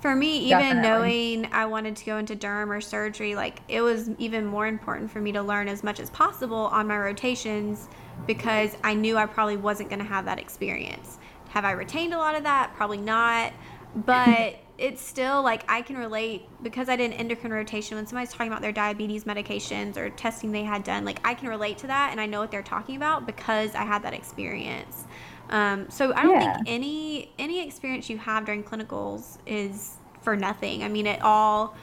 for 0.00 0.16
me, 0.16 0.38
even 0.38 0.80
Definitely. 0.80 0.80
knowing 0.80 1.48
I 1.52 1.66
wanted 1.66 1.96
to 1.96 2.04
go 2.06 2.16
into 2.16 2.34
derm 2.36 2.68
or 2.68 2.80
surgery, 2.80 3.34
like, 3.34 3.62
it 3.68 3.82
was 3.82 4.10
even 4.18 4.46
more 4.46 4.66
important 4.66 5.10
for 5.10 5.20
me 5.20 5.32
to 5.32 5.42
learn 5.42 5.68
as 5.68 5.82
much 5.84 6.00
as 6.00 6.08
possible 6.10 6.56
on 6.72 6.88
my 6.88 6.98
rotations 6.98 7.88
because 8.26 8.76
I 8.84 8.94
knew 8.94 9.16
I 9.16 9.26
probably 9.26 9.56
wasn't 9.56 9.88
going 9.90 10.00
to 10.00 10.04
have 10.04 10.24
that 10.26 10.38
experience. 10.38 11.18
Have 11.50 11.64
I 11.64 11.72
retained 11.72 12.14
a 12.14 12.18
lot 12.18 12.36
of 12.36 12.44
that? 12.44 12.72
Probably 12.74 12.98
not. 12.98 13.52
But 13.94 14.56
it's 14.78 15.02
still 15.02 15.42
like 15.42 15.64
I 15.68 15.82
can 15.82 15.96
relate 15.98 16.48
because 16.62 16.88
I 16.88 16.96
did 16.96 17.10
an 17.10 17.12
endocrine 17.12 17.52
rotation 17.52 17.96
when 17.96 18.06
somebody's 18.06 18.32
talking 18.32 18.48
about 18.48 18.62
their 18.62 18.72
diabetes 18.72 19.24
medications 19.24 19.96
or 19.96 20.10
testing 20.10 20.52
they 20.52 20.62
had 20.62 20.84
done. 20.84 21.04
Like 21.04 21.20
I 21.24 21.34
can 21.34 21.48
relate 21.48 21.78
to 21.78 21.88
that 21.88 22.10
and 22.12 22.20
I 22.20 22.26
know 22.26 22.40
what 22.40 22.50
they're 22.50 22.62
talking 22.62 22.96
about 22.96 23.26
because 23.26 23.74
I 23.74 23.84
had 23.84 24.02
that 24.04 24.14
experience. 24.14 25.06
Um, 25.50 25.90
so 25.90 26.14
I 26.14 26.22
don't 26.22 26.38
Yeah. 26.38 26.38
think 26.38 26.60
any 26.66 27.32
any 27.38 27.66
experience 27.66 28.08
you 28.08 28.18
have 28.18 28.44
during 28.46 28.62
clinicals 28.62 29.38
is 29.46 29.98
for 30.22 30.36
nothing. 30.36 30.84
I 30.84 30.88
mean, 30.88 31.06
it 31.06 31.20
all 31.22 31.76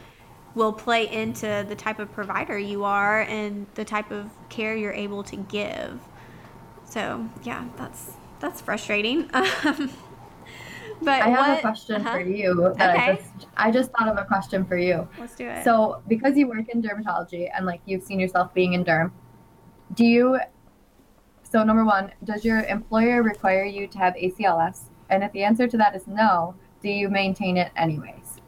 will 0.55 0.73
play 0.73 1.11
into 1.11 1.65
the 1.67 1.75
type 1.75 1.99
of 1.99 2.11
provider 2.11 2.57
you 2.57 2.83
are 2.83 3.21
and 3.21 3.67
the 3.75 3.85
type 3.85 4.11
of 4.11 4.31
care 4.49 4.75
you're 4.75 4.93
able 4.93 5.23
to 5.23 5.35
give. 5.35 5.99
So 6.89 7.29
yeah, 7.43 7.65
that's 7.77 8.13
that's 8.39 8.61
frustrating. 8.61 9.29
But 11.01 11.21
i 11.21 11.29
have 11.29 11.47
what, 11.47 11.57
a 11.59 11.61
question 11.61 12.01
uh-huh. 12.01 12.11
for 12.11 12.21
you 12.21 12.73
that 12.77 12.89
i 12.89 12.95
Okay. 12.95 13.21
just 13.21 13.47
i 13.55 13.69
just 13.69 13.91
thought 13.91 14.07
of 14.07 14.17
a 14.17 14.25
question 14.25 14.65
for 14.65 14.77
you 14.77 15.07
Let's 15.19 15.35
do 15.35 15.47
it. 15.47 15.63
So, 15.63 16.01
because 16.07 16.35
you 16.35 16.47
work 16.47 16.69
in 16.69 16.81
dermatology 16.81 17.49
and 17.55 17.65
like 17.65 17.81
you've 17.85 18.03
seen 18.03 18.19
yourself 18.19 18.53
being 18.53 18.73
in 18.73 18.83
derm, 18.83 19.11
do 19.93 20.05
you? 20.05 20.39
So, 21.43 21.63
number 21.63 21.85
one, 21.85 22.11
does 22.23 22.43
your 22.43 22.63
employer 22.63 23.21
require 23.23 23.63
you 23.63 23.87
to 23.87 23.97
have 23.97 24.15
ACLS? 24.15 24.85
And 25.09 25.23
if 25.23 25.31
the 25.31 25.43
answer 25.43 25.67
to 25.67 25.77
that 25.77 25.95
is 25.95 26.07
no, 26.07 26.55
do 26.81 26.89
you 26.89 27.09
maintain 27.09 27.57
it 27.57 27.71
anyways? 27.77 28.41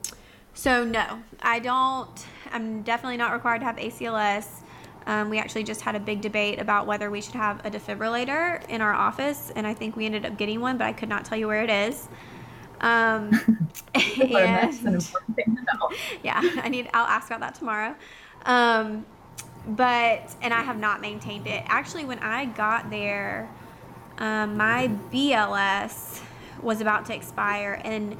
So 0.54 0.84
no, 0.84 1.22
I 1.42 1.60
don't. 1.60 2.26
I'm 2.52 2.82
definitely 2.82 3.18
not 3.18 3.32
required 3.32 3.60
to 3.60 3.66
have 3.66 3.78
ACLS. 3.78 4.59
Um, 5.10 5.32
we 5.32 5.40
actually 5.40 5.64
just 5.64 5.82
had 5.82 5.96
a 5.96 6.00
big 6.00 6.22
debate 6.22 6.60
about 6.60 6.86
whether 6.86 7.10
we 7.10 7.20
should 7.20 7.34
have 7.34 7.66
a 7.66 7.72
defibrillator 7.72 8.64
in 8.70 8.80
our 8.80 8.94
office, 8.94 9.52
and 9.56 9.66
I 9.66 9.74
think 9.74 9.96
we 9.96 10.06
ended 10.06 10.24
up 10.24 10.38
getting 10.38 10.62
one, 10.62 10.78
but 10.78 10.86
I 10.86 10.94
could 10.94 11.10
not 11.10 11.26
tell 11.26 11.36
you 11.36 11.48
where 11.48 11.64
it 11.64 11.70
is. 11.72 12.08
Um, 12.80 13.32
and- 13.96 14.76
important 14.76 15.04
thing 15.36 15.56
to 15.56 15.64
know. 15.64 15.90
yeah, 16.24 16.40
I 16.58 16.70
need. 16.70 16.92
I'll 16.94 17.08
ask 17.08 17.26
about 17.26 17.40
that 17.40 17.56
tomorrow. 17.56 17.96
Um, 18.46 19.04
but 19.70 20.36
and 20.44 20.54
I 20.54 20.62
have 20.62 20.78
not 20.78 21.02
maintained 21.02 21.48
it. 21.48 21.64
Actually, 21.66 22.06
when 22.06 22.20
I 22.20 22.46
got 22.46 22.92
there, 22.92 23.50
um, 24.20 24.58
my 24.58 24.92
BLS 25.12 26.22
was 26.62 26.82
about 26.82 27.08
to 27.08 27.16
expire, 27.16 27.82
and 27.84 28.16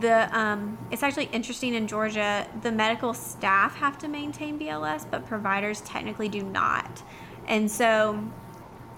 the 0.00 0.38
um, 0.38 0.78
it's 0.90 1.02
actually 1.02 1.26
interesting 1.26 1.74
in 1.74 1.86
Georgia. 1.86 2.46
The 2.62 2.72
medical 2.72 3.14
staff 3.14 3.76
have 3.76 3.98
to 3.98 4.08
maintain 4.08 4.58
BLS, 4.58 5.10
but 5.10 5.26
providers 5.26 5.80
technically 5.82 6.28
do 6.28 6.42
not, 6.42 7.02
and 7.46 7.70
so 7.70 8.22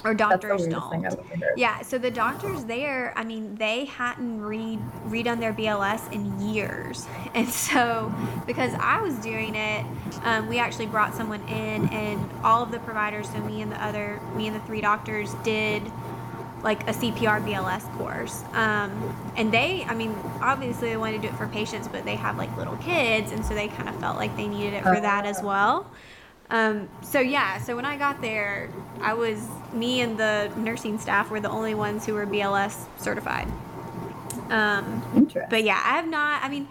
or 0.05 0.15
doctors 0.15 0.67
don't. 0.67 0.91
thing 0.91 1.07
I've 1.07 1.13
ever 1.13 1.23
heard. 1.23 1.59
Yeah, 1.59 1.83
so 1.83 1.99
the 1.99 2.11
doctors 2.11 2.65
there, 2.65 3.13
I 3.17 3.25
mean, 3.25 3.55
they 3.57 3.85
hadn't 3.85 4.41
re- 4.41 4.79
redone 5.07 5.41
their 5.41 5.53
BLS 5.53 6.13
in 6.13 6.41
years. 6.41 7.07
And 7.33 7.49
so, 7.49 8.13
because 8.45 8.75
I 8.81 9.01
was 9.01 9.15
doing 9.19 9.55
it, 9.55 9.87
um, 10.25 10.49
we 10.49 10.59
actually 10.59 10.87
brought 10.87 11.15
someone 11.15 11.41
in, 11.47 11.89
and 11.91 12.29
all 12.43 12.61
of 12.61 12.73
the 12.73 12.81
providers, 12.81 13.29
so 13.31 13.39
me 13.39 13.63
and 13.63 13.71
the 13.71 13.81
other, 13.81 14.21
me 14.35 14.49
and 14.49 14.57
the 14.57 14.61
three 14.67 14.81
doctors, 14.81 15.33
did 15.45 15.81
like 16.63 16.83
a 16.89 16.93
CPR 16.93 17.43
BLS 17.43 17.91
course. 17.97 18.43
Um, 18.53 19.33
and 19.37 19.53
they, 19.53 19.85
I 19.85 19.95
mean, 19.95 20.15
obviously 20.41 20.91
they 20.91 20.97
wanted 20.97 21.23
to 21.23 21.29
do 21.29 21.29
it 21.29 21.37
for 21.37 21.47
patients, 21.49 21.89
but 21.89 22.05
they 22.05 22.17
have 22.17 22.37
like 22.37 22.55
little 22.57 22.77
kids, 22.77 23.33
and 23.33 23.45
so 23.45 23.55
they 23.55 23.69
kind 23.69 23.89
of 23.89 23.99
felt 24.01 24.17
like 24.17 24.37
they 24.37 24.47
needed 24.47 24.75
it 24.75 24.83
for 24.83 25.01
that 25.01 25.25
as 25.25 25.43
well. 25.43 25.91
Um, 26.51 26.89
so 27.03 27.21
yeah, 27.21 27.59
so 27.59 27.77
when 27.77 27.85
I 27.85 27.97
got 27.97 28.21
there, 28.21 28.71
I 29.01 29.15
was 29.15 29.47
me 29.73 30.01
and 30.01 30.19
the 30.19 30.53
nursing 30.57 30.99
staff 30.99 31.31
were 31.31 31.41
the 31.41 31.51
only 31.51 31.75
ones 31.75 32.05
who 32.05 32.15
were 32.15 32.27
BLS 32.27 32.87
certified. 32.99 33.47
Um, 34.51 35.31
but 35.49 35.63
yeah, 35.63 35.81
I 35.85 35.97
have 35.97 36.09
not. 36.09 36.43
I 36.43 36.49
mean, 36.49 36.67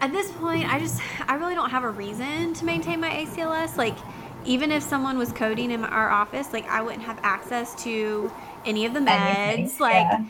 at 0.00 0.10
this 0.12 0.30
point, 0.32 0.70
I 0.72 0.80
just 0.80 1.00
I 1.28 1.36
really 1.36 1.54
don't 1.54 1.70
have 1.70 1.84
a 1.84 1.90
reason 1.90 2.52
to 2.54 2.64
maintain 2.64 3.00
my 3.00 3.10
ACLS. 3.10 3.76
Like, 3.76 3.96
even 4.44 4.72
if 4.72 4.82
someone 4.82 5.18
was 5.18 5.32
coding 5.32 5.70
in 5.70 5.84
our 5.84 6.10
office, 6.10 6.52
like 6.52 6.66
I 6.68 6.82
wouldn't 6.82 7.04
have 7.04 7.20
access 7.22 7.80
to 7.84 8.32
any 8.64 8.86
of 8.86 8.94
the 8.94 9.00
meds. 9.00 9.08
Anything, 9.08 9.78
Like, 9.78 9.92
yeah. 10.10 10.24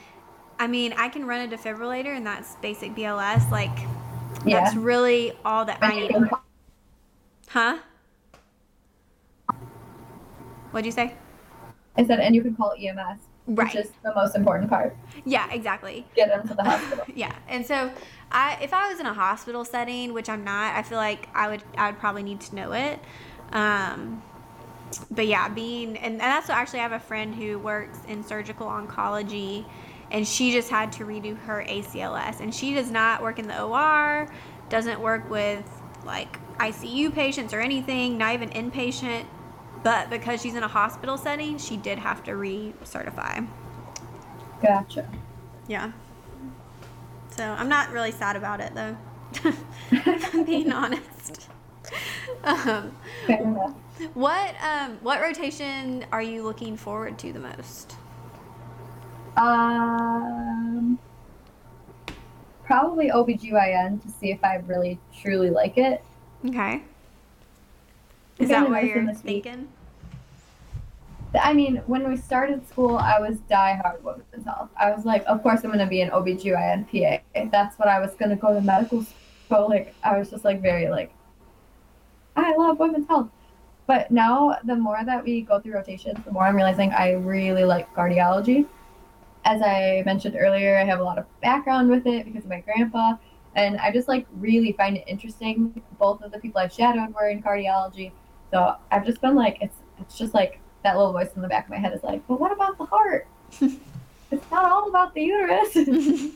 I 0.58 0.66
mean, 0.66 0.92
I 0.96 1.08
can 1.08 1.24
run 1.26 1.40
a 1.50 1.56
defibrillator, 1.56 2.14
and 2.16 2.26
that's 2.26 2.56
basic 2.56 2.94
BLS. 2.94 3.50
Like, 3.50 3.76
Yeah. 4.44 4.60
that's 4.62 4.76
really 4.76 5.32
all 5.44 5.64
that 5.64 5.78
I 5.82 6.00
need. 6.00 6.12
Huh? 7.48 7.78
What'd 10.70 10.86
you 10.86 10.92
say? 10.92 11.14
I 11.96 12.04
said, 12.04 12.20
and 12.20 12.34
you 12.34 12.42
can 12.42 12.54
call 12.54 12.74
EMS, 12.78 13.18
Right. 13.46 13.66
which 13.66 13.74
is 13.84 13.90
the 14.04 14.14
most 14.14 14.36
important 14.36 14.70
part. 14.70 14.96
Yeah, 15.24 15.50
exactly. 15.50 16.06
Get 16.14 16.28
them 16.28 16.46
to 16.46 16.54
the 16.54 16.62
hospital. 16.62 17.04
Yeah, 17.14 17.34
and 17.48 17.66
so 17.66 17.90
I, 18.30 18.56
if 18.62 18.72
I 18.72 18.88
was 18.90 19.00
in 19.00 19.06
a 19.06 19.12
hospital 19.14 19.64
setting, 19.64 20.12
which 20.12 20.28
I'm 20.28 20.44
not, 20.44 20.76
I 20.76 20.82
feel 20.82 20.98
like 20.98 21.28
I 21.34 21.48
would, 21.48 21.62
I 21.76 21.90
would 21.90 21.98
probably 21.98 22.22
need 22.22 22.40
to 22.42 22.54
know 22.54 22.72
it. 22.72 23.00
Um, 23.52 24.22
but 25.10 25.26
yeah, 25.26 25.48
being, 25.48 25.96
and, 25.96 26.14
and 26.14 26.20
that's 26.20 26.48
what 26.48 26.56
actually 26.56 26.80
I 26.80 26.82
have 26.82 26.92
a 26.92 27.00
friend 27.00 27.34
who 27.34 27.58
works 27.58 27.98
in 28.08 28.24
surgical 28.24 28.66
oncology, 28.66 29.64
and 30.10 30.26
she 30.26 30.52
just 30.52 30.68
had 30.68 30.92
to 30.92 31.04
redo 31.04 31.38
her 31.40 31.64
ACLS, 31.68 32.40
and 32.40 32.54
she 32.54 32.74
does 32.74 32.90
not 32.90 33.22
work 33.22 33.38
in 33.38 33.46
the 33.46 33.62
OR, 33.62 34.28
doesn't 34.68 35.00
work 35.00 35.28
with 35.30 35.64
like 36.04 36.38
ICU 36.58 37.12
patients 37.14 37.52
or 37.52 37.60
anything, 37.60 38.18
not 38.18 38.34
even 38.34 38.50
inpatient. 38.50 39.26
But 39.82 40.10
because 40.10 40.42
she's 40.42 40.54
in 40.54 40.62
a 40.62 40.68
hospital 40.68 41.16
setting, 41.16 41.56
she 41.56 41.76
did 41.76 41.98
have 41.98 42.22
to 42.24 42.32
recertify. 42.32 43.48
Gotcha. 44.60 45.08
Yeah. 45.68 45.92
So 47.30 47.44
I'm 47.44 47.68
not 47.68 47.90
really 47.90 48.12
sad 48.12 48.36
about 48.36 48.60
it 48.60 48.74
though. 48.74 48.96
if 49.90 50.34
I'm 50.34 50.44
being 50.44 50.72
honest. 50.72 51.48
Um, 52.42 52.96
what 54.14 54.54
um, 54.62 54.98
what 55.02 55.20
rotation 55.20 56.06
are 56.12 56.22
you 56.22 56.42
looking 56.42 56.76
forward 56.76 57.18
to 57.18 57.32
the 57.32 57.40
most? 57.40 57.96
Um, 59.36 60.98
probably 62.64 63.10
OBGYN 63.10 64.02
to 64.02 64.08
see 64.08 64.30
if 64.30 64.42
I 64.42 64.56
really 64.66 64.98
truly 65.20 65.50
like 65.50 65.76
it. 65.76 66.02
Okay. 66.46 66.82
Is 68.38 68.48
that 68.48 68.68
what 68.70 68.84
you're 68.84 69.04
this 69.04 69.22
week. 69.22 69.44
thinking? 69.44 69.68
I 71.40 71.52
mean, 71.52 71.76
when 71.86 72.08
we 72.08 72.16
started 72.16 72.66
school, 72.68 72.96
I 72.96 73.20
was 73.20 73.36
diehard 73.50 74.02
women's 74.02 74.44
health. 74.44 74.70
I 74.78 74.90
was 74.90 75.04
like, 75.04 75.24
of 75.26 75.42
course 75.42 75.60
I'm 75.62 75.70
going 75.70 75.78
to 75.78 75.86
be 75.86 76.00
an 76.00 76.10
OBGYN 76.10 76.86
PA. 76.90 77.48
That's 77.52 77.78
what 77.78 77.88
I 77.88 78.00
was 78.00 78.14
going 78.14 78.30
to 78.30 78.36
go 78.36 78.52
to 78.52 78.60
medical 78.60 79.04
school. 79.04 79.68
Like, 79.68 79.94
I 80.02 80.18
was 80.18 80.30
just 80.30 80.44
like 80.44 80.60
very 80.60 80.88
like, 80.88 81.12
I 82.36 82.54
love 82.56 82.78
women's 82.78 83.08
health. 83.08 83.28
But 83.86 84.10
now, 84.10 84.56
the 84.64 84.76
more 84.76 85.00
that 85.04 85.24
we 85.24 85.42
go 85.42 85.58
through 85.58 85.74
rotations, 85.74 86.18
the 86.24 86.30
more 86.30 86.44
I'm 86.44 86.54
realizing 86.54 86.92
I 86.92 87.12
really 87.12 87.64
like 87.64 87.92
cardiology. 87.94 88.66
As 89.44 89.62
I 89.62 90.02
mentioned 90.06 90.36
earlier, 90.38 90.78
I 90.78 90.84
have 90.84 91.00
a 91.00 91.02
lot 91.02 91.18
of 91.18 91.26
background 91.40 91.90
with 91.90 92.06
it 92.06 92.24
because 92.24 92.44
of 92.44 92.50
my 92.50 92.60
grandpa. 92.60 93.14
And 93.56 93.78
I 93.78 93.90
just 93.90 94.06
like 94.06 94.26
really 94.38 94.72
find 94.72 94.96
it 94.96 95.04
interesting. 95.08 95.82
Both 95.98 96.22
of 96.22 96.30
the 96.30 96.38
people 96.38 96.60
I've 96.60 96.72
shadowed 96.72 97.12
were 97.14 97.28
in 97.28 97.42
cardiology. 97.42 98.12
So 98.52 98.76
I've 98.92 99.04
just 99.04 99.20
been 99.20 99.34
like, 99.34 99.58
it's 99.60 99.76
it's 99.98 100.16
just 100.16 100.34
like 100.34 100.60
that 100.82 100.96
little 100.96 101.12
voice 101.12 101.30
in 101.34 101.42
the 101.42 101.48
back 101.48 101.64
of 101.64 101.70
my 101.70 101.78
head 101.78 101.92
is 101.92 102.02
like, 102.02 102.26
but 102.26 102.40
what 102.40 102.52
about 102.52 102.78
the 102.78 102.84
heart? 102.84 103.26
it's 103.60 104.50
not 104.50 104.70
all 104.70 104.88
about 104.88 105.14
the 105.14 105.22
uterus. 105.22 105.72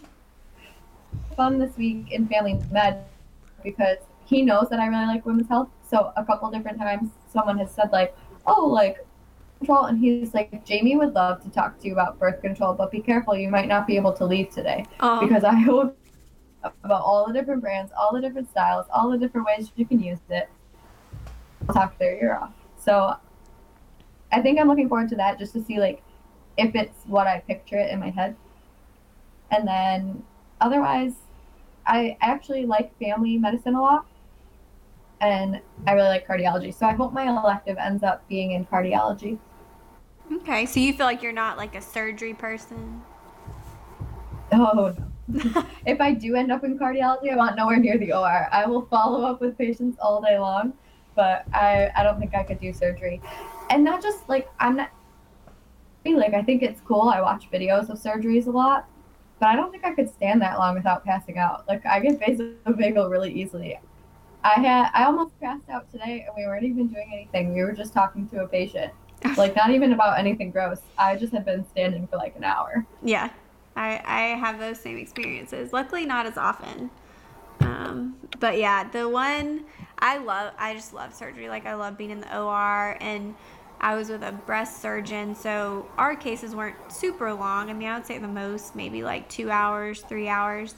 Fun 1.37 1.59
this 1.59 1.77
week 1.77 2.11
in 2.11 2.27
family 2.29 2.61
med 2.71 3.05
because 3.63 3.99
he 4.25 4.43
knows 4.43 4.69
that 4.71 4.81
I 4.81 4.87
really 4.87 5.07
like 5.07 5.25
women's 5.25 5.49
health. 5.49 5.69
So 5.95 6.13
a 6.17 6.25
couple 6.25 6.51
different 6.51 6.79
times 6.79 7.11
someone 7.33 7.57
has 7.59 7.71
said 7.71 7.93
like, 7.93 8.17
oh, 8.49 8.67
like 8.67 9.07
control, 9.59 9.85
and 9.85 9.97
he's 9.97 10.35
like, 10.35 10.65
Jamie 10.65 10.97
would 10.97 11.15
love 11.15 11.41
to 11.45 11.51
talk 11.51 11.79
to 11.79 11.87
you 11.87 11.93
about 11.93 12.19
birth 12.19 12.43
control, 12.43 12.75
but 12.75 12.91
be 12.91 13.01
careful, 13.01 13.37
you 13.37 13.49
might 13.49 13.69
not 13.69 13.87
be 13.87 13.95
able 13.95 14.13
to 14.15 14.25
leave 14.25 14.51
today 14.51 14.85
Oh, 14.99 15.21
because 15.21 15.45
I 15.45 15.55
will 15.69 15.95
about 16.83 17.03
all 17.03 17.29
the 17.29 17.33
different 17.33 17.63
brands, 17.63 17.93
all 17.97 18.13
the 18.13 18.21
different 18.21 18.51
styles, 18.51 18.87
all 18.93 19.09
the 19.09 19.19
different 19.19 19.47
ways 19.47 19.71
you 19.77 19.87
can 19.87 20.01
use 20.01 20.19
it. 20.31 20.49
Talk 21.73 21.97
their 21.99 22.21
ear 22.21 22.41
off. 22.43 22.51
So 22.77 23.15
I 24.33 24.43
think 24.43 24.59
I'm 24.59 24.67
looking 24.67 24.89
forward 24.89 25.11
to 25.11 25.17
that 25.17 25.39
just 25.39 25.53
to 25.53 25.63
see 25.63 25.79
like 25.79 26.03
if 26.57 26.75
it's 26.75 27.05
what 27.07 27.29
I 27.29 27.39
picture 27.39 27.79
it 27.79 27.93
in 27.93 28.01
my 28.01 28.11
head. 28.11 28.35
And 29.53 29.69
then 29.69 30.25
otherwise 30.61 31.13
I 31.87 32.17
actually 32.21 32.67
like 32.67 32.99
family 32.99 33.39
medicine 33.39 33.77
a 33.77 33.81
lot. 33.81 34.07
And 35.21 35.61
I 35.87 35.93
really 35.93 36.09
like 36.09 36.27
cardiology. 36.27 36.75
So 36.75 36.87
I 36.87 36.93
hope 36.93 37.13
my 37.13 37.29
elective 37.29 37.79
ends 37.79 38.03
up 38.03 38.27
being 38.29 38.53
in 38.53 38.67
cardiology. 38.67 39.39
okay. 40.33 40.67
So 40.67 40.81
you 40.81 40.93
feel 40.93 41.07
like 41.07 41.23
you're 41.23 41.33
not 41.33 41.57
like 41.57 41.75
a 41.75 41.81
surgery 41.81 42.35
person? 42.35 43.03
Oh 44.53 44.71
no. 44.75 44.95
if 45.87 46.01
I 46.01 46.13
do 46.13 46.37
end 46.37 46.53
up 46.53 46.65
in 46.65 46.79
cardiology, 46.79 47.33
I 47.33 47.37
want 47.37 47.57
nowhere 47.57 47.79
near 47.79 47.97
the 47.97 48.13
OR. 48.13 48.49
I 48.53 48.67
will 48.67 48.87
follow 48.87 49.25
up 49.25 49.41
with 49.41 49.57
patients 49.57 49.97
all 50.01 50.21
day 50.21 50.39
long, 50.39 50.75
but 51.15 51.45
I, 51.55 51.91
I 51.97 52.03
don't 52.03 52.19
think 52.19 52.35
I 52.35 52.43
could 52.43 52.61
do 52.61 52.73
surgery. 52.73 53.23
And 53.71 53.83
not 53.83 54.03
just 54.03 54.29
like 54.29 54.51
I'm 54.61 54.77
not 54.77 54.91
like 56.05 56.35
I 56.35 56.43
think 56.43 56.63
it's 56.63 56.81
cool. 56.83 57.09
I 57.09 57.21
watch 57.21 57.51
videos 57.51 57.89
of 57.89 57.99
surgeries 57.99 58.47
a 58.47 58.51
lot, 58.51 58.87
but 59.41 59.49
I 59.49 59.57
don't 59.57 59.71
think 59.71 59.85
I 59.85 59.95
could 59.95 60.11
stand 60.11 60.43
that 60.43 60.59
long 60.59 60.75
without 60.75 61.05
passing 61.05 61.39
out. 61.39 61.67
Like 61.67 61.85
I 61.87 62.01
get 62.01 62.21
vasovagal 62.67 63.11
really 63.11 63.33
easily. 63.33 63.79
I 64.45 64.61
had 64.61 64.91
I 64.95 65.05
almost 65.05 65.39
passed 65.41 65.69
out 65.71 65.91
today 65.91 66.25
and 66.27 66.37
we 66.37 66.47
weren't 66.47 66.65
even 66.65 66.89
doing 66.89 67.11
anything. 67.13 67.55
We 67.55 67.63
were 67.63 67.73
just 67.73 67.95
talking 67.95 68.29
to 68.29 68.45
a 68.45 68.49
patient. 68.49 68.93
Like 69.39 69.57
not 69.57 69.71
even 69.71 69.95
about 69.95 70.19
anything 70.19 70.51
gross. 70.51 70.83
I 70.99 71.17
just 71.17 71.33
had 71.33 71.47
been 71.47 71.67
standing 71.71 72.07
for 72.09 72.19
like 72.19 72.37
an 72.37 72.45
hour. 72.45 72.85
Yeah, 73.03 73.31
I, 73.75 74.03
I 74.05 74.21
have 74.37 74.59
those 74.59 74.79
same 74.79 74.99
experiences. 74.99 75.73
Luckily, 75.73 76.05
not 76.05 76.27
as 76.27 76.37
often. 76.37 76.91
Um, 77.61 78.17
but 78.39 78.59
yeah, 78.59 78.85
the 78.91 79.09
one 79.09 79.65
I 79.99 80.19
love, 80.19 80.53
I 80.59 80.75
just 80.75 80.93
love 80.93 81.15
surgery. 81.15 81.49
Like, 81.49 81.65
I 81.65 81.75
love 81.75 81.97
being 81.97 82.11
in 82.11 82.21
the 82.21 82.39
OR, 82.39 82.99
and 83.01 83.35
I 83.81 83.95
was 83.95 84.11
with 84.11 84.23
a 84.23 84.33
breast 84.33 84.83
surgeon, 84.83 85.35
so 85.35 85.89
our 85.97 86.15
cases 86.15 86.55
weren't 86.55 86.77
super 86.93 87.33
long. 87.33 87.71
I 87.71 87.73
mean, 87.73 87.89
I 87.89 87.97
would 87.97 88.07
say 88.07 88.19
the 88.19 88.29
most 88.29 88.77
maybe 88.77 89.03
like 89.03 89.29
two 89.29 89.51
hours, 89.51 90.03
three 90.03 90.29
hours, 90.29 90.75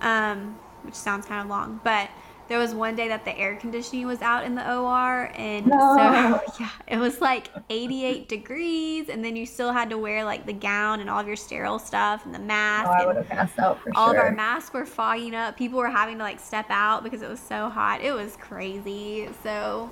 um, 0.00 0.58
which 0.82 0.94
sounds 0.94 1.26
kind 1.26 1.42
of 1.42 1.48
long. 1.48 1.80
But 1.84 2.08
there 2.52 2.58
was 2.58 2.74
one 2.74 2.94
day 2.94 3.08
that 3.08 3.24
the 3.24 3.34
air 3.38 3.56
conditioning 3.56 4.06
was 4.06 4.20
out 4.20 4.44
in 4.44 4.54
the 4.54 4.76
OR, 4.76 5.32
and 5.36 5.66
No. 5.66 5.78
so 5.96 6.52
yeah, 6.60 6.68
it 6.86 6.98
was 6.98 7.18
like 7.18 7.48
88 7.70 8.28
degrees, 8.28 9.08
and 9.08 9.24
then 9.24 9.36
you 9.36 9.46
still 9.46 9.72
had 9.72 9.88
to 9.88 9.96
wear 9.96 10.22
like 10.22 10.44
the 10.44 10.52
gown 10.52 11.00
and 11.00 11.08
all 11.08 11.18
of 11.18 11.26
your 11.26 11.34
sterile 11.34 11.78
stuff 11.78 12.26
and 12.26 12.34
the 12.34 12.38
mask. 12.38 12.90
Oh. 12.90 12.92
I 12.92 12.98
and 12.98 13.06
would 13.06 13.16
have 13.16 13.28
passed 13.30 13.58
out 13.58 13.80
for 13.80 13.90
all 13.96 14.10
sure. 14.10 14.18
of 14.20 14.26
our 14.26 14.32
masks 14.32 14.74
were 14.74 14.84
fogging 14.84 15.34
up. 15.34 15.56
People 15.56 15.78
were 15.78 15.88
having 15.88 16.18
to 16.18 16.22
like 16.24 16.38
step 16.40 16.66
out 16.68 17.02
because 17.04 17.22
it 17.22 17.28
was 17.30 17.40
so 17.40 17.70
hot. 17.70 18.02
It 18.02 18.12
was 18.12 18.36
crazy. 18.36 19.30
So, 19.42 19.90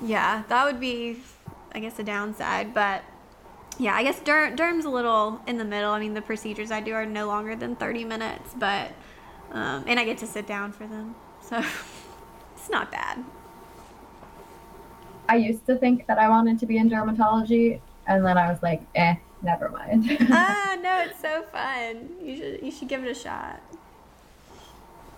Yeah, 0.00 0.44
that 0.48 0.64
would 0.66 0.78
be, 0.78 1.22
I 1.72 1.80
guess, 1.80 1.98
a 1.98 2.04
downside. 2.04 2.72
But 2.72 3.02
yeah, 3.80 3.96
I 3.96 4.04
guess 4.04 4.20
der- 4.20 4.54
derm's 4.54 4.84
a 4.84 4.90
little 4.90 5.40
in 5.48 5.58
the 5.58 5.64
middle. 5.64 5.90
I 5.90 5.98
mean, 5.98 6.14
the 6.14 6.22
procedures 6.22 6.70
I 6.70 6.80
do 6.80 6.92
are 6.94 7.04
no 7.04 7.26
longer 7.26 7.56
than 7.56 7.74
30 7.74 8.04
minutes, 8.04 8.54
but, 8.56 8.92
um, 9.50 9.82
and 9.88 9.98
I 9.98 10.04
get 10.04 10.18
to 10.18 10.26
sit 10.28 10.46
down 10.46 10.70
for 10.70 10.86
them. 10.86 11.16
So 11.54 11.64
it's 12.56 12.68
not 12.68 12.90
bad. 12.90 13.22
I 15.28 15.36
used 15.36 15.66
to 15.66 15.76
think 15.76 16.06
that 16.06 16.18
I 16.18 16.28
wanted 16.28 16.58
to 16.58 16.66
be 16.66 16.78
in 16.78 16.90
dermatology, 16.90 17.80
and 18.06 18.26
then 18.26 18.36
I 18.36 18.50
was 18.50 18.62
like, 18.62 18.82
eh, 18.94 19.14
never 19.42 19.68
mind. 19.68 20.16
ah, 20.30 20.76
no, 20.82 21.02
it's 21.02 21.20
so 21.20 21.42
fun. 21.52 22.08
You 22.20 22.36
should 22.36 22.62
you 22.62 22.70
should 22.72 22.88
give 22.88 23.04
it 23.04 23.10
a 23.10 23.14
shot. 23.14 23.60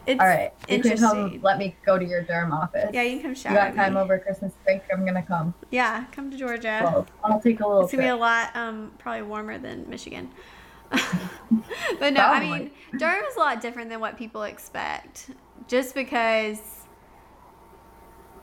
It's 0.07 0.20
All 0.20 0.26
right, 0.26 0.53
you 0.68 0.80
can 0.80 0.99
come. 0.99 1.41
Let 1.43 1.59
me 1.59 1.74
go 1.84 1.99
to 1.99 2.05
your 2.05 2.22
derm 2.22 2.53
office. 2.53 2.91
Yeah, 2.93 3.03
you 3.03 3.16
can 3.16 3.22
come 3.22 3.34
shout 3.34 3.53
You 3.53 3.59
got 3.59 3.74
time 3.74 3.95
me. 3.95 4.01
over 4.01 4.18
Christmas 4.18 4.53
break? 4.64 4.82
I'm 4.93 5.05
gonna 5.07 5.22
come. 5.22 5.55
Yeah, 5.70 6.05
come 6.12 6.30
to 6.30 6.37
Georgia. 6.37 6.80
Well, 6.82 7.07
I'll 7.24 7.41
take 7.41 7.61
a 7.61 7.66
little. 7.66 7.84
It's 7.84 7.93
gonna 7.93 8.05
be 8.05 8.09
a 8.09 8.16
lot, 8.16 8.55
um, 8.55 8.93
probably 8.99 9.22
warmer 9.22 9.59
than 9.59 9.89
Michigan. 9.89 10.30
but 10.91 12.12
no, 12.12 12.20
I 12.20 12.41
mean, 12.41 12.70
derm 12.93 13.26
is 13.26 13.37
a 13.37 13.41
lot 13.41 13.61
different 13.61 13.91
than 13.91 14.01
what 14.01 14.16
people 14.18 14.43
expect. 14.43 15.30
Just 15.69 15.95
because 15.95 16.61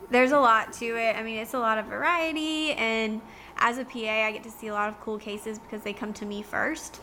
there's 0.10 0.32
a 0.32 0.40
lot 0.40 0.74
to 0.74 0.86
it. 0.86 1.16
I 1.16 1.24
mean, 1.24 1.38
it's 1.38 1.54
a 1.54 1.60
lot 1.60 1.78
of 1.78 1.86
variety, 1.86 2.74
and 2.74 3.22
as 3.58 3.78
a 3.78 3.86
PA, 3.86 4.26
I 4.28 4.32
get 4.32 4.44
to 4.44 4.52
see 4.52 4.68
a 4.68 4.74
lot 4.74 4.90
of 4.90 5.00
cool 5.02 5.18
cases 5.18 5.58
because 5.60 5.82
they 5.82 5.94
come 5.94 6.14
to 6.14 6.26
me 6.26 6.42
first. 6.42 7.00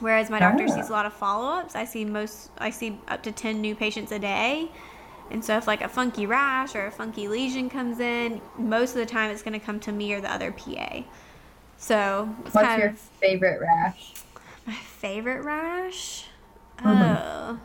Whereas 0.00 0.30
my 0.30 0.38
doctor 0.38 0.66
Ah. 0.68 0.74
sees 0.74 0.88
a 0.88 0.92
lot 0.92 1.06
of 1.06 1.12
follow-ups. 1.12 1.74
I 1.76 1.84
see 1.84 2.04
most, 2.04 2.50
I 2.58 2.70
see 2.70 2.98
up 3.08 3.22
to 3.24 3.32
ten 3.32 3.60
new 3.60 3.74
patients 3.74 4.10
a 4.12 4.18
day. 4.18 4.70
And 5.30 5.42
so 5.44 5.56
if 5.56 5.66
like 5.66 5.82
a 5.82 5.88
funky 5.88 6.26
rash 6.26 6.74
or 6.74 6.86
a 6.86 6.90
funky 6.90 7.28
lesion 7.28 7.70
comes 7.70 7.98
in, 8.00 8.40
most 8.58 8.90
of 8.90 8.96
the 8.96 9.06
time 9.06 9.30
it's 9.30 9.42
going 9.42 9.58
to 9.58 9.64
come 9.64 9.80
to 9.80 9.92
me 9.92 10.12
or 10.12 10.20
the 10.20 10.30
other 10.30 10.52
PA. 10.52 11.02
So 11.78 12.26
What's 12.52 12.78
your 12.78 12.88
of 12.90 12.98
favorite 12.98 13.60
rash? 13.60 14.14
my 14.66 14.74
favorite 14.74 15.42
rash. 15.44 16.26
Mhm. 16.78 17.16
Oh, 17.22 17.58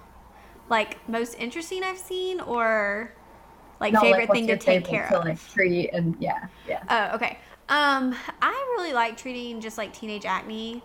like 0.69 1.07
most 1.09 1.35
interesting 1.35 1.83
I've 1.83 1.97
seen, 1.97 2.39
or 2.41 3.13
like 3.79 3.97
favorite 3.97 4.29
what's 4.29 4.41
thing 4.41 4.47
to 4.47 4.57
take 4.57 4.83
care 4.85 5.07
to, 5.09 5.19
of. 5.19 5.25
like 5.25 5.47
treat 5.47 5.89
and 5.93 6.15
yeah, 6.19 6.47
yeah. 6.67 6.83
Oh, 6.89 7.15
okay. 7.15 7.37
Um, 7.69 8.15
I 8.41 8.51
really 8.77 8.93
like 8.93 9.17
treating 9.17 9.61
just 9.61 9.77
like 9.77 9.93
teenage 9.93 10.25
acne, 10.25 10.81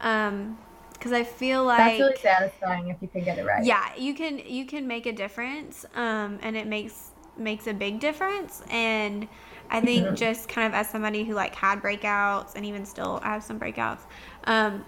um, 0.00 0.58
because 0.92 1.12
I 1.12 1.22
feel 1.24 1.64
like 1.64 1.86
That's 1.86 2.00
really 2.00 2.16
satisfying 2.16 2.88
if 2.88 3.00
you 3.00 3.08
can 3.08 3.24
get 3.24 3.38
it 3.38 3.44
right. 3.44 3.62
yeah 3.62 3.94
you 3.96 4.14
can 4.14 4.38
you 4.38 4.66
can 4.66 4.86
make 4.86 5.06
a 5.06 5.12
difference 5.12 5.84
um 5.94 6.38
and 6.42 6.56
it 6.56 6.66
makes 6.66 7.10
makes 7.36 7.66
a 7.66 7.72
big 7.72 8.00
difference 8.00 8.62
and 8.70 9.28
i 9.70 9.80
think 9.80 10.08
Mhm. 10.08 10.16
just 10.16 10.48
kind 10.48 10.66
of 10.66 10.74
as 10.74 10.88
somebody 10.88 11.24
who 11.24 11.34
like 11.34 11.54
had 11.54 11.80
breakouts 11.80 12.54
and 12.56 12.64
even 12.64 12.84
still 12.84 13.20
have 13.20 13.42
some 13.42 13.58
breakouts 13.58 14.00
um 14.44 14.84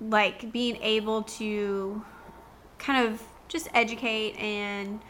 like 0.00 0.50
being 0.52 0.76
able 0.82 1.22
to 1.22 2.02
kind 2.78 3.06
of 3.06 3.22
just 3.50 3.68
educate 3.74 4.36
and 4.38 5.00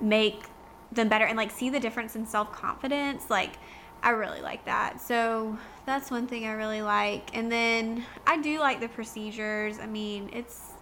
make 0.00 0.44
them 0.92 1.08
better 1.08 1.26
and 1.26 1.36
like 1.36 1.50
see 1.50 1.70
the 1.70 1.80
difference 1.80 2.16
in 2.16 2.26
self-confidence 2.26 3.30
like 3.30 3.58
i 4.02 4.10
really 4.10 4.40
like 4.42 4.64
that 4.66 5.00
so 5.00 5.58
that's 5.86 6.10
one 6.10 6.26
thing 6.26 6.46
i 6.46 6.52
really 6.52 6.82
like 6.82 7.36
and 7.36 7.52
then 7.52 8.04
i 8.26 8.40
do 8.40 8.60
like 8.60 8.80
the 8.80 8.88
procedures 8.88 9.78
i 9.80 9.86
mean 9.86 10.30
it's 10.32 10.72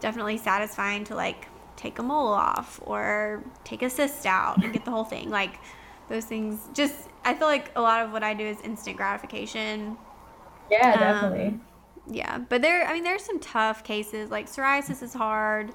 definitely 0.00 0.38
satisfying 0.38 1.04
to 1.04 1.14
like 1.14 1.48
take 1.76 1.98
a 1.98 2.02
mole 2.02 2.32
off 2.32 2.80
or 2.82 3.44
take 3.64 3.82
a 3.82 3.90
cyst 3.90 4.26
out 4.26 4.62
and 4.62 4.72
get 4.72 4.84
the 4.84 4.90
whole 4.90 5.04
thing. 5.04 5.30
Like 5.30 5.60
those 6.08 6.24
things 6.24 6.68
just 6.72 7.08
I 7.24 7.34
feel 7.34 7.48
like 7.48 7.72
a 7.76 7.80
lot 7.80 8.04
of 8.04 8.12
what 8.12 8.22
I 8.22 8.34
do 8.34 8.44
is 8.44 8.60
instant 8.62 8.96
gratification. 8.96 9.96
Yeah, 10.70 10.96
Um, 10.96 10.96
definitely. 10.96 11.60
Yeah, 12.08 12.38
but 12.38 12.62
there 12.62 12.86
I 12.86 12.92
mean 12.94 13.04
there's 13.04 13.24
some 13.24 13.40
tough 13.40 13.84
cases 13.84 14.30
like 14.30 14.48
psoriasis 14.48 15.02
is 15.02 15.14
hard. 15.14 15.72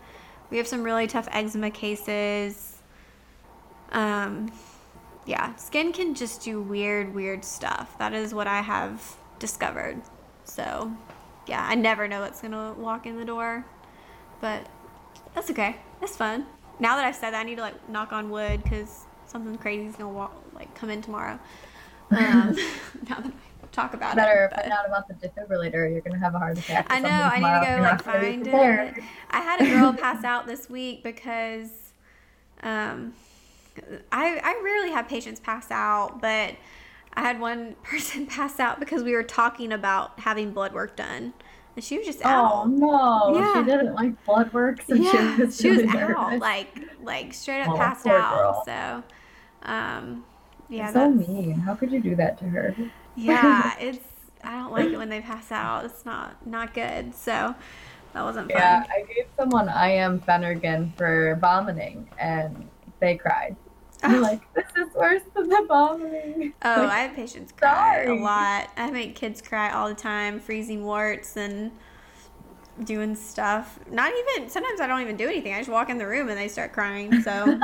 We 0.50 0.58
have 0.58 0.68
some 0.68 0.84
really 0.84 1.08
tough 1.08 1.28
eczema 1.32 1.72
cases. 1.72 2.78
Um 3.91 4.52
yeah, 5.26 5.56
skin 5.56 5.91
can 5.91 6.16
just 6.16 6.41
do 6.41 6.62
weird 6.62 7.14
weird 7.14 7.43
stuff. 7.43 7.98
That 8.00 8.14
is 8.14 8.34
what 8.34 8.48
I 8.48 8.62
have 8.62 9.18
discovered. 9.39 10.02
So, 10.45 10.91
yeah, 11.45 11.66
I 11.68 11.76
never 11.76 12.08
know 12.08 12.22
what's 12.22 12.41
going 12.41 12.54
to 12.54 12.74
walk 12.80 13.06
in 13.06 13.18
the 13.18 13.26
door. 13.26 13.66
But 14.39 14.68
that's 15.34 15.50
okay. 15.50 15.78
That's 16.00 16.16
fun. 16.16 16.45
Now 16.80 16.95
that 16.95 17.06
I've 17.06 17.16
said 17.16 17.32
that, 17.32 17.39
I 17.39 17.43
need 17.43 17.56
to 17.56 17.62
like 17.62 17.89
knock 17.89 18.12
on 18.12 18.30
wood 18.30 18.64
because 18.64 19.06
something 19.26 19.58
crazy 19.58 19.88
is 19.88 19.95
gonna 19.95 20.10
walk 20.10 20.34
like 20.54 20.74
come 20.76 20.89
in 20.89 21.02
tomorrow. 21.02 21.39
Um, 22.10 22.56
now 23.10 23.20
that 23.20 23.34
talk 23.78 23.93
about 23.93 24.15
Better 24.15 24.45
it. 24.45 24.51
but- 24.55 24.61
find 24.61 24.73
out 24.73 24.86
about 24.88 25.07
the 25.07 25.13
defibrillator. 25.15 25.89
You're 25.91 26.01
gonna 26.01 26.17
have 26.19 26.34
a 26.36 26.39
heart 26.39 26.57
attack. 26.57 26.88
I 26.89 26.99
know. 26.99 27.09
I 27.09 27.38
need 27.38 27.65
to 27.67 27.75
go 27.78 27.82
like 27.84 28.01
find 28.03 28.43
prepared. 28.43 28.97
it. 28.97 29.03
I 29.30 29.39
had 29.41 29.61
a 29.61 29.65
girl 29.65 29.93
pass 30.05 30.23
out 30.23 30.47
this 30.47 30.69
week 30.69 31.03
because 31.03 31.69
um, 32.63 33.13
I 34.11 34.39
I 34.43 34.61
rarely 34.63 34.91
have 34.91 35.07
patients 35.07 35.39
pass 35.39 35.69
out, 35.71 36.21
but 36.21 36.55
I 37.13 37.21
had 37.21 37.39
one 37.39 37.75
person 37.84 38.25
pass 38.25 38.59
out 38.59 38.80
because 38.80 39.03
we 39.03 39.13
were 39.13 39.23
talking 39.23 39.71
about 39.71 40.19
having 40.19 40.51
blood 40.51 40.73
work 40.73 40.95
done, 40.95 41.34
and 41.75 41.84
she 41.86 41.97
was 41.99 42.07
just 42.07 42.21
Oh 42.25 42.65
no, 42.65 43.38
Yeah. 43.39 43.53
she 43.63 43.69
didn't 43.69 43.93
like 43.93 44.25
blood 44.25 44.51
work, 44.53 44.82
so 44.88 44.95
yeah, 44.95 45.36
she 45.36 45.41
was, 45.43 45.57
she 45.61 45.69
was 45.69 45.78
really 45.84 45.89
out, 45.99 46.09
nervous. 46.09 46.41
like 46.41 46.67
like 47.03 47.34
straight 47.34 47.61
up 47.61 47.69
Oh, 47.69 47.78
passed 47.78 48.07
out. 48.07 48.36
girl. 48.36 48.63
So, 48.65 49.03
um, 49.71 50.25
yeah, 50.69 50.88
so 50.91 50.93
that's, 51.15 51.28
mean. 51.30 51.53
How 51.59 51.75
could 51.75 51.91
you 51.91 52.01
do 52.01 52.15
that 52.15 52.38
to 52.39 52.45
her? 52.45 52.75
Yeah, 53.18 53.76
it's 53.80 53.99
I 54.43 54.51
don't 54.51 54.72
like 54.72 54.89
it 54.89 54.97
when 54.97 55.09
they 55.09 55.22
pass 55.22 55.51
out. 55.51 55.86
It's 55.86 56.05
not 56.05 56.45
not 56.47 56.74
good. 56.74 57.13
So 57.13 57.55
that 58.13 58.24
wasn't 58.24 58.51
fun. 58.51 58.59
Yeah, 58.59 58.84
I 58.89 59.01
gave 59.01 59.26
someone 59.38 59.68
IM 59.68 60.22
Phenergan 60.22 60.95
for 60.95 61.38
vomiting, 61.41 62.07
and 62.18 62.70
they 62.99 63.18
cried. 63.18 63.55
I'm 64.03 64.15
oh. 64.15 64.20
like, 64.20 64.41
"This 64.53 64.65
is 64.78 64.93
worse 64.93 65.24
than 65.36 65.49
the 65.49 65.65
vomiting." 65.68 66.53
Oh, 66.63 66.70
Like, 66.82 66.91
I 66.91 66.99
have 66.99 67.15
patients 67.15 67.51
cry 67.51 68.03
sorry. 68.05 68.20
a 68.20 68.22
lot. 68.22 68.70
I 68.78 68.91
make 68.91 69.15
kids 69.15 69.41
cry 69.41 69.72
all 69.72 69.89
the 69.89 69.95
time, 69.95 70.39
freezing 70.39 70.84
warts 70.86 71.36
and 71.36 71.72
doing 72.84 73.15
stuff. 73.15 73.80
Not 73.89 74.13
even 74.13 74.49
sometimes 74.49 74.80
I 74.80 74.88
don't 74.88 75.01
even 75.01 75.18
do 75.18 75.28
anything. 75.28 75.53
I 75.53 75.59
just 75.59 75.70
walk 75.70 75.89
in 75.89 75.97
the 75.97 76.07
room 76.07 76.30
and 76.30 76.38
they 76.38 76.47
start 76.47 76.74
crying. 76.74 77.22
So 77.22 77.59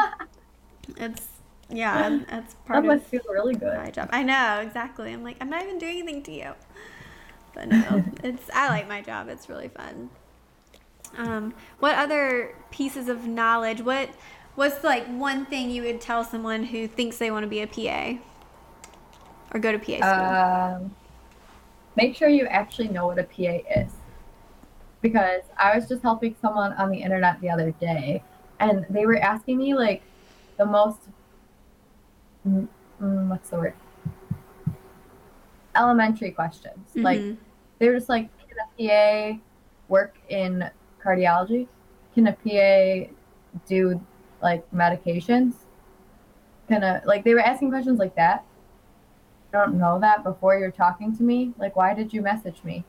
it's 0.98 1.28
yeah, 1.74 2.20
that's 2.30 2.56
that 2.72 2.84
part 2.84 2.86
must 2.86 3.06
of 3.06 3.08
feel 3.08 3.22
really 3.30 3.56
good. 3.56 3.78
my 3.78 3.92
job. 3.92 4.10
I 4.12 4.24
know 4.24 4.62
exactly. 4.62 5.14
I'm 5.14 5.24
like 5.24 5.38
I'm 5.42 5.50
not 5.50 5.64
even 5.64 5.78
doing 5.80 6.00
anything 6.00 6.24
to 6.24 6.32
you. 6.32 6.54
But 7.54 7.70
no, 7.70 8.04
it's 8.24 8.50
I 8.54 8.70
like 8.70 8.88
my 8.88 9.02
job. 9.02 9.30
It's 9.30 9.50
really 9.50 9.70
fun. 9.70 10.10
Um, 11.18 11.54
what 11.80 11.96
other 11.98 12.56
pieces 12.72 13.08
of 13.10 13.28
knowledge? 13.28 13.82
What 13.82 14.10
what's 14.56 14.84
like 14.84 15.08
one 15.08 15.46
thing 15.46 15.70
you 15.70 15.84
would 15.84 16.02
tell 16.02 16.24
someone 16.24 16.64
who 16.66 16.88
thinks 16.88 17.18
they 17.18 17.32
want 17.32 17.44
to 17.44 17.50
be 17.50 17.62
a 17.62 17.68
PA 17.68 18.20
or 19.54 19.60
go 19.60 19.72
to 19.72 19.80
PA 19.80 20.02
school? 20.02 20.40
Um, 20.78 20.96
make 21.96 22.16
sure 22.16 22.28
you 22.30 22.46
actually 22.48 22.90
know 22.90 23.08
what 23.08 23.20
a 23.20 23.24
PA 23.24 23.60
is. 23.82 23.92
Because 25.02 25.44
I 25.58 25.76
was 25.76 25.88
just 25.88 26.02
helping 26.02 26.36
someone 26.42 26.74
on 26.74 26.90
the 26.90 27.02
internet 27.02 27.42
the 27.42 27.50
other 27.50 27.72
day, 27.72 28.24
and 28.60 28.86
they 28.90 29.06
were 29.06 29.18
asking 29.18 29.58
me 29.58 29.74
like 29.76 30.02
the 30.58 30.66
most, 30.66 31.00
mm, 32.48 32.68
mm, 33.02 33.28
what's 33.30 33.50
the 33.50 33.58
word? 33.58 33.74
Elementary 35.76 36.32
questions. 36.32 36.92
Like 36.96 37.22
Mhm. 37.22 37.38
they 37.80 37.90
were 37.90 37.96
just 37.96 38.10
like, 38.10 38.30
can 38.48 38.58
a 38.60 39.34
PA 39.36 39.40
work 39.88 40.16
in 40.30 40.70
cardiology? 41.04 41.68
Can 42.14 42.28
a 42.28 42.34
PA 42.34 43.12
do 43.68 44.00
like 44.42 44.70
medications? 44.72 45.56
Can 46.68 46.84
a 46.84 47.02
like 47.06 47.24
they 47.24 47.34
were 47.34 47.40
asking 47.40 47.72
questions 47.72 47.98
like 48.00 48.16
that. 48.16 48.46
I 49.52 49.58
don't 49.58 49.76
know 49.76 50.00
that 50.00 50.24
before 50.24 50.58
you're 50.58 50.72
talking 50.72 51.16
to 51.18 51.24
me. 51.24 51.54
Like, 51.58 51.76
why 51.76 51.94
did 51.94 52.14
you 52.14 52.22
message 52.22 52.64
me? 52.64 52.84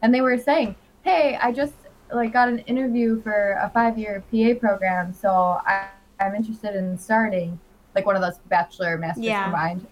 And 0.00 0.12
they 0.12 0.20
were 0.20 0.36
saying, 0.38 0.74
hey, 1.02 1.38
I 1.40 1.52
just 1.52 1.74
like 2.12 2.32
got 2.32 2.48
an 2.48 2.58
interview 2.60 3.20
for 3.22 3.52
a 3.60 3.70
five 3.70 3.98
year 3.98 4.22
PA 4.30 4.54
program, 4.58 5.12
so 5.12 5.30
I, 5.66 5.88
I'm 6.20 6.34
interested 6.34 6.74
in 6.76 6.98
starting 6.98 7.58
like 7.94 8.06
one 8.06 8.16
of 8.16 8.22
those 8.22 8.38
bachelor 8.48 8.96
masters 8.98 9.24
Yeah. 9.24 9.42
combined. 9.44 9.86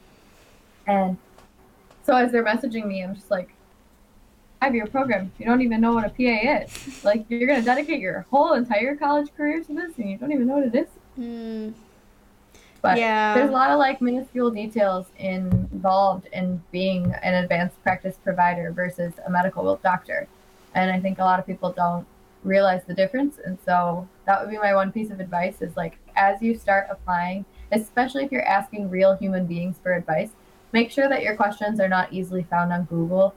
And 0.86 1.16
so 2.02 2.16
as 2.16 2.32
they're 2.32 2.44
messaging 2.44 2.86
me, 2.86 3.02
I'm 3.02 3.14
just 3.14 3.30
like, 3.30 3.54
I 4.62 4.66
have 4.66 4.74
your 4.74 4.86
program. 4.86 5.32
You 5.38 5.46
don't 5.46 5.62
even 5.62 5.80
know 5.80 5.94
what 5.94 6.04
a 6.04 6.10
PA 6.10 6.62
is. 6.62 6.70
Like 7.02 7.24
you're 7.28 7.46
gonna 7.46 7.62
dedicate 7.62 8.00
your 8.00 8.26
whole 8.30 8.52
entire 8.54 8.94
college 8.96 9.34
career 9.34 9.62
to 9.64 9.74
this, 9.74 9.96
and 9.98 10.10
you 10.10 10.18
don't 10.18 10.32
even 10.32 10.46
know 10.46 10.56
what 10.58 10.66
it 10.66 10.74
is. 10.74 10.88
Mm, 11.18 11.72
But 12.82 12.98
Yeah. 12.98 13.34
there's 13.34 13.48
a 13.50 13.52
lot 13.52 13.70
of 13.70 13.78
like 13.78 14.00
minuscule 14.02 14.50
details 14.50 15.06
involved 15.18 16.26
in 16.32 16.62
being 16.72 17.14
an 17.22 17.34
advanced 17.42 17.82
practice 17.82 18.18
provider 18.22 18.70
versus 18.72 19.14
a 19.26 19.30
medical 19.30 19.76
doctor, 19.76 20.26
and 20.74 20.90
I 20.90 21.00
think 21.00 21.18
a 21.18 21.24
lot 21.24 21.38
of 21.38 21.46
people 21.46 21.72
don't 21.72 22.06
realize 22.42 22.84
the 22.84 22.94
difference. 22.94 23.38
And 23.38 23.58
so 23.64 24.08
that 24.26 24.40
would 24.40 24.50
be 24.50 24.58
my 24.58 24.74
one 24.74 24.92
piece 24.92 25.10
of 25.10 25.20
advice: 25.20 25.62
is 25.62 25.76
like 25.76 25.98
as 26.16 26.42
you 26.42 26.54
start 26.54 26.86
applying 26.90 27.44
especially 27.72 28.24
if 28.24 28.32
you're 28.32 28.46
asking 28.46 28.90
real 28.90 29.16
human 29.16 29.46
beings 29.46 29.76
for 29.82 29.92
advice. 29.92 30.30
Make 30.72 30.90
sure 30.90 31.08
that 31.08 31.22
your 31.22 31.36
questions 31.36 31.80
are 31.80 31.88
not 31.88 32.12
easily 32.12 32.44
found 32.44 32.72
on 32.72 32.84
Google 32.84 33.34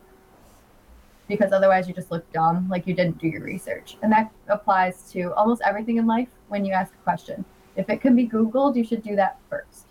because 1.28 1.52
otherwise 1.52 1.88
you 1.88 1.94
just 1.94 2.12
look 2.12 2.30
dumb, 2.32 2.68
like 2.70 2.86
you 2.86 2.94
didn't 2.94 3.18
do 3.18 3.28
your 3.28 3.42
research. 3.42 3.98
And 4.02 4.12
that 4.12 4.32
applies 4.48 5.12
to 5.12 5.34
almost 5.34 5.62
everything 5.66 5.98
in 5.98 6.06
life 6.06 6.28
when 6.50 6.66
you 6.66 6.74
ask 6.74 6.94
a 6.94 7.04
question. 7.04 7.46
If 7.76 7.90
it 7.90 8.02
can 8.02 8.16
be 8.16 8.28
Googled, 8.28 8.76
you 8.76 8.84
should 8.84 9.02
do 9.02 9.16
that 9.16 9.40
first. 9.50 9.86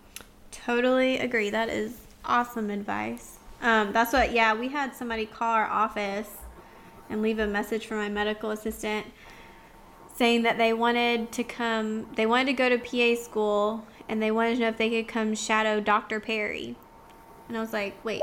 Totally 0.51 1.17
agree. 1.17 1.49
That 1.49 1.69
is 1.69 2.01
awesome 2.23 2.69
advice. 2.69 3.39
Um, 3.61 3.91
that's 3.91 4.13
what, 4.13 4.31
yeah, 4.31 4.53
we 4.53 4.69
had 4.69 4.95
somebody 4.95 5.25
call 5.25 5.53
our 5.53 5.67
office 5.67 6.29
and 7.09 7.21
leave 7.21 7.39
a 7.39 7.47
message 7.47 7.87
for 7.87 7.95
my 7.95 8.09
medical 8.09 8.51
assistant 8.51 9.07
saying 10.15 10.43
that 10.43 10.57
they 10.57 10.73
wanted 10.73 11.31
to 11.31 11.43
come, 11.43 12.07
they 12.15 12.25
wanted 12.25 12.45
to 12.45 12.53
go 12.53 12.69
to 12.69 12.77
PA 12.77 13.21
school 13.21 13.85
and 14.07 14.21
they 14.21 14.31
wanted 14.31 14.55
to 14.55 14.61
know 14.61 14.67
if 14.69 14.77
they 14.77 14.89
could 14.89 15.07
come 15.07 15.35
shadow 15.35 15.79
Dr. 15.79 16.19
Perry. 16.19 16.75
And 17.47 17.57
I 17.57 17.59
was 17.59 17.73
like, 17.73 18.03
wait, 18.03 18.21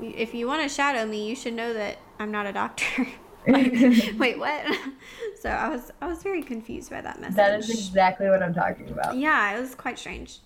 if 0.00 0.34
you 0.34 0.46
want 0.46 0.62
to 0.62 0.68
shadow 0.68 1.06
me, 1.06 1.28
you 1.28 1.36
should 1.36 1.54
know 1.54 1.72
that 1.72 1.98
I'm 2.18 2.30
not 2.30 2.46
a 2.46 2.52
doctor. 2.52 3.06
like, 3.46 3.72
wait, 4.18 4.38
what? 4.38 4.64
so 5.40 5.50
I 5.50 5.68
was 5.68 5.90
I 6.00 6.06
was 6.06 6.22
very 6.22 6.42
confused 6.42 6.90
by 6.90 7.00
that 7.00 7.20
message. 7.20 7.36
That 7.36 7.58
is 7.58 7.70
exactly 7.70 8.28
what 8.28 8.42
I'm 8.42 8.54
talking 8.54 8.88
about. 8.90 9.16
Yeah, 9.16 9.56
it 9.56 9.60
was 9.60 9.74
quite 9.74 9.98
strange. 9.98 10.38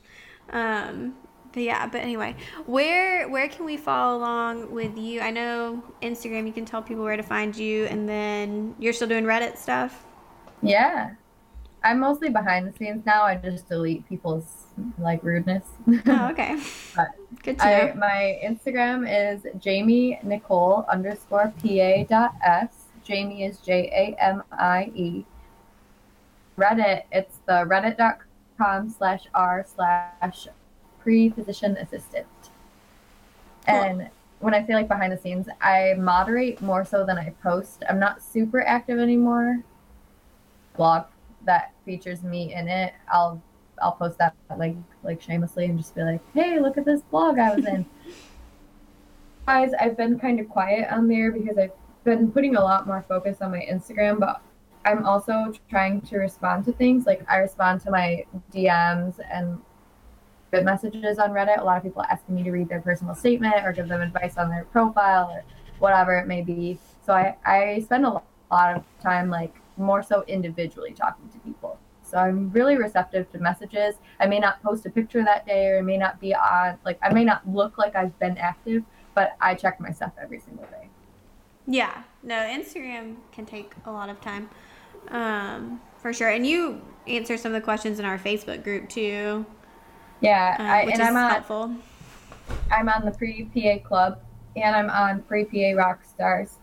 Um, 0.51 1.15
but 1.53 1.63
yeah, 1.63 1.87
but 1.87 2.01
anyway, 2.01 2.37
where 2.67 3.29
where 3.29 3.49
can 3.49 3.65
we 3.65 3.77
follow 3.77 4.19
along 4.19 4.73
with 4.73 4.97
you? 4.99 5.21
I 5.21 5.31
know 5.31 5.83
Instagram. 6.03 6.47
You 6.47 6.53
can 6.53 6.65
tell 6.65 6.83
people 6.83 7.05
where 7.05 7.17
to 7.17 7.23
find 7.23 7.57
you, 7.57 7.87
and 7.87 8.09
then 8.09 8.75
you're 8.79 8.93
still 8.93 9.09
doing 9.09 9.25
Reddit 9.25 9.57
stuff. 9.57 10.05
Yeah, 10.63 11.11
I'm 11.83 12.01
mostly 12.01 12.31
behind 12.31 12.67
the 12.67 12.77
scenes 12.77 13.07
now. 13.07 13.23
I 13.23 13.37
just 13.37 13.69
delete 13.69 14.09
people's 14.09 14.67
like 14.99 15.23
rudeness. 15.23 15.65
Oh, 16.07 16.29
okay. 16.33 16.61
but 16.97 17.09
Good 17.43 17.59
to 17.59 17.65
I, 17.65 17.87
know. 17.87 17.95
my 17.95 18.41
Instagram 18.45 19.07
is 19.09 19.47
Jamie 19.61 20.19
Nicole 20.23 20.85
underscore 20.91 21.53
PA 21.63 22.05
dot 22.09 22.35
S. 22.45 22.85
Jamie 23.05 23.45
is 23.45 23.59
J 23.59 23.89
A 23.93 24.23
M 24.23 24.43
I 24.53 24.91
E. 24.95 25.25
Reddit, 26.59 27.05
it's 27.13 27.39
the 27.47 27.65
reddit.com 27.65 28.91
slash 28.91 29.27
r 29.33 29.65
slash 29.75 30.49
pre 31.01 31.31
physician 31.31 31.77
assistant. 31.77 32.27
And 33.67 34.11
when 34.41 34.55
I 34.55 34.67
say 34.67 34.75
like 34.75 34.89
behind 34.89 35.13
the 35.13 35.19
scenes, 35.19 35.47
I 35.61 35.95
moderate 35.97 36.61
more 36.61 36.85
so 36.85 37.05
than 37.05 37.19
I 37.19 37.31
post. 37.43 37.85
I'm 37.89 38.01
not 38.01 38.23
super 38.23 38.63
active 38.63 38.99
anymore. 38.99 39.63
Blog 40.77 41.05
that 41.45 41.73
features 41.85 42.23
me 42.23 42.55
in 42.55 42.69
it, 42.69 42.95
I'll 43.13 43.43
I'll 43.81 43.93
post 43.93 44.19
that 44.19 44.35
like 44.57 44.77
like 45.03 45.23
shamelessly 45.23 45.67
and 45.67 45.79
just 45.79 45.95
be 45.95 46.03
like, 46.03 46.21
hey, 46.35 46.59
look 46.61 46.77
at 46.77 46.85
this 46.85 47.03
blog 47.03 47.39
I 47.39 47.55
was 47.55 47.65
in. 47.65 47.87
Guys, 49.47 49.71
I've 49.81 49.97
been 49.97 50.19
kind 50.19 50.41
of 50.41 50.49
quiet 50.49 50.93
on 50.93 51.09
there 51.09 51.33
because 51.33 51.57
I've 51.57 51.73
been 52.05 52.31
putting 52.31 52.57
a 52.57 52.61
lot 52.61 52.87
more 52.87 53.05
focus 53.09 53.39
on 53.41 53.51
my 53.51 53.67
Instagram, 53.71 54.21
but 54.21 54.43
I'm 54.85 55.07
also 55.07 55.53
trying 55.71 56.01
to 56.03 56.19
respond 56.19 56.65
to 56.67 56.73
things. 56.73 57.07
Like 57.07 57.25
I 57.31 57.37
respond 57.37 57.81
to 57.83 57.91
my 57.91 58.25
DMs 58.53 59.15
and 59.31 59.59
good 60.51 60.65
messages 60.65 61.19
on 61.19 61.31
Reddit. 61.31 61.59
A 61.59 61.65
lot 61.65 61.77
of 61.77 61.83
people 61.83 62.03
asking 62.03 62.35
me 62.35 62.43
to 62.43 62.51
read 62.51 62.69
their 62.69 62.81
personal 62.81 63.15
statement 63.15 63.55
or 63.65 63.73
give 63.73 63.89
them 63.89 64.01
advice 64.01 64.37
on 64.37 64.49
their 64.49 64.65
profile 64.65 65.31
or 65.31 65.45
whatever 65.79 66.17
it 66.19 66.27
may 66.27 66.43
be. 66.43 66.79
So 67.05 67.13
I, 67.13 67.37
I 67.45 67.81
spend 67.81 68.05
a 68.05 68.21
lot 68.51 68.77
of 68.77 68.85
time 69.03 69.31
like 69.31 69.55
more 69.79 70.03
so 70.03 70.25
individually 70.27 70.93
talking 70.93 71.29
to 71.31 71.39
people. 71.39 71.79
So 72.03 72.17
I'm 72.17 72.51
really 72.53 72.77
receptive 72.77 73.31
to 73.33 73.39
messages. 73.39 73.97
I 74.19 74.27
may 74.27 74.39
not 74.39 74.63
post 74.63 74.87
a 74.87 74.91
picture 74.91 75.23
that 75.25 75.47
day 75.47 75.69
or 75.69 75.79
I 75.79 75.83
may 75.83 75.99
not 75.99 76.21
be 76.21 76.35
on 76.35 76.79
like 76.85 76.99
I 77.03 77.13
may 77.13 77.25
not 77.25 77.47
look 77.49 77.77
like 77.77 77.95
I've 77.97 78.19
been 78.19 78.39
active, 78.39 78.83
but 79.15 79.37
I 79.41 79.55
check 79.55 79.79
my 79.81 79.91
stuff 79.91 80.13
every 80.21 80.41
single 80.41 80.65
day. 80.67 80.89
Yeah, 81.67 82.03
no, 82.23 82.35
Instagram 82.35 83.17
can 83.31 83.45
take 83.45 83.75
a 83.85 83.93
lot 83.93 84.09
of 84.09 84.21
time, 84.23 84.49
um, 85.09 85.83
for 85.99 86.15
sure. 86.15 86.31
And 86.31 86.47
you 86.47 86.81
answer 87.07 87.37
some 87.37 87.55
of 87.55 87.61
the 87.61 87.65
questions 87.65 87.99
in 87.99 88.07
our 88.07 88.19
Facebook 88.19 88.65
group 88.65 88.89
too, 88.89 89.45
Yeah, 90.21 90.57
um, 90.59 90.67
I, 90.67 90.81
and 90.83 90.93
is 90.95 91.01
I'm 91.01 91.17
on 91.17 91.31
helpful. 91.31 91.75
I'm 92.71 92.89
on 92.89 93.05
the 93.05 93.11
pre 93.11 93.45
PA 93.55 93.87
club 93.87 94.21
and 94.57 94.75
I'm 94.75 94.91
on 94.91 95.23
pre 95.23 95.45
PA 95.45 95.79
rock 95.79 96.05
stars. 96.05 96.57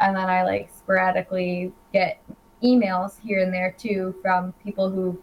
And 0.00 0.16
then 0.16 0.28
I 0.28 0.44
like 0.44 0.70
sporadically 0.76 1.72
get 1.92 2.20
emails 2.64 3.20
here 3.20 3.40
and 3.40 3.52
there 3.52 3.74
too 3.78 4.14
from 4.22 4.52
people 4.64 4.90
who 4.90 5.20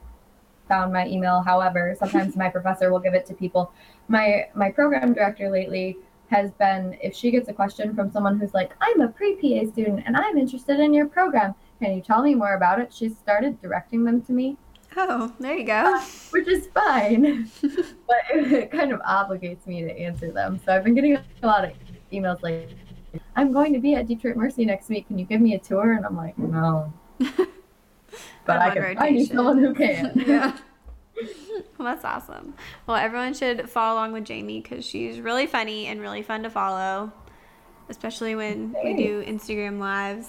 found 0.68 0.94
my 0.94 1.08
email. 1.08 1.42
However, 1.42 1.96
sometimes 1.98 2.36
my 2.36 2.50
professor 2.50 2.92
will 2.92 3.00
give 3.00 3.14
it 3.14 3.26
to 3.28 3.34
people. 3.34 3.74
My 4.08 4.48
my 4.56 4.72
program 4.72 5.14
director 5.14 5.50
lately 5.50 5.98
has 6.30 6.52
been 6.52 6.98
if 7.02 7.14
she 7.14 7.30
gets 7.32 7.50
a 7.50 7.54
question 7.54 7.94
from 7.94 8.10
someone 8.12 8.40
who's 8.40 8.54
like, 8.54 8.72
I'm 8.80 9.02
a 9.02 9.10
pre 9.10 9.36
PA 9.36 9.70
student 9.72 10.04
and 10.06 10.16
I'm 10.16 10.38
interested 10.38 10.80
in 10.80 10.94
your 10.94 11.08
program. 11.08 11.56
Can 11.82 11.96
you 11.96 12.02
tell 12.02 12.22
me 12.22 12.36
more 12.36 12.54
about 12.54 12.80
it? 12.80 12.94
She's 12.94 13.18
started 13.18 13.62
directing 13.62 14.06
them 14.06 14.22
to 14.24 14.32
me 14.32 14.58
Oh, 14.98 15.34
there 15.40 15.56
you 15.56 15.66
go. 15.66 15.96
Uh, 15.96 16.02
which 16.32 16.48
is 16.48 16.68
fine. 16.68 17.50
but 17.62 18.18
it, 18.34 18.52
it 18.52 18.72
kind 18.72 18.92
of 18.92 19.00
obligates 19.02 19.66
me 19.66 19.82
to 19.82 19.92
answer 19.98 20.32
them. 20.32 20.60
So 20.66 20.74
I've 20.74 20.84
been 20.84 20.96
getting 20.96 21.16
a 21.16 21.24
lot 21.44 21.64
of 21.64 21.72
emails 22.12 22.42
like, 22.42 22.70
I'm 23.36 23.52
going 23.52 23.74
to 23.74 23.80
be 23.80 23.96
at 23.96 24.08
Detroit 24.08 24.36
Mercy 24.36 24.66
next 24.66 24.90
week. 24.90 25.08
Can 25.08 25.18
you 25.18 25.26
give 25.26 25.40
me 25.40 25.56
a 25.56 25.60
tour? 25.60 25.94
And 25.94 26.06
I'm 26.06 26.18
like, 26.18 26.38
no. 26.38 26.92
But 28.46 28.58
I'm 28.58 28.72
I 28.72 28.74
can 28.74 28.98
find 28.98 29.20
you 29.20 29.26
someone 29.26 29.60
who 29.60 29.74
can. 29.74 30.14
yeah. 30.28 30.58
Well, 31.78 31.94
that's 31.94 32.06
awesome. 32.06 32.54
Well, 32.88 32.98
everyone 32.98 33.34
should 33.34 33.70
follow 33.70 33.96
along 33.96 34.14
with 34.14 34.24
Jamie 34.24 34.62
because 34.62 34.86
she's 34.86 35.20
really 35.20 35.48
funny 35.48 35.88
and 35.88 36.00
really 36.00 36.22
fun 36.22 36.44
to 36.44 36.50
follow, 36.50 37.12
especially 37.90 38.36
when 38.36 38.76
we 38.84 38.96
do 38.96 39.24
Instagram 39.24 39.80
lives. 39.80 40.28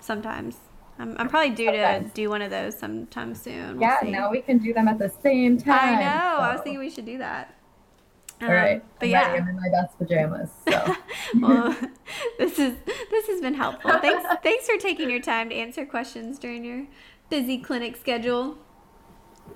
Sometimes 0.00 0.56
I'm, 0.98 1.16
I'm 1.18 1.28
probably 1.28 1.50
due 1.50 1.70
to 1.70 2.10
do 2.14 2.30
one 2.30 2.42
of 2.42 2.50
those 2.50 2.78
sometime 2.78 3.34
soon. 3.34 3.74
We'll 3.74 3.82
yeah, 3.82 4.00
see. 4.00 4.10
now 4.10 4.30
we 4.30 4.40
can 4.40 4.58
do 4.58 4.72
them 4.72 4.86
at 4.88 4.98
the 4.98 5.12
same 5.22 5.58
time. 5.58 5.98
I 5.98 6.02
know. 6.02 6.38
I 6.38 6.52
was 6.52 6.62
thinking 6.62 6.78
we 6.78 6.90
should 6.90 7.06
do 7.06 7.18
that. 7.18 7.54
All 8.44 8.54
right. 8.54 8.76
Um, 8.76 8.82
but 8.98 9.06
I'm 9.06 9.10
yeah. 9.10 9.26
ready. 9.32 9.42
I'm 9.42 9.48
in 9.48 9.56
my 9.56 9.68
best 9.70 9.98
pajamas. 9.98 10.50
So 10.68 10.96
well, 11.40 11.76
this 12.38 12.58
is 12.58 12.74
this 13.10 13.26
has 13.26 13.40
been 13.40 13.54
helpful. 13.54 13.92
Thanks 14.00 14.24
thanks 14.42 14.66
for 14.66 14.76
taking 14.78 15.10
your 15.10 15.20
time 15.20 15.48
to 15.48 15.54
answer 15.54 15.84
questions 15.86 16.38
during 16.38 16.64
your 16.64 16.86
busy 17.30 17.58
clinic 17.58 17.96
schedule. 17.96 18.58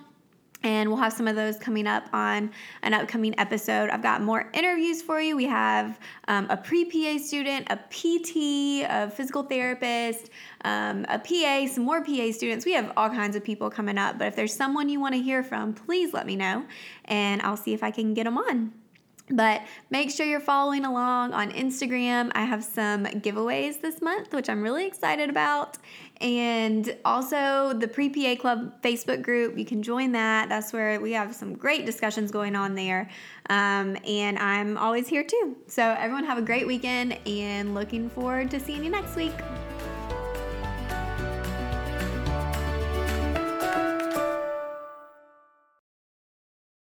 and 0.63 0.89
we'll 0.89 0.99
have 0.99 1.13
some 1.13 1.27
of 1.27 1.35
those 1.35 1.57
coming 1.57 1.87
up 1.87 2.07
on 2.13 2.51
an 2.83 2.93
upcoming 2.93 3.37
episode. 3.39 3.89
I've 3.89 4.03
got 4.03 4.21
more 4.21 4.49
interviews 4.53 5.01
for 5.01 5.19
you. 5.19 5.35
We 5.35 5.45
have 5.45 5.99
um, 6.27 6.47
a 6.49 6.57
pre 6.57 6.85
PA 6.85 7.21
student, 7.23 7.67
a 7.69 7.77
PT, 7.89 8.85
a 8.89 9.09
physical 9.09 9.43
therapist, 9.43 10.29
um, 10.63 11.05
a 11.09 11.17
PA, 11.17 11.67
some 11.71 11.83
more 11.83 12.03
PA 12.03 12.31
students. 12.31 12.65
We 12.65 12.73
have 12.73 12.91
all 12.95 13.09
kinds 13.09 13.35
of 13.35 13.43
people 13.43 13.69
coming 13.69 13.97
up. 13.97 14.17
But 14.17 14.27
if 14.27 14.35
there's 14.35 14.53
someone 14.53 14.89
you 14.89 14.99
want 14.99 15.15
to 15.15 15.21
hear 15.21 15.43
from, 15.43 15.73
please 15.73 16.13
let 16.13 16.25
me 16.25 16.35
know 16.35 16.65
and 17.05 17.41
I'll 17.41 17.57
see 17.57 17.73
if 17.73 17.83
I 17.83 17.91
can 17.91 18.13
get 18.13 18.25
them 18.25 18.37
on. 18.37 18.73
But 19.31 19.61
make 19.89 20.11
sure 20.11 20.25
you're 20.25 20.39
following 20.41 20.83
along 20.83 21.33
on 21.33 21.51
Instagram. 21.51 22.31
I 22.35 22.43
have 22.43 22.63
some 22.63 23.05
giveaways 23.05 23.81
this 23.81 24.01
month, 24.01 24.33
which 24.33 24.49
I'm 24.49 24.61
really 24.61 24.85
excited 24.85 25.29
about. 25.29 25.77
And 26.21 26.95
also 27.03 27.73
the 27.73 27.87
Pre 27.87 28.09
PA 28.09 28.39
Club 28.39 28.81
Facebook 28.81 29.21
group. 29.21 29.57
You 29.57 29.65
can 29.65 29.81
join 29.81 30.11
that. 30.11 30.49
That's 30.49 30.71
where 30.71 30.99
we 30.99 31.11
have 31.13 31.33
some 31.33 31.55
great 31.55 31.85
discussions 31.85 32.31
going 32.31 32.55
on 32.55 32.75
there. 32.75 33.09
Um, 33.49 33.97
and 34.07 34.37
I'm 34.39 34.77
always 34.77 35.07
here 35.07 35.23
too. 35.23 35.57
So, 35.67 35.83
everyone, 35.97 36.23
have 36.25 36.37
a 36.37 36.43
great 36.43 36.67
weekend 36.67 37.17
and 37.27 37.73
looking 37.73 38.09
forward 38.09 38.51
to 38.51 38.59
seeing 38.59 38.83
you 38.83 38.91
next 38.91 39.15
week. 39.15 39.33